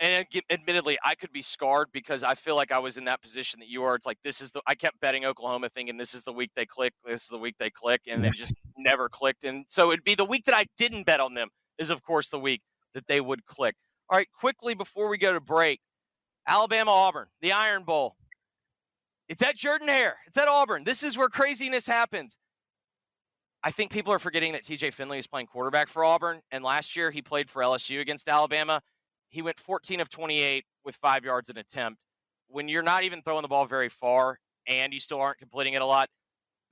And 0.00 0.26
admittedly, 0.48 0.98
I 1.04 1.14
could 1.14 1.30
be 1.30 1.42
scarred 1.42 1.88
because 1.92 2.22
I 2.22 2.34
feel 2.34 2.56
like 2.56 2.72
I 2.72 2.78
was 2.78 2.96
in 2.96 3.04
that 3.04 3.20
position 3.20 3.60
that 3.60 3.68
you 3.68 3.82
are. 3.82 3.94
It's 3.94 4.06
like 4.06 4.16
this 4.24 4.40
is 4.40 4.50
the 4.50 4.62
I 4.66 4.74
kept 4.74 4.98
betting 5.00 5.26
Oklahoma, 5.26 5.68
thinking 5.68 5.98
this 5.98 6.14
is 6.14 6.24
the 6.24 6.32
week 6.32 6.50
they 6.56 6.64
click, 6.64 6.94
this 7.04 7.24
is 7.24 7.28
the 7.28 7.38
week 7.38 7.56
they 7.58 7.68
click, 7.68 8.00
and 8.06 8.24
they 8.24 8.30
just 8.30 8.54
never 8.78 9.10
clicked. 9.10 9.44
And 9.44 9.66
so 9.68 9.92
it'd 9.92 10.04
be 10.04 10.14
the 10.14 10.24
week 10.24 10.46
that 10.46 10.54
I 10.54 10.64
didn't 10.78 11.04
bet 11.04 11.20
on 11.20 11.34
them 11.34 11.48
is 11.78 11.90
of 11.90 12.02
course 12.02 12.30
the 12.30 12.38
week 12.38 12.62
that 12.94 13.06
they 13.08 13.20
would 13.20 13.44
click. 13.44 13.74
All 14.08 14.16
right, 14.16 14.28
quickly 14.38 14.74
before 14.74 15.08
we 15.08 15.18
go 15.18 15.34
to 15.34 15.40
break, 15.40 15.80
Alabama 16.46 16.90
Auburn, 16.90 17.26
the 17.42 17.52
Iron 17.52 17.84
Bowl. 17.84 18.16
It's 19.28 19.42
at 19.42 19.54
Jordan 19.54 19.88
Hare. 19.88 20.16
It's 20.26 20.38
at 20.38 20.48
Auburn. 20.48 20.82
This 20.82 21.02
is 21.02 21.16
where 21.16 21.28
craziness 21.28 21.86
happens. 21.86 22.36
I 23.62 23.70
think 23.70 23.92
people 23.92 24.12
are 24.12 24.18
forgetting 24.18 24.52
that 24.52 24.64
TJ 24.64 24.94
Finley 24.94 25.18
is 25.18 25.26
playing 25.26 25.46
quarterback 25.46 25.88
for 25.88 26.04
Auburn. 26.04 26.40
And 26.50 26.64
last 26.64 26.96
year 26.96 27.10
he 27.10 27.22
played 27.22 27.50
for 27.50 27.62
LSU 27.62 28.00
against 28.00 28.28
Alabama. 28.28 28.80
He 29.30 29.42
went 29.42 29.58
14 29.58 30.00
of 30.00 30.10
28 30.10 30.64
with 30.84 30.96
five 30.96 31.24
yards 31.24 31.48
an 31.48 31.56
attempt. 31.56 32.02
When 32.48 32.68
you're 32.68 32.82
not 32.82 33.04
even 33.04 33.22
throwing 33.22 33.42
the 33.42 33.48
ball 33.48 33.64
very 33.64 33.88
far 33.88 34.38
and 34.66 34.92
you 34.92 34.98
still 34.98 35.20
aren't 35.20 35.38
completing 35.38 35.74
it 35.74 35.82
a 35.82 35.86
lot, 35.86 36.08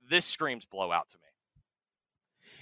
this 0.09 0.25
screams 0.25 0.65
blowout 0.65 1.07
to 1.09 1.17
me. 1.17 1.23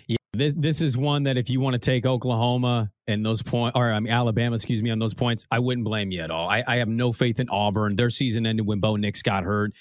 Yeah, 0.07 0.17
this, 0.33 0.53
this 0.55 0.81
is 0.81 0.95
one 0.95 1.23
that 1.23 1.37
if 1.37 1.49
you 1.49 1.59
want 1.59 1.73
to 1.73 1.79
take 1.79 2.05
Oklahoma 2.05 2.91
and 3.07 3.25
those 3.25 3.41
points, 3.41 3.75
or 3.75 3.91
I 3.91 3.99
mean 3.99 4.13
Alabama, 4.13 4.55
excuse 4.55 4.83
me, 4.83 4.91
on 4.91 4.99
those 4.99 5.15
points, 5.15 5.45
I 5.51 5.59
wouldn't 5.59 5.83
blame 5.83 6.11
you 6.11 6.21
at 6.21 6.29
all. 6.29 6.47
I, 6.47 6.63
I 6.67 6.77
have 6.77 6.87
no 6.87 7.11
faith 7.11 7.39
in 7.39 7.49
Auburn. 7.49 7.95
Their 7.95 8.11
season 8.11 8.45
ended 8.45 8.67
when 8.67 8.79
Bo 8.79 8.95
Nix 8.95 9.23
got 9.23 9.43
hurt. 9.43 9.73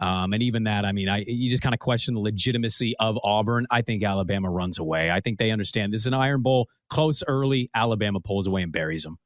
Um, 0.00 0.32
and 0.32 0.42
even 0.42 0.64
that, 0.64 0.84
I 0.84 0.92
mean, 0.92 1.08
I 1.08 1.24
you 1.26 1.48
just 1.48 1.62
kind 1.62 1.74
of 1.74 1.78
question 1.78 2.14
the 2.14 2.20
legitimacy 2.20 2.96
of 2.98 3.18
Auburn. 3.22 3.66
I 3.70 3.82
think 3.82 4.02
Alabama 4.02 4.50
runs 4.50 4.78
away. 4.78 5.10
I 5.10 5.20
think 5.20 5.38
they 5.38 5.50
understand 5.50 5.92
this 5.92 6.00
is 6.00 6.06
an 6.06 6.14
Iron 6.14 6.42
Bowl, 6.42 6.68
close 6.88 7.22
early. 7.28 7.70
Alabama 7.74 8.18
pulls 8.18 8.46
away 8.46 8.62
and 8.62 8.72
buries 8.72 9.04
them. 9.04 9.18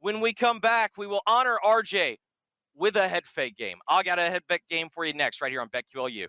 When 0.00 0.20
we 0.20 0.32
come 0.32 0.60
back, 0.60 0.92
we 0.96 1.08
will 1.08 1.22
honor 1.26 1.58
RJ 1.64 2.18
with 2.76 2.96
a 2.96 3.08
head 3.08 3.26
fake 3.26 3.56
game. 3.56 3.78
I 3.88 4.04
got 4.04 4.20
a 4.20 4.22
head 4.22 4.42
fake 4.48 4.62
game 4.70 4.88
for 4.94 5.04
you 5.04 5.12
next, 5.12 5.42
right 5.42 5.50
here 5.50 5.60
on 5.60 5.68
BetQLU. 5.70 6.28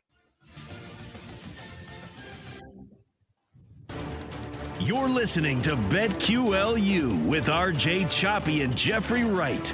You're 4.79 5.09
listening 5.09 5.61
to 5.61 5.75
BetQLU 5.75 7.25
with 7.27 7.45
RJ 7.45 8.09
Choppy 8.09 8.61
and 8.61 8.75
Jeffrey 8.75 9.23
Wright. 9.23 9.73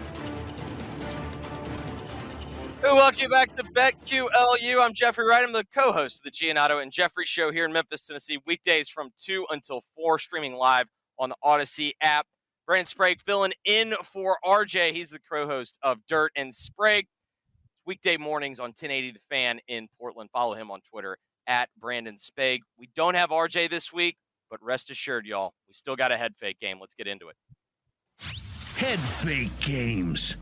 welcome 2.81 3.31
back 3.31 3.55
to 3.55 3.63
BetQLU. 3.63 4.81
I'm 4.81 4.93
Jeffrey 4.93 5.25
Wright. 5.25 5.43
I'm 5.43 5.53
the 5.53 5.65
co-host 5.73 6.17
of 6.17 6.23
the 6.23 6.31
Giannotto 6.31 6.81
and 6.81 6.91
Jeffrey 6.91 7.25
Show 7.25 7.49
here 7.49 7.63
in 7.63 7.71
Memphis, 7.71 8.05
Tennessee, 8.05 8.39
weekdays 8.45 8.89
from 8.89 9.11
2 9.23 9.45
until 9.51 9.83
4, 9.95 10.19
streaming 10.19 10.55
live 10.55 10.87
on 11.17 11.29
the 11.29 11.37
Audacy 11.41 11.93
app. 12.01 12.27
Brandon 12.65 12.85
Sprague 12.85 13.21
filling 13.21 13.53
in 13.65 13.93
for 14.03 14.37
RJ. 14.43 14.93
He's 14.93 15.11
the 15.11 15.19
co-host 15.19 15.77
of 15.83 15.99
Dirt 16.07 16.31
and 16.35 16.53
Sprague. 16.53 17.07
Weekday 17.85 18.17
mornings 18.17 18.59
on 18.59 18.69
1080 18.69 19.11
The 19.11 19.19
Fan 19.29 19.59
in 19.67 19.87
Portland. 19.99 20.31
Follow 20.33 20.55
him 20.55 20.71
on 20.71 20.81
Twitter 20.89 21.17
at 21.45 21.69
Brandon 21.79 22.17
Sprague. 22.17 22.61
We 22.79 22.89
don't 22.95 23.15
have 23.15 23.29
RJ 23.29 23.69
this 23.69 23.93
week. 23.93 24.17
But 24.49 24.63
rest 24.63 24.89
assured, 24.89 25.25
y'all, 25.25 25.53
we 25.67 25.73
still 25.73 25.95
got 25.95 26.11
a 26.11 26.17
head 26.17 26.35
fake 26.39 26.59
game. 26.59 26.79
Let's 26.79 26.93
get 26.93 27.07
into 27.07 27.29
it. 27.29 27.35
Head 28.77 28.99
fake 28.99 29.59
games. 29.59 30.37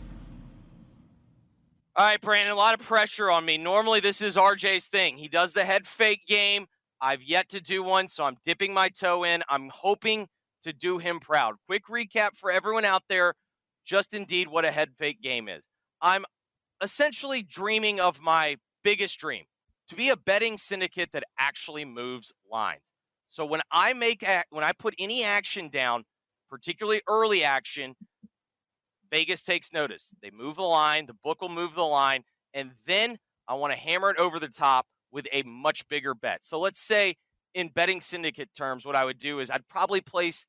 All 1.96 2.06
right, 2.06 2.20
Brandon, 2.20 2.52
a 2.52 2.56
lot 2.56 2.74
of 2.74 2.86
pressure 2.86 3.30
on 3.30 3.46
me. 3.46 3.58
Normally, 3.58 4.00
this 4.00 4.22
is 4.22 4.36
RJ's 4.36 4.88
thing. 4.88 5.16
He 5.16 5.28
does 5.28 5.54
the 5.54 5.64
head 5.64 5.86
fake 5.86 6.26
game. 6.28 6.66
I've 7.00 7.22
yet 7.22 7.50
to 7.50 7.62
do 7.62 7.84
one, 7.84 8.08
so 8.08 8.24
I'm 8.24 8.38
dipping 8.44 8.74
my 8.74 8.90
toe 8.90 9.24
in. 9.26 9.44
I'm 9.50 9.70
hoping 9.70 10.28
to 10.64 10.74
do 10.74 10.98
him 10.98 11.20
proud. 11.20 11.56
Quick 11.68 11.84
recap 11.88 12.36
for 12.36 12.52
everyone 12.52 12.86
out 12.86 13.04
there 13.10 13.34
just 13.86 14.14
indeed 14.14 14.48
what 14.48 14.66
a 14.66 14.72
head 14.72 14.92
fake 14.98 15.22
game 15.22 15.48
is. 15.48 15.68
I'm 16.02 16.26
essentially 16.82 17.44
dreaming 17.44 18.00
of 18.00 18.22
my 18.22 18.58
biggest 18.84 19.20
dream 19.20 19.44
to 19.88 19.96
be 19.96 20.10
a 20.10 20.18
betting 20.18 20.58
syndicate 20.58 21.10
that 21.14 21.24
actually 21.38 21.86
moves 21.86 22.32
lines. 22.50 22.94
So 23.28 23.46
when 23.46 23.62
I 23.72 23.94
make 23.94 24.26
when 24.52 24.64
I 24.64 24.72
put 24.74 24.94
any 25.00 25.24
action 25.24 25.70
down, 25.70 26.04
particularly 26.50 27.02
early 27.08 27.44
action, 27.44 27.96
Vegas 29.10 29.42
takes 29.42 29.74
notice. 29.74 30.14
They 30.22 30.32
move 30.32 30.58
the 30.58 30.64
line, 30.64 31.06
the 31.06 31.16
book 31.24 31.42
will 31.42 31.50
move 31.50 31.76
the 31.76 31.84
line, 31.84 32.24
and 32.54 32.72
then 32.86 33.18
I 33.48 33.56
want 33.56 33.74
to 33.74 33.80
hammer 33.80 34.12
it 34.12 34.18
over 34.18 34.40
the 34.40 34.48
top 34.48 34.86
with 35.12 35.28
a 35.32 35.44
much 35.44 35.88
bigger 35.88 36.14
bet. 36.14 36.46
So 36.46 36.60
let's 36.60 36.82
say 36.82 37.16
in 37.54 37.70
betting 37.70 38.02
syndicate 38.02 38.50
terms, 38.56 38.86
what 38.86 38.96
I 38.96 39.06
would 39.06 39.18
do 39.18 39.40
is 39.40 39.50
I'd 39.50 39.68
probably 39.68 40.02
place 40.02 40.46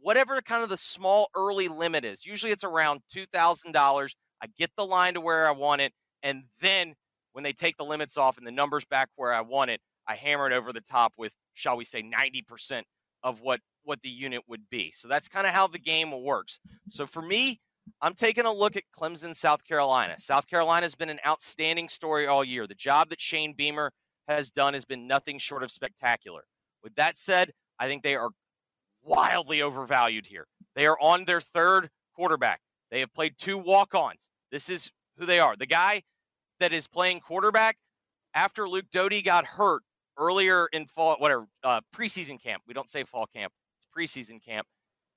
whatever 0.00 0.40
kind 0.40 0.62
of 0.62 0.68
the 0.68 0.76
small 0.76 1.28
early 1.36 1.68
limit 1.68 2.04
is. 2.04 2.24
Usually 2.24 2.52
it's 2.52 2.64
around 2.64 3.00
$2,000. 3.14 4.14
I 4.40 4.46
get 4.58 4.70
the 4.76 4.86
line 4.86 5.14
to 5.14 5.20
where 5.20 5.46
I 5.46 5.52
want 5.52 5.80
it. 5.80 5.92
And 6.22 6.44
then 6.60 6.94
when 7.32 7.44
they 7.44 7.52
take 7.52 7.76
the 7.76 7.84
limits 7.84 8.16
off 8.16 8.38
and 8.38 8.46
the 8.46 8.52
numbers 8.52 8.84
back 8.84 9.08
where 9.16 9.32
I 9.32 9.40
want 9.40 9.70
it, 9.70 9.80
I 10.06 10.14
hammer 10.14 10.46
it 10.46 10.52
over 10.52 10.72
the 10.72 10.80
top 10.80 11.12
with 11.16 11.32
shall 11.54 11.76
we 11.76 11.84
say 11.84 12.02
90% 12.02 12.82
of 13.22 13.40
what 13.40 13.60
what 13.84 14.02
the 14.02 14.08
unit 14.08 14.42
would 14.46 14.68
be. 14.70 14.92
So 14.94 15.08
that's 15.08 15.28
kind 15.28 15.46
of 15.46 15.54
how 15.54 15.66
the 15.66 15.78
game 15.78 16.12
works. 16.22 16.60
So 16.88 17.06
for 17.06 17.22
me, 17.22 17.58
I'm 18.02 18.12
taking 18.12 18.44
a 18.44 18.52
look 18.52 18.76
at 18.76 18.82
Clemson, 18.94 19.34
South 19.34 19.64
Carolina. 19.64 20.16
South 20.18 20.46
Carolina 20.46 20.84
has 20.84 20.94
been 20.94 21.08
an 21.08 21.20
outstanding 21.26 21.88
story 21.88 22.26
all 22.26 22.44
year. 22.44 22.66
The 22.66 22.74
job 22.74 23.08
that 23.08 23.20
Shane 23.20 23.54
Beamer 23.56 23.92
has 24.28 24.50
done 24.50 24.74
has 24.74 24.84
been 24.84 25.06
nothing 25.06 25.38
short 25.38 25.62
of 25.62 25.70
spectacular. 25.70 26.42
With 26.82 26.94
that 26.96 27.16
said, 27.16 27.52
I 27.78 27.86
think 27.86 28.02
they 28.02 28.14
are 28.14 28.30
wildly 29.02 29.62
overvalued 29.62 30.26
here. 30.26 30.46
They 30.74 30.86
are 30.86 30.98
on 31.00 31.24
their 31.24 31.40
third 31.40 31.90
quarterback. 32.14 32.60
They 32.90 33.00
have 33.00 33.12
played 33.12 33.34
two 33.36 33.58
walk-ons. 33.58 34.28
This 34.50 34.68
is 34.68 34.90
who 35.18 35.26
they 35.26 35.40
are. 35.40 35.56
The 35.56 35.66
guy 35.66 36.02
that 36.60 36.72
is 36.72 36.86
playing 36.86 37.20
quarterback 37.20 37.76
after 38.34 38.68
Luke 38.68 38.86
Doty 38.90 39.22
got 39.22 39.44
hurt 39.44 39.82
earlier 40.16 40.68
in 40.72 40.86
fall, 40.86 41.16
whatever, 41.18 41.46
uh, 41.62 41.80
preseason 41.94 42.42
camp. 42.42 42.62
We 42.66 42.74
don't 42.74 42.88
say 42.88 43.04
fall 43.04 43.26
camp, 43.26 43.52
it's 43.76 43.86
preseason 43.96 44.44
camp. 44.44 44.66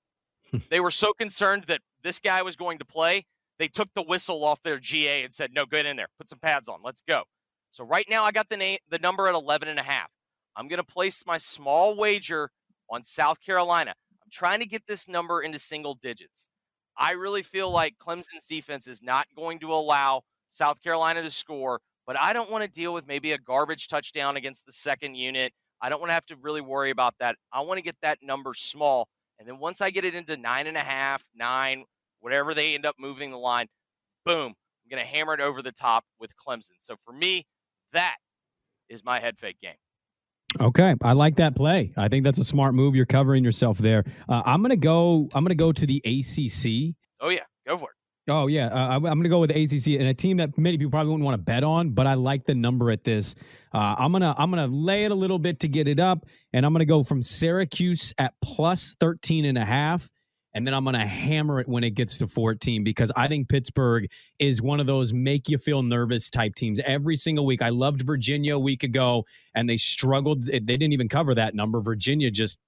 they 0.69 0.79
were 0.79 0.91
so 0.91 1.13
concerned 1.13 1.65
that 1.65 1.82
this 2.03 2.19
guy 2.19 2.41
was 2.41 2.55
going 2.55 2.77
to 2.79 2.86
play, 2.86 3.25
they 3.59 3.67
took 3.67 3.89
the 3.93 4.03
whistle 4.03 4.43
off 4.43 4.61
their 4.63 4.79
GA 4.79 5.23
and 5.23 5.34
said, 5.34 5.51
no, 5.53 5.65
get 5.65 5.86
in 5.86 5.95
there, 5.95 6.07
put 6.17 6.29
some 6.29 6.39
pads 6.39 6.67
on, 6.67 6.79
let's 6.84 7.01
go. 7.07 7.23
So 7.71 7.84
right 7.84 8.05
now 8.09 8.23
I 8.23 8.32
got 8.32 8.49
the 8.49 8.57
name, 8.57 8.77
the 8.89 8.99
number 8.99 9.27
at 9.27 9.36
11 9.36 9.67
and 9.67 9.79
a 9.79 9.84
half. 9.84 10.09
I'm 10.55 10.67
going 10.67 10.77
to 10.77 10.84
place 10.84 11.23
my 11.25 11.38
small 11.38 11.95
wager 11.95 12.49
on 12.91 13.03
South 13.03 13.39
Carolina. 13.41 13.95
I'm 14.23 14.29
trying 14.31 14.59
to 14.59 14.67
get 14.67 14.83
this 14.87 15.07
number 15.07 15.41
into 15.41 15.57
single 15.57 15.95
digits. 15.95 16.49
I 16.97 17.13
really 17.13 17.41
feel 17.41 17.71
like 17.71 17.95
Clemson's 17.97 18.45
defense 18.47 18.85
is 18.85 19.01
not 19.01 19.25
going 19.35 19.59
to 19.59 19.73
allow 19.73 20.21
South 20.49 20.81
Carolina 20.81 21.23
to 21.23 21.31
score, 21.31 21.79
but 22.05 22.19
I 22.19 22.33
don't 22.33 22.51
want 22.51 22.63
to 22.63 22.69
deal 22.69 22.93
with 22.93 23.07
maybe 23.07 23.31
a 23.31 23.37
garbage 23.37 23.87
touchdown 23.87 24.35
against 24.35 24.65
the 24.65 24.73
second 24.73 25.15
unit. 25.15 25.53
I 25.81 25.89
don't 25.89 25.99
want 25.99 26.09
to 26.09 26.13
have 26.13 26.25
to 26.27 26.35
really 26.35 26.61
worry 26.61 26.91
about 26.91 27.15
that. 27.19 27.37
I 27.51 27.61
want 27.61 27.77
to 27.77 27.83
get 27.83 27.95
that 28.01 28.19
number 28.21 28.53
small. 28.53 29.07
And 29.39 29.47
then 29.47 29.57
once 29.57 29.81
I 29.81 29.89
get 29.89 30.05
it 30.05 30.13
into 30.13 30.37
nine 30.37 30.67
and 30.67 30.77
a 30.77 30.81
half, 30.81 31.23
nine, 31.33 31.85
whatever 32.19 32.53
they 32.53 32.75
end 32.75 32.85
up 32.85 32.95
moving 32.99 33.31
the 33.31 33.37
line, 33.37 33.67
boom, 34.25 34.53
I'm 34.83 34.89
going 34.89 35.01
to 35.03 35.09
hammer 35.09 35.33
it 35.33 35.39
over 35.39 35.61
the 35.61 35.71
top 35.71 36.03
with 36.19 36.35
Clemson. 36.35 36.75
So 36.79 36.95
for 37.03 37.13
me, 37.13 37.45
that 37.93 38.17
is 38.89 39.03
my 39.03 39.19
head 39.19 39.39
fake 39.39 39.57
game. 39.61 39.73
Okay, 40.60 40.95
I 41.02 41.14
like 41.14 41.38
that 41.38 41.56
play. 41.56 41.93
I 41.95 42.08
think 42.10 42.26
that's 42.26 42.39
a 42.39 42.43
smart 42.43 42.74
move. 42.74 42.95
You're 42.95 43.06
covering 43.06 43.43
yourself 43.43 43.78
there. 43.78 44.04
Uh, 44.28 44.41
I'm 44.45 44.62
gonna 44.62 44.76
go. 44.76 45.30
I'm 45.34 45.43
gonna 45.43 45.56
go 45.56 45.72
to 45.72 45.86
the 45.86 46.02
ACC. 46.04 46.95
Oh 47.22 47.30
yeah, 47.30 47.43
go 47.66 47.78
for 47.78 47.86
it. 47.86 47.95
Oh 48.28 48.47
yeah, 48.47 48.68
uh, 48.68 48.95
I'm 48.95 49.02
going 49.02 49.24
to 49.24 49.30
go 49.30 49.39
with 49.39 49.52
the 49.52 49.64
ACC 49.64 49.99
and 49.99 50.08
a 50.08 50.14
team 50.14 50.38
that 50.38 50.56
many 50.58 50.78
people 50.78 50.91
probably 50.91 51.10
wouldn't 51.10 51.26
want 51.26 51.34
to 51.34 51.43
bet 51.43 51.64
on, 51.64 51.89
but 51.89 52.06
I 52.06 52.14
like 52.14 52.45
the 52.45 52.54
number 52.54 52.91
at 52.91 53.04
this. 53.04 53.34
Uh, 53.74 53.95
I'm 53.97 54.12
gonna 54.12 54.36
I'm 54.38 54.52
gonna 54.52 54.68
lay 54.68 55.06
it 55.06 55.12
a 55.12 55.16
little 55.16 55.39
bit 55.39 55.60
to 55.62 55.68
get 55.68 55.88
it 55.88 55.99
up, 55.99 56.26
and 56.54 56.66
I'm 56.66 56.72
gonna 56.72 56.86
go 56.86 57.04
from 57.04 57.22
Syracuse 57.22 58.14
at 58.18 58.34
plus 58.41 58.95
13 58.99 59.45
and 59.45 59.58
a 59.58 59.66
half 59.66 60.10
and 60.54 60.68
then 60.68 60.74
I'm 60.74 60.84
going 60.84 60.95
to 60.95 61.06
hammer 61.06 61.60
it 61.60 61.68
when 61.68 61.84
it 61.84 61.91
gets 61.91 62.18
to 62.18 62.28
14 62.28 62.84
because 62.84 63.12
I 63.16 63.28
think 63.28 63.47
Pittsburgh 63.47 64.08
is 64.39 64.62
one 64.62 64.80
of 64.80 64.88
those 64.88 65.14
make 65.14 65.49
you 65.49 65.58
feel 65.58 65.82
nervous 65.82 66.30
type 66.30 66.56
teams 66.56 66.80
every 66.86 67.16
single 67.16 67.45
week. 67.45 67.62
I 67.62 67.70
loved 67.70 68.02
Virginia 68.02 68.56
a 68.56 68.60
week 68.60 68.84
ago 68.84 69.26
and 69.56 69.70
they 69.70 69.78
struggled. 69.78 70.43
They 70.43 70.60
didn't 70.60 70.93
even 70.93 71.10
cover 71.10 71.34
that 71.36 71.56
number. 71.56 71.80
Virginia 71.82 72.32
just 72.32 72.60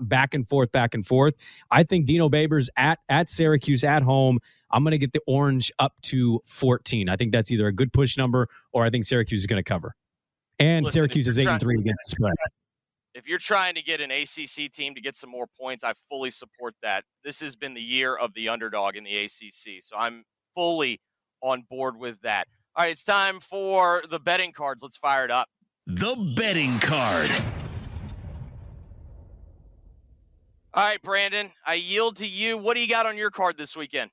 back 0.00 0.34
and 0.34 0.46
forth, 0.46 0.70
back 0.72 0.94
and 0.94 1.04
forth. 1.04 1.34
I 1.70 1.82
think 1.82 2.06
Dino 2.06 2.28
Babers 2.28 2.68
at 2.76 3.00
at 3.08 3.28
Syracuse 3.28 3.84
at 3.84 4.02
home. 4.02 4.38
I'm 4.70 4.84
going 4.84 4.92
to 4.92 4.98
get 4.98 5.14
the 5.14 5.22
orange 5.26 5.72
up 5.78 5.94
to 6.02 6.42
14. 6.44 7.08
I 7.08 7.16
think 7.16 7.32
that's 7.32 7.50
either 7.50 7.66
a 7.66 7.72
good 7.72 7.92
push 7.92 8.18
number 8.18 8.48
or 8.72 8.84
I 8.84 8.90
think 8.90 9.06
Syracuse 9.06 9.40
is 9.40 9.46
going 9.46 9.62
to 9.62 9.68
cover. 9.68 9.94
And 10.58 10.84
Listen, 10.84 11.00
Syracuse 11.00 11.26
is 11.26 11.38
eight 11.38 11.48
and 11.48 11.60
three 11.60 11.78
against 11.78 12.02
the 12.10 12.16
spread 12.16 12.34
if 13.18 13.26
you're 13.26 13.38
trying 13.38 13.74
to 13.74 13.82
get 13.82 14.00
an 14.00 14.12
ACC 14.12 14.70
team 14.70 14.94
to 14.94 15.00
get 15.00 15.16
some 15.16 15.28
more 15.28 15.48
points, 15.60 15.82
I 15.82 15.92
fully 16.08 16.30
support 16.30 16.74
that. 16.82 17.04
This 17.24 17.40
has 17.40 17.56
been 17.56 17.74
the 17.74 17.82
year 17.82 18.14
of 18.14 18.32
the 18.34 18.48
underdog 18.48 18.94
in 18.94 19.02
the 19.02 19.24
ACC, 19.24 19.82
so 19.82 19.96
I'm 19.96 20.24
fully 20.54 21.00
on 21.42 21.64
board 21.68 21.98
with 21.98 22.20
that. 22.22 22.46
All 22.76 22.84
right, 22.84 22.92
it's 22.92 23.02
time 23.02 23.40
for 23.40 24.04
the 24.08 24.20
betting 24.20 24.52
cards. 24.52 24.84
Let's 24.84 24.96
fire 24.96 25.24
it 25.24 25.32
up. 25.32 25.48
The 25.88 26.14
betting 26.36 26.78
card. 26.78 27.30
All 30.74 30.84
right, 30.84 31.02
Brandon, 31.02 31.50
I 31.66 31.74
yield 31.74 32.16
to 32.18 32.26
you. 32.26 32.56
What 32.56 32.76
do 32.76 32.80
you 32.80 32.88
got 32.88 33.04
on 33.04 33.16
your 33.16 33.30
card 33.30 33.58
this 33.58 33.76
weekend? 33.76 34.12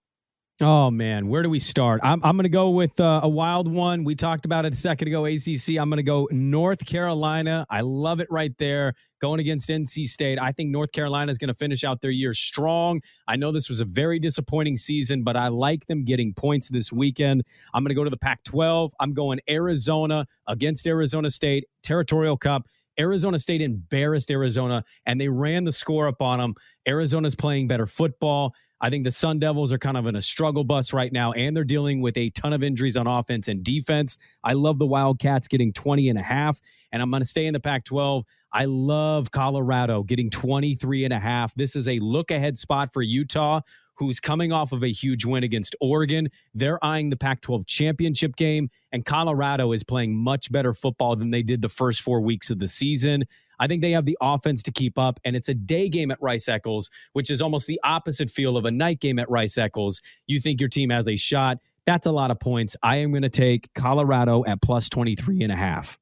Oh 0.62 0.90
man, 0.90 1.28
where 1.28 1.44
do 1.44 1.50
we 1.50 1.60
start? 1.60 2.00
I'm 2.02 2.24
I'm 2.24 2.38
going 2.38 2.44
to 2.44 2.50
go 2.50 2.70
with 2.70 2.98
uh, 2.98 3.20
a 3.24 3.28
wild 3.28 3.68
one. 3.68 4.06
We 4.06 4.16
talked 4.16 4.46
about 4.46 4.64
it 4.64 4.74
a 4.74 4.78
second 4.78 5.10
ago. 5.10 5.26
ACC. 5.26 5.78
I'm 5.78 5.90
going 5.90 5.98
to 5.98 6.04
go 6.04 6.30
North 6.32 6.86
Carolina. 6.86 7.66
I 7.70 7.82
love 7.82 8.22
it 8.22 8.28
right 8.30 8.58
there. 8.58 8.94
Going 9.20 9.42
against 9.42 9.68
NC 9.70 10.06
State. 10.06 10.40
I 10.40 10.54
think 10.54 10.70
North 10.70 10.94
Carolina 10.94 11.30
is 11.30 11.38
going 11.38 11.50
to 11.50 11.54
finish 11.54 11.84
out 11.84 12.00
their 12.00 12.12
year 12.12 12.34
strong. 12.34 13.02
I 13.28 13.36
know 13.36 13.52
this 13.52 13.68
was 13.68 13.82
a 13.82 13.86
very 13.86 14.18
disappointing 14.18 14.78
season, 14.78 15.24
but 15.24 15.36
I 15.36 15.50
like 15.50 15.88
them 15.88 16.06
getting 16.06 16.34
points 16.34 16.70
this 16.70 16.90
weekend. 16.90 17.44
I'm 17.74 17.84
going 17.84 17.90
to 17.90 17.96
go 17.96 18.06
to 18.06 18.10
the 18.10 18.18
Pac-12. 18.18 18.92
I'm 19.02 19.14
going 19.14 19.42
Arizona 19.50 20.26
against 20.48 20.88
Arizona 20.88 21.32
State 21.32 21.66
Territorial 21.84 22.38
Cup. 22.38 22.66
Arizona 23.00 23.40
State 23.40 23.62
embarrassed 23.62 24.32
Arizona 24.32 24.84
and 25.06 25.20
they 25.20 25.28
ran 25.28 25.66
the 25.66 25.72
score 25.72 26.08
up 26.08 26.22
on 26.22 26.40
them. 26.40 26.54
Arizona's 26.88 27.36
playing 27.36 27.68
better 27.68 27.86
football. 27.86 28.54
I 28.86 28.92
think 28.92 29.04
the 29.04 29.12
Sun 29.12 29.40
Devils 29.40 29.74
are 29.74 29.80
kind 29.80 29.98
of 29.98 30.06
in 30.06 30.16
a 30.16 30.22
struggle 30.22 30.64
bus 30.64 30.94
right 30.94 31.12
now, 31.12 31.32
and 31.32 31.58
they're 31.58 31.64
dealing 31.64 32.02
with 32.02 32.16
a 32.18 32.30
ton 32.30 32.54
of 32.54 32.62
injuries 32.62 32.96
on 32.96 33.08
offense 33.08 33.48
and 33.48 33.64
defense. 33.64 34.16
I 34.44 34.54
love 34.54 34.78
the 34.78 34.86
Wildcats 34.86 35.48
getting 35.48 35.74
20 35.74 36.08
and 36.08 36.20
a 36.20 36.22
half, 36.22 36.62
and 36.92 37.02
I'm 37.02 37.10
going 37.10 37.24
to 37.24 37.28
stay 37.28 37.48
in 37.48 37.54
the 37.54 37.60
Pac 37.60 37.86
12. 37.86 38.24
I 38.54 38.66
love 38.66 39.32
Colorado 39.32 40.04
getting 40.04 40.30
23 40.30 41.04
and 41.04 41.14
a 41.14 41.18
half. 41.18 41.56
This 41.56 41.76
is 41.76 41.90
a 41.90 41.98
look 41.98 42.30
ahead 42.30 42.60
spot 42.60 42.94
for 42.94 43.02
Utah, 43.02 43.62
who's 43.96 44.20
coming 44.20 44.52
off 44.52 44.72
of 44.72 44.84
a 44.84 44.92
huge 44.92 45.26
win 45.26 45.44
against 45.44 45.76
Oregon. 45.82 46.30
They're 46.54 46.84
eyeing 46.86 47.10
the 47.10 47.18
Pac 47.18 47.42
12 47.42 47.66
championship 47.66 48.36
game, 48.36 48.70
and 48.92 49.04
Colorado 49.04 49.72
is 49.72 49.84
playing 49.84 50.16
much 50.16 50.52
better 50.52 50.76
football 50.76 51.16
than 51.16 51.32
they 51.32 51.42
did 51.42 51.64
the 51.64 51.70
first 51.70 52.02
four 52.02 52.22
weeks 52.22 52.52
of 52.52 52.60
the 52.60 52.68
season. 52.68 53.24
I 53.60 53.68
think 53.68 53.82
they 53.82 53.92
have 53.92 54.06
the 54.06 54.18
offense 54.22 54.64
to 54.64 54.72
keep 54.72 54.98
up, 54.98 55.20
and 55.24 55.36
it's 55.36 55.50
a 55.50 55.54
day 55.54 55.90
game 55.90 56.12
at 56.12 56.18
Rice 56.22 56.48
Eccles, 56.48 56.90
which 57.14 57.30
is 57.30 57.42
almost 57.42 57.68
the 57.68 57.80
opposite 57.84 58.30
feel 58.30 58.58
of 58.58 58.66
a 58.66 58.72
night 58.72 59.00
game 59.00 59.20
at 59.20 59.30
Rice 59.30 59.58
Eccles. 59.58 60.02
You 60.28 60.40
think 60.40 60.60
your 60.60 60.70
team 60.70 60.90
has 60.90 61.08
a 61.08 61.16
shot. 61.16 61.60
That's 61.86 62.08
a 62.08 62.12
lot 62.12 62.32
of 62.32 62.40
points. 62.40 62.76
I 62.82 62.98
am 62.98 63.12
going 63.12 63.22
to 63.22 63.30
take 63.30 63.74
Colorado 63.74 64.44
at 64.46 64.62
plus 64.62 64.90
23 64.90 65.44
and 65.44 65.52
a 65.52 65.56
half. 65.56 65.98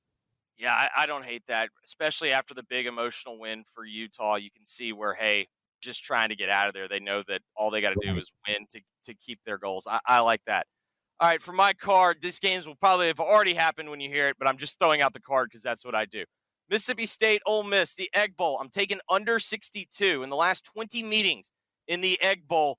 Yeah, 0.58 0.72
I, 0.74 1.04
I, 1.04 1.06
don't 1.08 1.26
hate 1.26 1.43
that, 1.47 1.70
especially 1.84 2.32
after 2.32 2.54
the 2.54 2.64
big 2.64 2.86
emotional 2.86 3.38
win 3.38 3.66
for 3.74 3.84
Utah. 3.84 4.36
You 4.36 4.49
can 4.49 4.66
see 4.66 4.93
where, 4.93 5.14
hey, 5.14 5.47
just 5.82 6.04
trying 6.04 6.30
to 6.30 6.36
get 6.38 6.49
out 6.49 6.68
of 6.68 6.74
there. 6.74 6.88
They 6.88 7.01
know 7.01 7.22
that 7.28 7.41
all 7.56 7.70
they 7.70 7.82
got 7.82 7.89
to 7.89 7.99
do 8.01 8.18
is 8.18 8.32
win 8.47 8.66
to, 8.72 8.80
to 9.06 9.14
keep 9.16 9.39
their 9.45 9.58
goals. 9.58 9.86
I, 9.89 9.99
I 10.06 10.20
like 10.22 10.41
that. 10.47 10.66
All 11.20 11.28
right, 11.28 11.41
for 11.41 11.51
my 11.51 11.74
card, 11.74 12.18
this 12.22 12.39
games 12.39 12.66
will 12.66 12.76
probably 12.76 13.08
have 13.08 13.20
already 13.20 13.54
happened 13.54 13.89
when 13.89 13.99
you 13.99 14.10
hear 14.10 14.30
it, 14.30 14.38
but 14.39 14.47
I'm 14.47 14.58
just 14.58 14.80
throwing 14.80 15.01
out 15.01 15.14
the 15.14 15.20
card 15.20 15.49
because 15.49 15.62
that's 15.62 15.86
what 15.86 15.95
I 15.95 16.06
do. 16.06 16.24
Mississippi 16.70 17.05
State, 17.05 17.41
Ole 17.45 17.64
Miss, 17.64 17.93
the 17.93 18.09
Egg 18.14 18.36
Bowl. 18.38 18.57
I'm 18.59 18.70
taking 18.70 18.99
under 19.09 19.39
62 19.39 20.24
in 20.24 20.30
the 20.30 20.36
last 20.36 20.66
20 20.66 21.03
meetings 21.03 21.51
in 21.88 22.01
the 22.01 22.20
Egg 22.22 22.47
Bowl, 22.47 22.78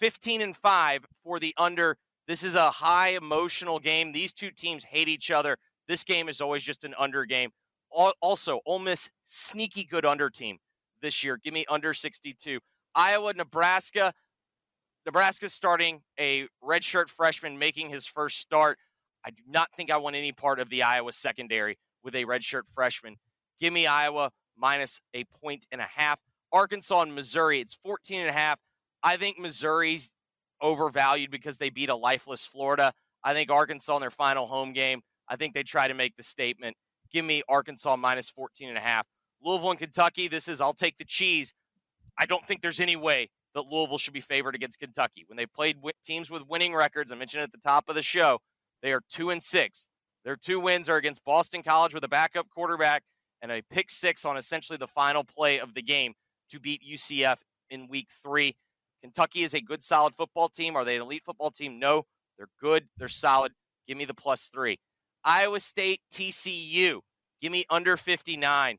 15 0.00 0.40
and 0.40 0.56
5 0.56 1.04
for 1.22 1.38
the 1.38 1.54
under. 1.58 1.96
This 2.26 2.42
is 2.42 2.54
a 2.54 2.70
high 2.70 3.08
emotional 3.08 3.78
game. 3.78 4.12
These 4.12 4.32
two 4.32 4.50
teams 4.50 4.84
hate 4.84 5.08
each 5.08 5.30
other. 5.30 5.58
This 5.88 6.04
game 6.04 6.28
is 6.28 6.40
always 6.40 6.62
just 6.62 6.84
an 6.84 6.94
under 6.98 7.24
game. 7.24 7.50
Also, 7.90 8.60
Ole 8.66 8.78
Miss, 8.78 9.10
sneaky 9.24 9.84
good 9.84 10.04
under 10.04 10.30
team 10.30 10.58
this 11.00 11.22
year. 11.22 11.38
Give 11.42 11.54
me 11.54 11.64
under 11.68 11.92
62. 11.92 12.58
Iowa, 12.94 13.32
Nebraska. 13.34 14.12
Nebraska 15.06 15.50
starting 15.50 16.00
a 16.18 16.48
redshirt 16.62 17.08
freshman 17.08 17.58
making 17.58 17.90
his 17.90 18.06
first 18.06 18.38
start. 18.38 18.78
I 19.24 19.30
do 19.30 19.42
not 19.46 19.68
think 19.76 19.90
I 19.90 19.98
want 19.98 20.16
any 20.16 20.32
part 20.32 20.58
of 20.60 20.70
the 20.70 20.82
Iowa 20.82 21.12
secondary 21.12 21.78
with 22.04 22.14
a 22.14 22.24
redshirt 22.24 22.62
freshman. 22.74 23.16
Give 23.60 23.72
me 23.72 23.86
Iowa 23.86 24.30
minus 24.56 25.00
a 25.14 25.24
point 25.24 25.66
and 25.72 25.80
a 25.80 25.84
half. 25.84 26.18
Arkansas 26.52 27.02
and 27.02 27.14
Missouri, 27.14 27.60
it's 27.60 27.74
14 27.74 28.20
and 28.20 28.28
a 28.28 28.32
half. 28.32 28.58
I 29.02 29.16
think 29.16 29.38
Missouri's 29.38 30.14
overvalued 30.60 31.30
because 31.30 31.58
they 31.58 31.70
beat 31.70 31.88
a 31.88 31.96
lifeless 31.96 32.44
Florida. 32.46 32.92
I 33.24 33.32
think 33.32 33.50
Arkansas 33.50 33.96
in 33.96 34.00
their 34.00 34.10
final 34.10 34.46
home 34.46 34.72
game, 34.72 35.00
I 35.28 35.36
think 35.36 35.54
they 35.54 35.62
try 35.62 35.88
to 35.88 35.94
make 35.94 36.16
the 36.16 36.22
statement. 36.22 36.76
Give 37.10 37.24
me 37.24 37.42
Arkansas 37.48 37.96
minus 37.96 38.30
14 38.30 38.68
and 38.68 38.78
a 38.78 38.80
half. 38.80 39.06
Louisville 39.42 39.70
and 39.70 39.78
Kentucky, 39.78 40.28
this 40.28 40.48
is 40.48 40.60
I'll 40.60 40.74
take 40.74 40.96
the 40.96 41.04
cheese. 41.04 41.52
I 42.18 42.26
don't 42.26 42.46
think 42.46 42.62
there's 42.62 42.80
any 42.80 42.96
way 42.96 43.30
that 43.54 43.66
Louisville 43.70 43.98
should 43.98 44.14
be 44.14 44.20
favored 44.20 44.54
against 44.54 44.78
Kentucky. 44.78 45.24
When 45.26 45.36
they 45.36 45.46
played 45.46 45.78
teams 46.02 46.30
with 46.30 46.42
winning 46.48 46.74
records, 46.74 47.12
I 47.12 47.16
mentioned 47.16 47.42
at 47.42 47.52
the 47.52 47.58
top 47.58 47.88
of 47.88 47.94
the 47.94 48.02
show, 48.02 48.38
they 48.82 48.92
are 48.92 49.00
2 49.10 49.30
and 49.30 49.42
6. 49.42 49.88
Their 50.24 50.36
two 50.36 50.60
wins 50.60 50.88
are 50.88 50.96
against 50.96 51.24
Boston 51.24 51.62
College 51.62 51.94
with 51.94 52.04
a 52.04 52.08
backup 52.08 52.48
quarterback 52.50 53.02
and 53.42 53.52
a 53.52 53.62
pick 53.70 53.90
six 53.90 54.24
on 54.24 54.36
essentially 54.36 54.78
the 54.78 54.88
final 54.88 55.22
play 55.22 55.60
of 55.60 55.74
the 55.74 55.82
game 55.82 56.14
to 56.50 56.58
beat 56.58 56.80
UCF 56.82 57.36
in 57.70 57.88
week 57.88 58.08
three. 58.22 58.56
Kentucky 59.02 59.42
is 59.42 59.52
a 59.52 59.60
good, 59.60 59.82
solid 59.82 60.14
football 60.14 60.48
team. 60.48 60.76
Are 60.76 60.84
they 60.84 60.96
an 60.96 61.02
elite 61.02 61.22
football 61.26 61.50
team? 61.50 61.78
No. 61.78 62.06
They're 62.38 62.48
good. 62.60 62.88
They're 62.96 63.08
solid. 63.08 63.52
Give 63.86 63.98
me 63.98 64.06
the 64.06 64.14
plus 64.14 64.48
three. 64.48 64.78
Iowa 65.24 65.60
State, 65.60 66.00
TCU. 66.12 67.00
Give 67.42 67.52
me 67.52 67.64
under 67.68 67.96
59. 67.96 68.78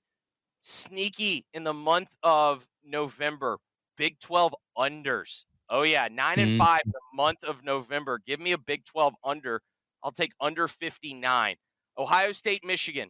Sneaky 0.61 1.45
in 1.53 1.63
the 1.63 1.73
month 1.73 2.15
of 2.23 2.67
November. 2.83 3.59
Big 3.97 4.19
12 4.19 4.55
unders. 4.77 5.43
Oh, 5.69 5.83
yeah. 5.83 6.07
9 6.11 6.39
and 6.39 6.49
mm-hmm. 6.51 6.59
5 6.59 6.81
the 6.85 6.99
month 7.13 7.43
of 7.43 7.63
November. 7.63 8.19
Give 8.25 8.39
me 8.39 8.51
a 8.53 8.57
Big 8.57 8.83
12 8.85 9.13
under. 9.23 9.61
I'll 10.05 10.11
take 10.11 10.33
under 10.39 10.67
59. 10.67 11.55
Ohio 11.97 12.31
State, 12.31 12.63
Michigan. 12.63 13.09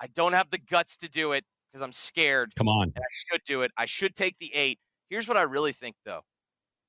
I 0.00 0.08
don't 0.08 0.32
have 0.32 0.50
the 0.50 0.58
guts 0.58 0.96
to 0.98 1.08
do 1.08 1.32
it 1.32 1.44
because 1.72 1.82
I'm 1.82 1.92
scared. 1.92 2.52
Come 2.56 2.68
on. 2.68 2.92
I 2.96 3.00
should 3.30 3.42
do 3.46 3.62
it. 3.62 3.70
I 3.78 3.86
should 3.86 4.16
take 4.16 4.36
the 4.40 4.52
eight. 4.52 4.80
Here's 5.08 5.28
what 5.28 5.36
I 5.36 5.42
really 5.42 5.72
think, 5.72 5.94
though. 6.04 6.22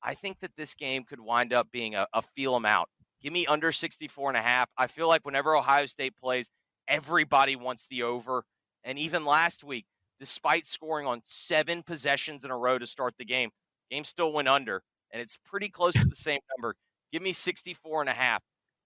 I 0.01 0.15
think 0.15 0.39
that 0.39 0.55
this 0.57 0.73
game 0.73 1.03
could 1.03 1.19
wind 1.19 1.53
up 1.53 1.67
being 1.71 1.93
a, 1.93 2.07
a 2.13 2.23
feel 2.35 2.53
them 2.53 2.65
out. 2.65 2.89
Give 3.21 3.31
me 3.31 3.45
under 3.45 3.71
64 3.71 4.31
and 4.31 4.37
a 4.37 4.41
half. 4.41 4.69
I 4.75 4.87
feel 4.87 5.07
like 5.07 5.23
whenever 5.23 5.55
Ohio 5.55 5.85
State 5.85 6.15
plays, 6.17 6.49
everybody 6.87 7.55
wants 7.55 7.85
the 7.87 8.03
over. 8.03 8.43
And 8.83 8.97
even 8.97 9.23
last 9.23 9.63
week, 9.63 9.85
despite 10.17 10.65
scoring 10.65 11.05
on 11.05 11.21
seven 11.23 11.83
possessions 11.83 12.43
in 12.43 12.49
a 12.49 12.57
row 12.57 12.79
to 12.79 12.87
start 12.87 13.13
the 13.19 13.25
game, 13.25 13.51
game 13.91 14.03
still 14.03 14.33
went 14.33 14.47
under. 14.47 14.81
And 15.11 15.21
it's 15.21 15.37
pretty 15.45 15.69
close 15.69 15.93
to 15.93 16.05
the 16.05 16.15
same 16.15 16.39
number. 16.57 16.75
Give 17.11 17.21
me 17.21 17.33
64 17.33 18.01
and 18.01 18.09
a 18.09 18.13
half. 18.13 18.41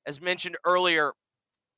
As 0.08 0.20
mentioned 0.20 0.58
earlier, 0.66 1.14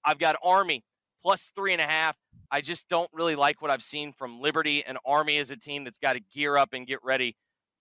I've 0.06 0.20
got 0.20 0.38
Army 0.42 0.84
plus 1.22 1.52
three 1.54 1.74
and 1.74 1.82
a 1.82 1.86
half. 1.86 2.16
I 2.50 2.62
just 2.62 2.88
don't 2.88 3.10
really 3.12 3.36
like 3.36 3.62
what 3.62 3.70
I've 3.70 3.84
seen 3.84 4.14
from 4.14 4.40
Liberty 4.40 4.86
and 4.86 4.98
Army 5.06 5.38
as 5.40 5.50
a 5.50 5.58
team 5.58 5.84
that's 5.84 5.98
got 5.98 6.14
to 6.14 6.22
gear 6.22 6.56
up 6.56 6.70
and 6.72 6.88
get 6.88 7.00
ready 7.04 7.36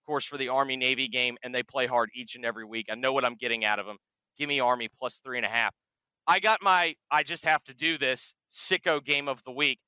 of 0.08 0.10
course, 0.10 0.24
for 0.24 0.38
the 0.38 0.48
Army 0.48 0.76
Navy 0.76 1.06
game, 1.06 1.36
and 1.42 1.54
they 1.54 1.62
play 1.62 1.86
hard 1.86 2.10
each 2.14 2.34
and 2.34 2.44
every 2.44 2.64
week. 2.64 2.86
I 2.90 2.94
know 2.94 3.12
what 3.12 3.26
I'm 3.26 3.34
getting 3.34 3.64
out 3.64 3.78
of 3.78 3.84
them. 3.84 3.98
Give 4.38 4.48
me 4.48 4.58
Army 4.58 4.88
plus 4.98 5.18
three 5.18 5.36
and 5.36 5.44
a 5.44 5.50
half. 5.50 5.74
I 6.26 6.40
got 6.40 6.62
my, 6.62 6.94
I 7.10 7.22
just 7.22 7.44
have 7.44 7.62
to 7.64 7.74
do 7.74 7.98
this 7.98 8.34
sicko 8.50 9.04
game 9.04 9.28
of 9.28 9.44
the 9.44 9.50
week. 9.50 9.78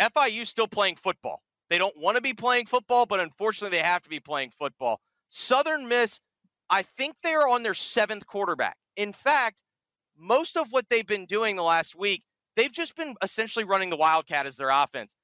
FIU 0.00 0.46
still 0.46 0.68
playing 0.68 0.94
football. 0.94 1.42
They 1.70 1.78
don't 1.78 1.96
want 1.96 2.16
to 2.16 2.22
be 2.22 2.34
playing 2.34 2.66
football, 2.66 3.06
but 3.06 3.20
unfortunately, 3.20 3.76
they 3.78 3.82
have 3.82 4.02
to 4.02 4.08
be 4.08 4.20
playing 4.20 4.52
football. 4.56 5.00
Southern 5.28 5.88
Miss, 5.88 6.20
I 6.70 6.82
think 6.82 7.16
they 7.22 7.34
are 7.34 7.48
on 7.48 7.62
their 7.62 7.74
seventh 7.74 8.26
quarterback. 8.26 8.76
In 8.96 9.12
fact, 9.12 9.62
most 10.16 10.56
of 10.56 10.70
what 10.70 10.86
they've 10.88 11.06
been 11.06 11.26
doing 11.26 11.56
the 11.56 11.62
last 11.62 11.96
week, 11.98 12.22
they've 12.56 12.72
just 12.72 12.94
been 12.96 13.14
essentially 13.22 13.64
running 13.64 13.90
the 13.90 13.96
Wildcat 13.96 14.46
as 14.46 14.56
their 14.56 14.70
offense. 14.70 15.16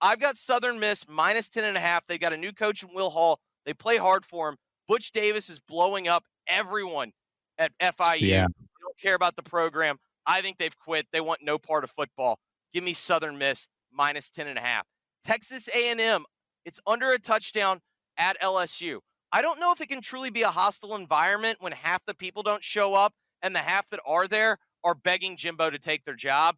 I've 0.00 0.20
got 0.20 0.36
Southern 0.36 0.80
Miss 0.80 1.06
minus 1.08 1.48
10 1.48 1.64
and 1.64 1.76
a 1.76 1.80
half. 1.80 2.06
They 2.06 2.18
got 2.18 2.32
a 2.32 2.36
new 2.36 2.52
coach 2.52 2.82
in 2.82 2.90
Will 2.94 3.10
Hall. 3.10 3.40
They 3.66 3.74
play 3.74 3.96
hard 3.96 4.24
for 4.24 4.48
him. 4.48 4.56
Butch 4.88 5.12
Davis 5.12 5.48
is 5.48 5.60
blowing 5.60 6.08
up 6.08 6.24
everyone 6.46 7.12
at 7.58 7.72
FIU. 7.80 8.20
Yeah. 8.20 8.46
They 8.46 8.82
don't 8.82 8.98
care 9.00 9.14
about 9.14 9.36
the 9.36 9.42
program. 9.42 9.98
I 10.26 10.40
think 10.42 10.58
they've 10.58 10.76
quit. 10.78 11.06
They 11.12 11.20
want 11.20 11.40
no 11.42 11.58
part 11.58 11.84
of 11.84 11.90
football. 11.90 12.38
Give 12.72 12.84
me 12.84 12.92
Southern 12.92 13.38
Miss 13.38 13.66
minus 13.92 14.30
10 14.30 14.46
and 14.46 14.58
a 14.58 14.62
half. 14.62 14.84
Texas 15.24 15.68
A&M, 15.68 16.24
it's 16.64 16.80
under 16.86 17.12
a 17.12 17.18
touchdown 17.18 17.80
at 18.18 18.40
LSU. 18.40 18.98
I 19.34 19.42
don't 19.42 19.58
know 19.58 19.72
if 19.72 19.80
it 19.80 19.88
can 19.88 20.00
truly 20.00 20.30
be 20.30 20.42
a 20.42 20.48
hostile 20.48 20.94
environment 20.94 21.56
when 21.58 21.72
half 21.72 22.06
the 22.06 22.14
people 22.14 22.44
don't 22.44 22.62
show 22.62 22.94
up 22.94 23.14
and 23.42 23.52
the 23.52 23.58
half 23.58 23.84
that 23.90 23.98
are 24.06 24.28
there 24.28 24.58
are 24.84 24.94
begging 24.94 25.36
Jimbo 25.36 25.70
to 25.70 25.78
take 25.80 26.04
their 26.04 26.14
job. 26.14 26.54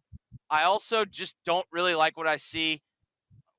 I 0.51 0.61
also 0.61 1.03
just 1.03 1.35
don't 1.43 1.65
really 1.71 1.95
like 1.95 2.15
what 2.17 2.27
I 2.27 2.37
see 2.37 2.83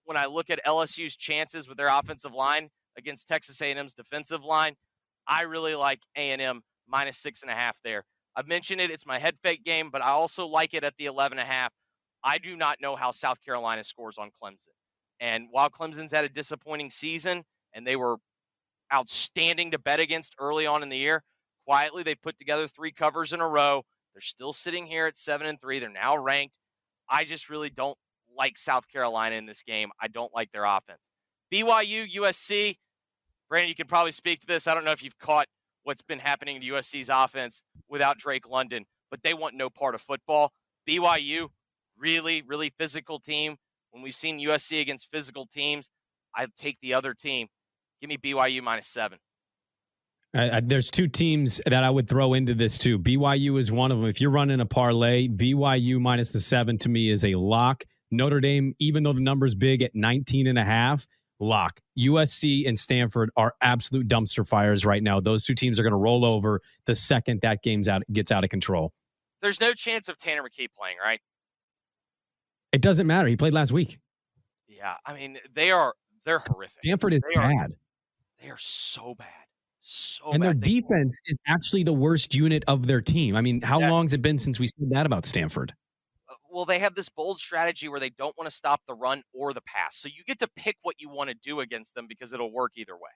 when 0.04 0.16
I 0.16 0.26
look 0.26 0.50
at 0.50 0.64
LSU's 0.64 1.16
chances 1.16 1.66
with 1.66 1.78
their 1.78 1.88
offensive 1.88 2.32
line 2.32 2.68
against 2.96 3.26
Texas 3.26 3.60
A&M's 3.60 3.92
defensive 3.92 4.44
line. 4.44 4.76
I 5.26 5.42
really 5.42 5.74
like 5.74 5.98
A&M 6.16 6.62
minus 6.86 7.18
six 7.18 7.42
and 7.42 7.50
a 7.50 7.54
half 7.54 7.76
there. 7.82 8.04
I've 8.36 8.46
mentioned 8.46 8.80
it; 8.80 8.92
it's 8.92 9.04
my 9.04 9.18
head 9.18 9.34
fake 9.42 9.64
game, 9.64 9.90
but 9.90 10.00
I 10.00 10.10
also 10.10 10.46
like 10.46 10.74
it 10.74 10.84
at 10.84 10.94
the 10.96 11.06
11 11.06 11.40
and 11.40 11.48
a 11.48 11.52
half. 11.52 11.72
I 12.22 12.38
do 12.38 12.56
not 12.56 12.80
know 12.80 12.94
how 12.94 13.10
South 13.10 13.44
Carolina 13.44 13.82
scores 13.82 14.16
on 14.16 14.30
Clemson. 14.40 14.68
And 15.18 15.48
while 15.50 15.70
Clemson's 15.70 16.12
had 16.12 16.24
a 16.24 16.28
disappointing 16.28 16.90
season 16.90 17.42
and 17.74 17.84
they 17.84 17.96
were 17.96 18.18
outstanding 18.92 19.70
to 19.72 19.78
bet 19.78 20.00
against 20.00 20.34
early 20.38 20.66
on 20.66 20.82
in 20.82 20.88
the 20.88 20.96
year, 20.96 21.22
quietly 21.66 22.02
they 22.02 22.14
put 22.14 22.38
together 22.38 22.66
three 22.66 22.92
covers 22.92 23.32
in 23.32 23.40
a 23.40 23.48
row. 23.48 23.82
They're 24.14 24.20
still 24.20 24.52
sitting 24.52 24.86
here 24.86 25.06
at 25.06 25.16
seven 25.16 25.46
and 25.46 25.60
three. 25.60 25.78
They're 25.78 25.90
now 25.90 26.16
ranked. 26.16 26.58
I 27.08 27.24
just 27.24 27.48
really 27.48 27.70
don't 27.70 27.96
like 28.36 28.56
South 28.56 28.88
Carolina 28.88 29.36
in 29.36 29.46
this 29.46 29.62
game. 29.62 29.90
I 30.00 30.08
don't 30.08 30.34
like 30.34 30.52
their 30.52 30.64
offense. 30.64 31.02
BYU, 31.52 32.12
USC. 32.14 32.76
Brandon, 33.48 33.68
you 33.68 33.74
can 33.74 33.86
probably 33.86 34.12
speak 34.12 34.40
to 34.40 34.46
this. 34.46 34.66
I 34.66 34.74
don't 34.74 34.84
know 34.84 34.92
if 34.92 35.02
you've 35.02 35.18
caught 35.18 35.46
what's 35.82 36.02
been 36.02 36.18
happening 36.18 36.60
to 36.60 36.66
USC's 36.66 37.08
offense 37.08 37.62
without 37.88 38.18
Drake 38.18 38.48
London, 38.48 38.84
but 39.10 39.22
they 39.22 39.32
want 39.32 39.54
no 39.54 39.70
part 39.70 39.94
of 39.94 40.02
football. 40.02 40.52
BYU, 40.86 41.48
really, 41.98 42.42
really 42.46 42.72
physical 42.78 43.18
team. 43.18 43.56
When 43.90 44.02
we've 44.02 44.14
seen 44.14 44.38
USC 44.38 44.82
against 44.82 45.08
physical 45.10 45.46
teams, 45.46 45.88
I 46.34 46.46
take 46.56 46.78
the 46.82 46.92
other 46.92 47.14
team. 47.14 47.48
Give 48.00 48.08
me 48.08 48.16
BYU 48.16 48.62
minus 48.62 48.86
seven. 48.86 49.18
Uh, 50.36 50.60
there's 50.62 50.90
two 50.90 51.08
teams 51.08 51.60
that 51.66 51.82
I 51.82 51.88
would 51.88 52.08
throw 52.08 52.34
into 52.34 52.54
this 52.54 52.76
too. 52.76 52.98
BYU 52.98 53.58
is 53.58 53.72
one 53.72 53.90
of 53.90 53.98
them. 53.98 54.08
If 54.08 54.20
you're 54.20 54.30
running 54.30 54.60
a 54.60 54.66
parlay, 54.66 55.26
BYU 55.26 55.98
minus 56.00 56.30
the 56.30 56.40
seven 56.40 56.76
to 56.78 56.88
me 56.88 57.10
is 57.10 57.24
a 57.24 57.34
lock. 57.34 57.84
Notre 58.10 58.40
Dame, 58.40 58.74
even 58.78 59.02
though 59.02 59.12
the 59.12 59.20
number's 59.20 59.54
big 59.54 59.82
at 59.82 59.94
19 59.94 60.46
and 60.46 60.58
a 60.58 60.64
half, 60.64 61.06
lock. 61.40 61.80
USC 61.98 62.68
and 62.68 62.78
Stanford 62.78 63.30
are 63.36 63.54
absolute 63.60 64.06
dumpster 64.06 64.46
fires 64.46 64.84
right 64.84 65.02
now. 65.02 65.20
Those 65.20 65.44
two 65.44 65.54
teams 65.54 65.80
are 65.80 65.82
going 65.82 65.92
to 65.92 65.98
roll 65.98 66.24
over 66.24 66.60
the 66.84 66.94
second 66.94 67.40
that 67.42 67.62
game's 67.62 67.88
out 67.88 68.02
gets 68.12 68.30
out 68.30 68.44
of 68.44 68.50
control. 68.50 68.92
There's 69.40 69.60
no 69.60 69.72
chance 69.72 70.08
of 70.08 70.18
Tanner 70.18 70.42
McKee 70.42 70.68
playing, 70.76 70.96
right? 71.02 71.20
It 72.72 72.82
doesn't 72.82 73.06
matter. 73.06 73.28
He 73.28 73.36
played 73.36 73.54
last 73.54 73.72
week. 73.72 73.98
Yeah, 74.66 74.94
I 75.06 75.14
mean 75.14 75.38
they 75.54 75.70
are 75.70 75.94
they're 76.24 76.40
horrific. 76.40 76.78
Stanford 76.84 77.14
is 77.14 77.20
they 77.28 77.36
bad. 77.36 77.70
Are, 77.72 77.76
they 78.40 78.50
are 78.50 78.58
so 78.58 79.14
bad. 79.14 79.28
So 79.78 80.32
and 80.32 80.42
bad. 80.42 80.46
their 80.46 80.54
they, 80.54 80.80
defense 80.80 81.16
is 81.26 81.38
actually 81.46 81.82
the 81.82 81.92
worst 81.92 82.34
unit 82.34 82.64
of 82.66 82.86
their 82.86 83.00
team. 83.00 83.36
I 83.36 83.40
mean, 83.40 83.60
how 83.60 83.80
yes. 83.80 83.90
long 83.90 84.04
has 84.04 84.12
it 84.12 84.22
been 84.22 84.38
since 84.38 84.58
we 84.58 84.66
said 84.66 84.90
that 84.90 85.06
about 85.06 85.26
Stanford? 85.26 85.72
Uh, 86.28 86.34
well, 86.50 86.64
they 86.64 86.78
have 86.78 86.94
this 86.94 87.08
bold 87.08 87.38
strategy 87.38 87.88
where 87.88 88.00
they 88.00 88.10
don't 88.10 88.36
want 88.36 88.48
to 88.48 88.54
stop 88.54 88.80
the 88.86 88.94
run 88.94 89.22
or 89.32 89.52
the 89.52 89.62
pass. 89.62 89.96
So 89.96 90.08
you 90.08 90.24
get 90.26 90.38
to 90.40 90.48
pick 90.56 90.76
what 90.82 90.96
you 90.98 91.08
want 91.08 91.30
to 91.30 91.36
do 91.42 91.60
against 91.60 91.94
them 91.94 92.06
because 92.08 92.32
it'll 92.32 92.52
work 92.52 92.72
either 92.76 92.94
way. 92.94 93.10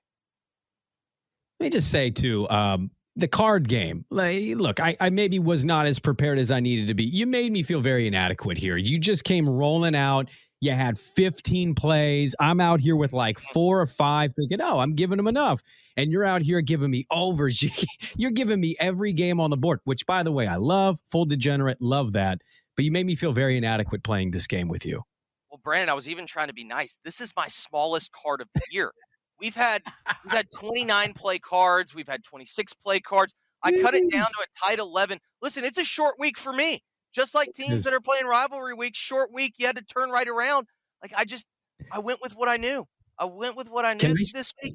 Let 1.61 1.67
me 1.67 1.71
just 1.71 1.91
say 1.91 2.11
too, 2.11 2.49
um, 2.49 2.91
the 3.17 3.29
card 3.29 3.69
game. 3.69 4.05
Like, 4.11 4.57
look, 4.57 4.81
I, 4.81 4.97
I 5.01 5.11
maybe 5.11 5.39
was 5.39 5.65
not 5.65 5.87
as 5.87 5.99
prepared 5.99 6.39
as 6.39 6.51
I 6.51 6.61
needed 6.61 6.89
to 6.89 6.95
be. 6.95 7.05
You 7.05 7.27
made 7.27 7.53
me 7.53 7.63
feel 7.63 7.81
very 7.81 8.07
inadequate 8.07 8.57
here. 8.57 8.77
You 8.77 8.99
just 8.99 9.25
came 9.25 9.49
rolling 9.49 9.95
out. 9.95 10.29
You 10.63 10.71
had 10.71 10.97
15 10.97 11.75
plays. 11.75 12.37
I'm 12.39 12.61
out 12.61 12.79
here 12.79 12.95
with 12.95 13.13
like 13.13 13.41
four 13.41 13.81
or 13.81 13.87
five, 13.87 14.33
thinking, 14.33 14.61
oh, 14.61 14.79
I'm 14.79 14.95
giving 14.95 15.17
them 15.17 15.27
enough. 15.27 15.61
And 15.97 16.13
you're 16.13 16.23
out 16.23 16.41
here 16.41 16.61
giving 16.61 16.89
me 16.89 17.05
overs. 17.11 17.65
You're 18.17 18.31
giving 18.31 18.61
me 18.61 18.77
every 18.79 19.13
game 19.13 19.41
on 19.41 19.51
the 19.51 19.57
board, 19.57 19.81
which, 19.83 20.07
by 20.07 20.23
the 20.23 20.31
way, 20.31 20.47
I 20.47 20.55
love. 20.55 21.01
Full 21.11 21.25
degenerate, 21.25 21.79
love 21.83 22.13
that. 22.13 22.43
But 22.77 22.85
you 22.85 22.93
made 22.93 23.07
me 23.07 23.17
feel 23.17 23.33
very 23.33 23.59
inadequate 23.59 24.05
playing 24.05 24.31
this 24.31 24.47
game 24.47 24.69
with 24.69 24.87
you. 24.87 25.03
Well, 25.51 25.61
Brandon, 25.65 25.89
I 25.89 25.95
was 25.95 26.09
even 26.09 26.27
trying 26.27 26.47
to 26.47 26.55
be 26.55 26.63
nice. 26.63 26.97
This 27.05 27.21
is 27.21 27.33
my 27.37 27.49
smallest 27.49 28.13
card 28.13 28.41
of 28.41 28.47
the 28.55 28.63
year. 28.71 28.93
We've 29.41 29.57
had 29.57 29.83
we've 30.25 30.33
had 30.33 30.47
29 30.57 31.13
play 31.15 31.41
cards. 31.41 31.93
We've 31.93 32.09
had 32.09 32.23
26 32.23 32.73
play 32.75 33.01
cards. 33.01 33.35
I 33.65 33.73
cut 33.73 33.95
it 33.95 34.09
down 34.13 34.27
to 34.39 34.45
a 34.45 34.69
tight 34.69 34.79
11. 34.79 35.19
Listen, 35.43 35.65
it's 35.65 35.79
a 35.79 35.85
short 35.85 36.15
week 36.21 36.39
for 36.39 36.53
me. 36.53 36.85
Just 37.13 37.35
like 37.35 37.53
teams 37.53 37.85
that 37.85 37.93
are 37.93 38.01
playing 38.01 38.27
rivalry 38.27 38.75
week, 38.75 38.97
short 38.97 39.33
week, 39.33 39.55
you 39.59 39.67
had 39.67 39.77
to 39.77 39.85
turn 39.85 40.11
right 40.11 40.27
around. 40.27 40.67
Like 41.03 41.13
I 41.17 41.25
just, 41.25 41.47
I 41.91 41.99
went 41.99 42.21
with 42.23 42.35
what 42.35 42.49
I 42.49 42.57
knew. 42.57 42.87
I 43.19 43.27
went 43.27 43.57
with 43.57 43.69
what 43.69 43.85
I 43.85 43.95
knew 43.95 44.15
we, 44.15 44.27
this 44.33 44.55
week. 44.63 44.75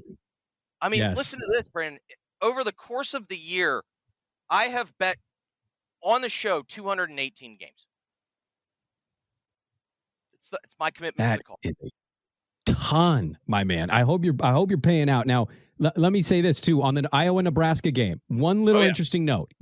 I 0.80 0.88
mean, 0.88 1.00
yes. 1.00 1.16
listen 1.16 1.40
to 1.40 1.46
this, 1.56 1.68
Brandon. 1.68 2.00
Over 2.40 2.62
the 2.62 2.72
course 2.72 3.14
of 3.14 3.26
the 3.28 3.36
year, 3.36 3.82
I 4.48 4.64
have 4.64 4.92
bet 4.98 5.16
on 6.02 6.22
the 6.22 6.28
show 6.28 6.62
218 6.68 7.56
games. 7.56 7.86
It's 10.34 10.50
the, 10.50 10.60
it's 10.62 10.76
my 10.78 10.90
commitment 10.90 11.28
that 11.28 11.36
to 11.36 11.38
the 11.38 11.44
call. 11.44 11.90
Ton, 12.66 13.36
my 13.46 13.64
man. 13.64 13.90
I 13.90 14.02
hope 14.02 14.24
you're 14.24 14.36
I 14.40 14.52
hope 14.52 14.70
you're 14.70 14.78
paying 14.78 15.10
out. 15.10 15.26
Now, 15.26 15.48
l- 15.82 15.92
let 15.96 16.12
me 16.12 16.22
say 16.22 16.40
this 16.40 16.60
too 16.60 16.82
on 16.82 16.94
the 16.94 17.08
Iowa 17.12 17.42
Nebraska 17.42 17.90
game. 17.90 18.20
One 18.28 18.64
little 18.64 18.80
oh, 18.80 18.84
yeah. 18.84 18.90
interesting 18.90 19.24
note. 19.24 19.52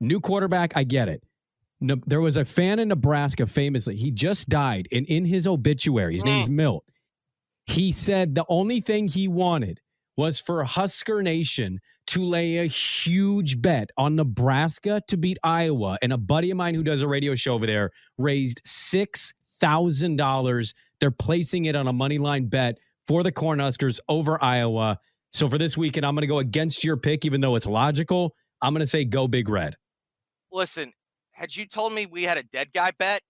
New 0.00 0.20
quarterback, 0.20 0.72
I 0.76 0.84
get 0.84 1.08
it. 1.08 1.22
No, 1.80 1.96
there 2.06 2.20
was 2.20 2.36
a 2.36 2.44
fan 2.44 2.78
in 2.78 2.88
Nebraska 2.88 3.46
famously. 3.46 3.96
He 3.96 4.10
just 4.10 4.48
died 4.48 4.88
and 4.92 5.06
in 5.06 5.24
his 5.24 5.46
obituary, 5.46 6.14
his 6.14 6.24
name's. 6.24 6.48
Milt. 6.48 6.84
He 7.66 7.92
said 7.92 8.34
the 8.34 8.44
only 8.48 8.80
thing 8.80 9.08
he 9.08 9.28
wanted 9.28 9.80
was 10.16 10.40
for 10.40 10.64
Husker 10.64 11.22
Nation 11.22 11.80
to 12.06 12.24
lay 12.24 12.58
a 12.58 12.66
huge 12.66 13.60
bet 13.60 13.90
on 13.98 14.16
Nebraska 14.16 15.02
to 15.08 15.16
beat 15.16 15.38
Iowa. 15.42 15.98
And 16.00 16.12
a 16.12 16.18
buddy 16.18 16.50
of 16.50 16.56
mine 16.56 16.74
who 16.74 16.84
does 16.84 17.02
a 17.02 17.08
radio 17.08 17.34
show 17.34 17.54
over 17.54 17.66
there 17.66 17.90
raised 18.16 18.62
$6,000 18.64 20.72
they're 21.00 21.10
placing 21.10 21.66
it 21.66 21.76
on 21.76 21.86
a 21.86 21.92
money 21.92 22.18
line 22.18 22.46
bet 22.46 22.78
for 23.06 23.22
the 23.22 23.32
Cornhuskers 23.32 24.00
over 24.08 24.42
Iowa. 24.42 24.98
So 25.32 25.48
for 25.48 25.58
this 25.58 25.76
weekend, 25.76 26.06
I'm 26.06 26.14
going 26.14 26.22
to 26.22 26.26
go 26.26 26.38
against 26.38 26.84
your 26.84 26.96
pick, 26.96 27.24
even 27.24 27.40
though 27.40 27.56
it's 27.56 27.66
logical. 27.66 28.34
I'm 28.62 28.72
going 28.72 28.80
to 28.80 28.86
say 28.86 29.04
go 29.04 29.28
big 29.28 29.48
red. 29.48 29.76
Listen, 30.50 30.92
had 31.36 31.54
you 31.54 31.66
told 31.66 31.92
me 31.92 32.06
we 32.06 32.24
had 32.24 32.38
a 32.38 32.42
dead 32.42 32.72
guy 32.72 32.90
bet, 32.98 33.20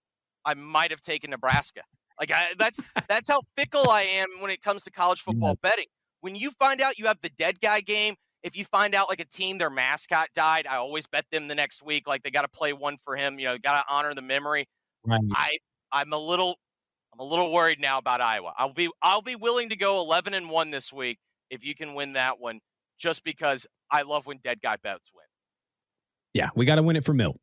I 0.44 0.54
might 0.54 0.90
have 0.92 1.00
taken 1.00 1.30
Nebraska. 1.30 1.82
Like 2.18 2.30
I, 2.30 2.54
that's 2.58 2.80
that's 3.08 3.28
how 3.28 3.42
fickle 3.56 3.90
I 3.90 4.02
am 4.02 4.28
when 4.40 4.50
it 4.50 4.62
comes 4.62 4.82
to 4.84 4.90
college 4.90 5.20
football 5.20 5.56
betting. 5.62 5.86
When 6.20 6.36
you 6.36 6.50
find 6.58 6.80
out 6.80 6.98
you 6.98 7.06
have 7.06 7.18
the 7.22 7.30
dead 7.30 7.60
guy 7.60 7.80
game, 7.80 8.14
if 8.42 8.56
you 8.56 8.64
find 8.64 8.94
out 8.94 9.08
like 9.08 9.20
a 9.20 9.24
team 9.24 9.58
their 9.58 9.70
mascot 9.70 10.28
died, 10.34 10.66
I 10.68 10.76
always 10.76 11.06
bet 11.06 11.24
them 11.30 11.48
the 11.48 11.54
next 11.54 11.82
week. 11.82 12.06
Like 12.06 12.22
they 12.22 12.30
got 12.30 12.42
to 12.42 12.48
play 12.48 12.72
one 12.72 12.96
for 13.04 13.16
him. 13.16 13.38
You 13.38 13.46
know, 13.46 13.58
got 13.58 13.82
to 13.82 13.92
honor 13.92 14.14
the 14.14 14.22
memory. 14.22 14.68
Right. 15.04 15.20
I 15.32 15.58
I'm 15.92 16.12
a 16.12 16.18
little 16.18 16.56
I'm 17.12 17.20
a 17.20 17.24
little 17.24 17.52
worried 17.52 17.80
now 17.80 17.98
about 17.98 18.20
Iowa. 18.20 18.52
I'll 18.56 18.72
be 18.72 18.88
I'll 19.02 19.22
be 19.22 19.34
willing 19.34 19.68
to 19.70 19.76
go 19.76 20.00
11 20.00 20.32
and 20.32 20.48
1 20.48 20.70
this 20.70 20.92
week 20.92 21.18
if 21.50 21.64
you 21.64 21.74
can 21.74 21.94
win 21.94 22.12
that 22.14 22.40
one 22.40 22.60
just 22.98 23.24
because 23.24 23.66
I 23.90 24.02
love 24.02 24.26
when 24.26 24.38
dead 24.38 24.60
guy 24.62 24.76
bets 24.76 25.10
win. 25.14 25.24
Yeah, 26.34 26.50
we 26.54 26.66
got 26.66 26.76
to 26.76 26.82
win 26.82 26.96
it 26.96 27.04
for 27.04 27.14
Milt. 27.14 27.38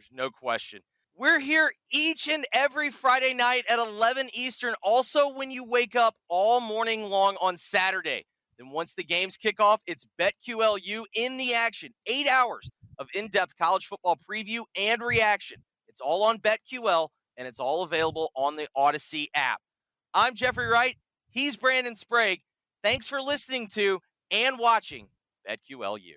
There's 0.00 0.08
no 0.16 0.30
question. 0.30 0.80
We're 1.14 1.40
here 1.40 1.72
each 1.92 2.26
and 2.26 2.46
every 2.54 2.90
Friday 2.90 3.34
night 3.34 3.64
at 3.68 3.78
11 3.78 4.30
Eastern. 4.32 4.74
Also, 4.82 5.30
when 5.34 5.50
you 5.50 5.62
wake 5.62 5.94
up 5.94 6.14
all 6.30 6.62
morning 6.62 7.04
long 7.04 7.36
on 7.38 7.58
Saturday. 7.58 8.24
Then, 8.58 8.70
once 8.70 8.94
the 8.94 9.04
games 9.04 9.36
kick 9.36 9.60
off, 9.60 9.82
it's 9.86 10.06
BetQLU 10.18 11.04
in 11.14 11.36
the 11.36 11.52
action. 11.52 11.92
Eight 12.06 12.26
hours 12.26 12.70
of 12.98 13.08
in 13.14 13.28
depth 13.28 13.58
college 13.58 13.84
football 13.84 14.16
preview 14.16 14.62
and 14.74 15.02
reaction. 15.02 15.62
It's 15.86 16.00
all 16.00 16.22
on 16.22 16.38
BetQL 16.38 17.08
and 17.36 17.46
it's 17.46 17.60
all 17.60 17.82
available 17.82 18.30
on 18.34 18.56
the 18.56 18.68
Audacy 18.74 19.26
app. 19.34 19.60
I'm 20.14 20.34
Jeffrey 20.34 20.66
Wright. 20.66 20.96
He's 21.28 21.58
Brandon 21.58 21.94
Sprague. 21.94 22.40
Thanks 22.82 23.06
for 23.06 23.20
listening 23.20 23.68
to 23.74 24.00
and 24.30 24.58
watching 24.58 25.08
BetQLU. 25.46 26.14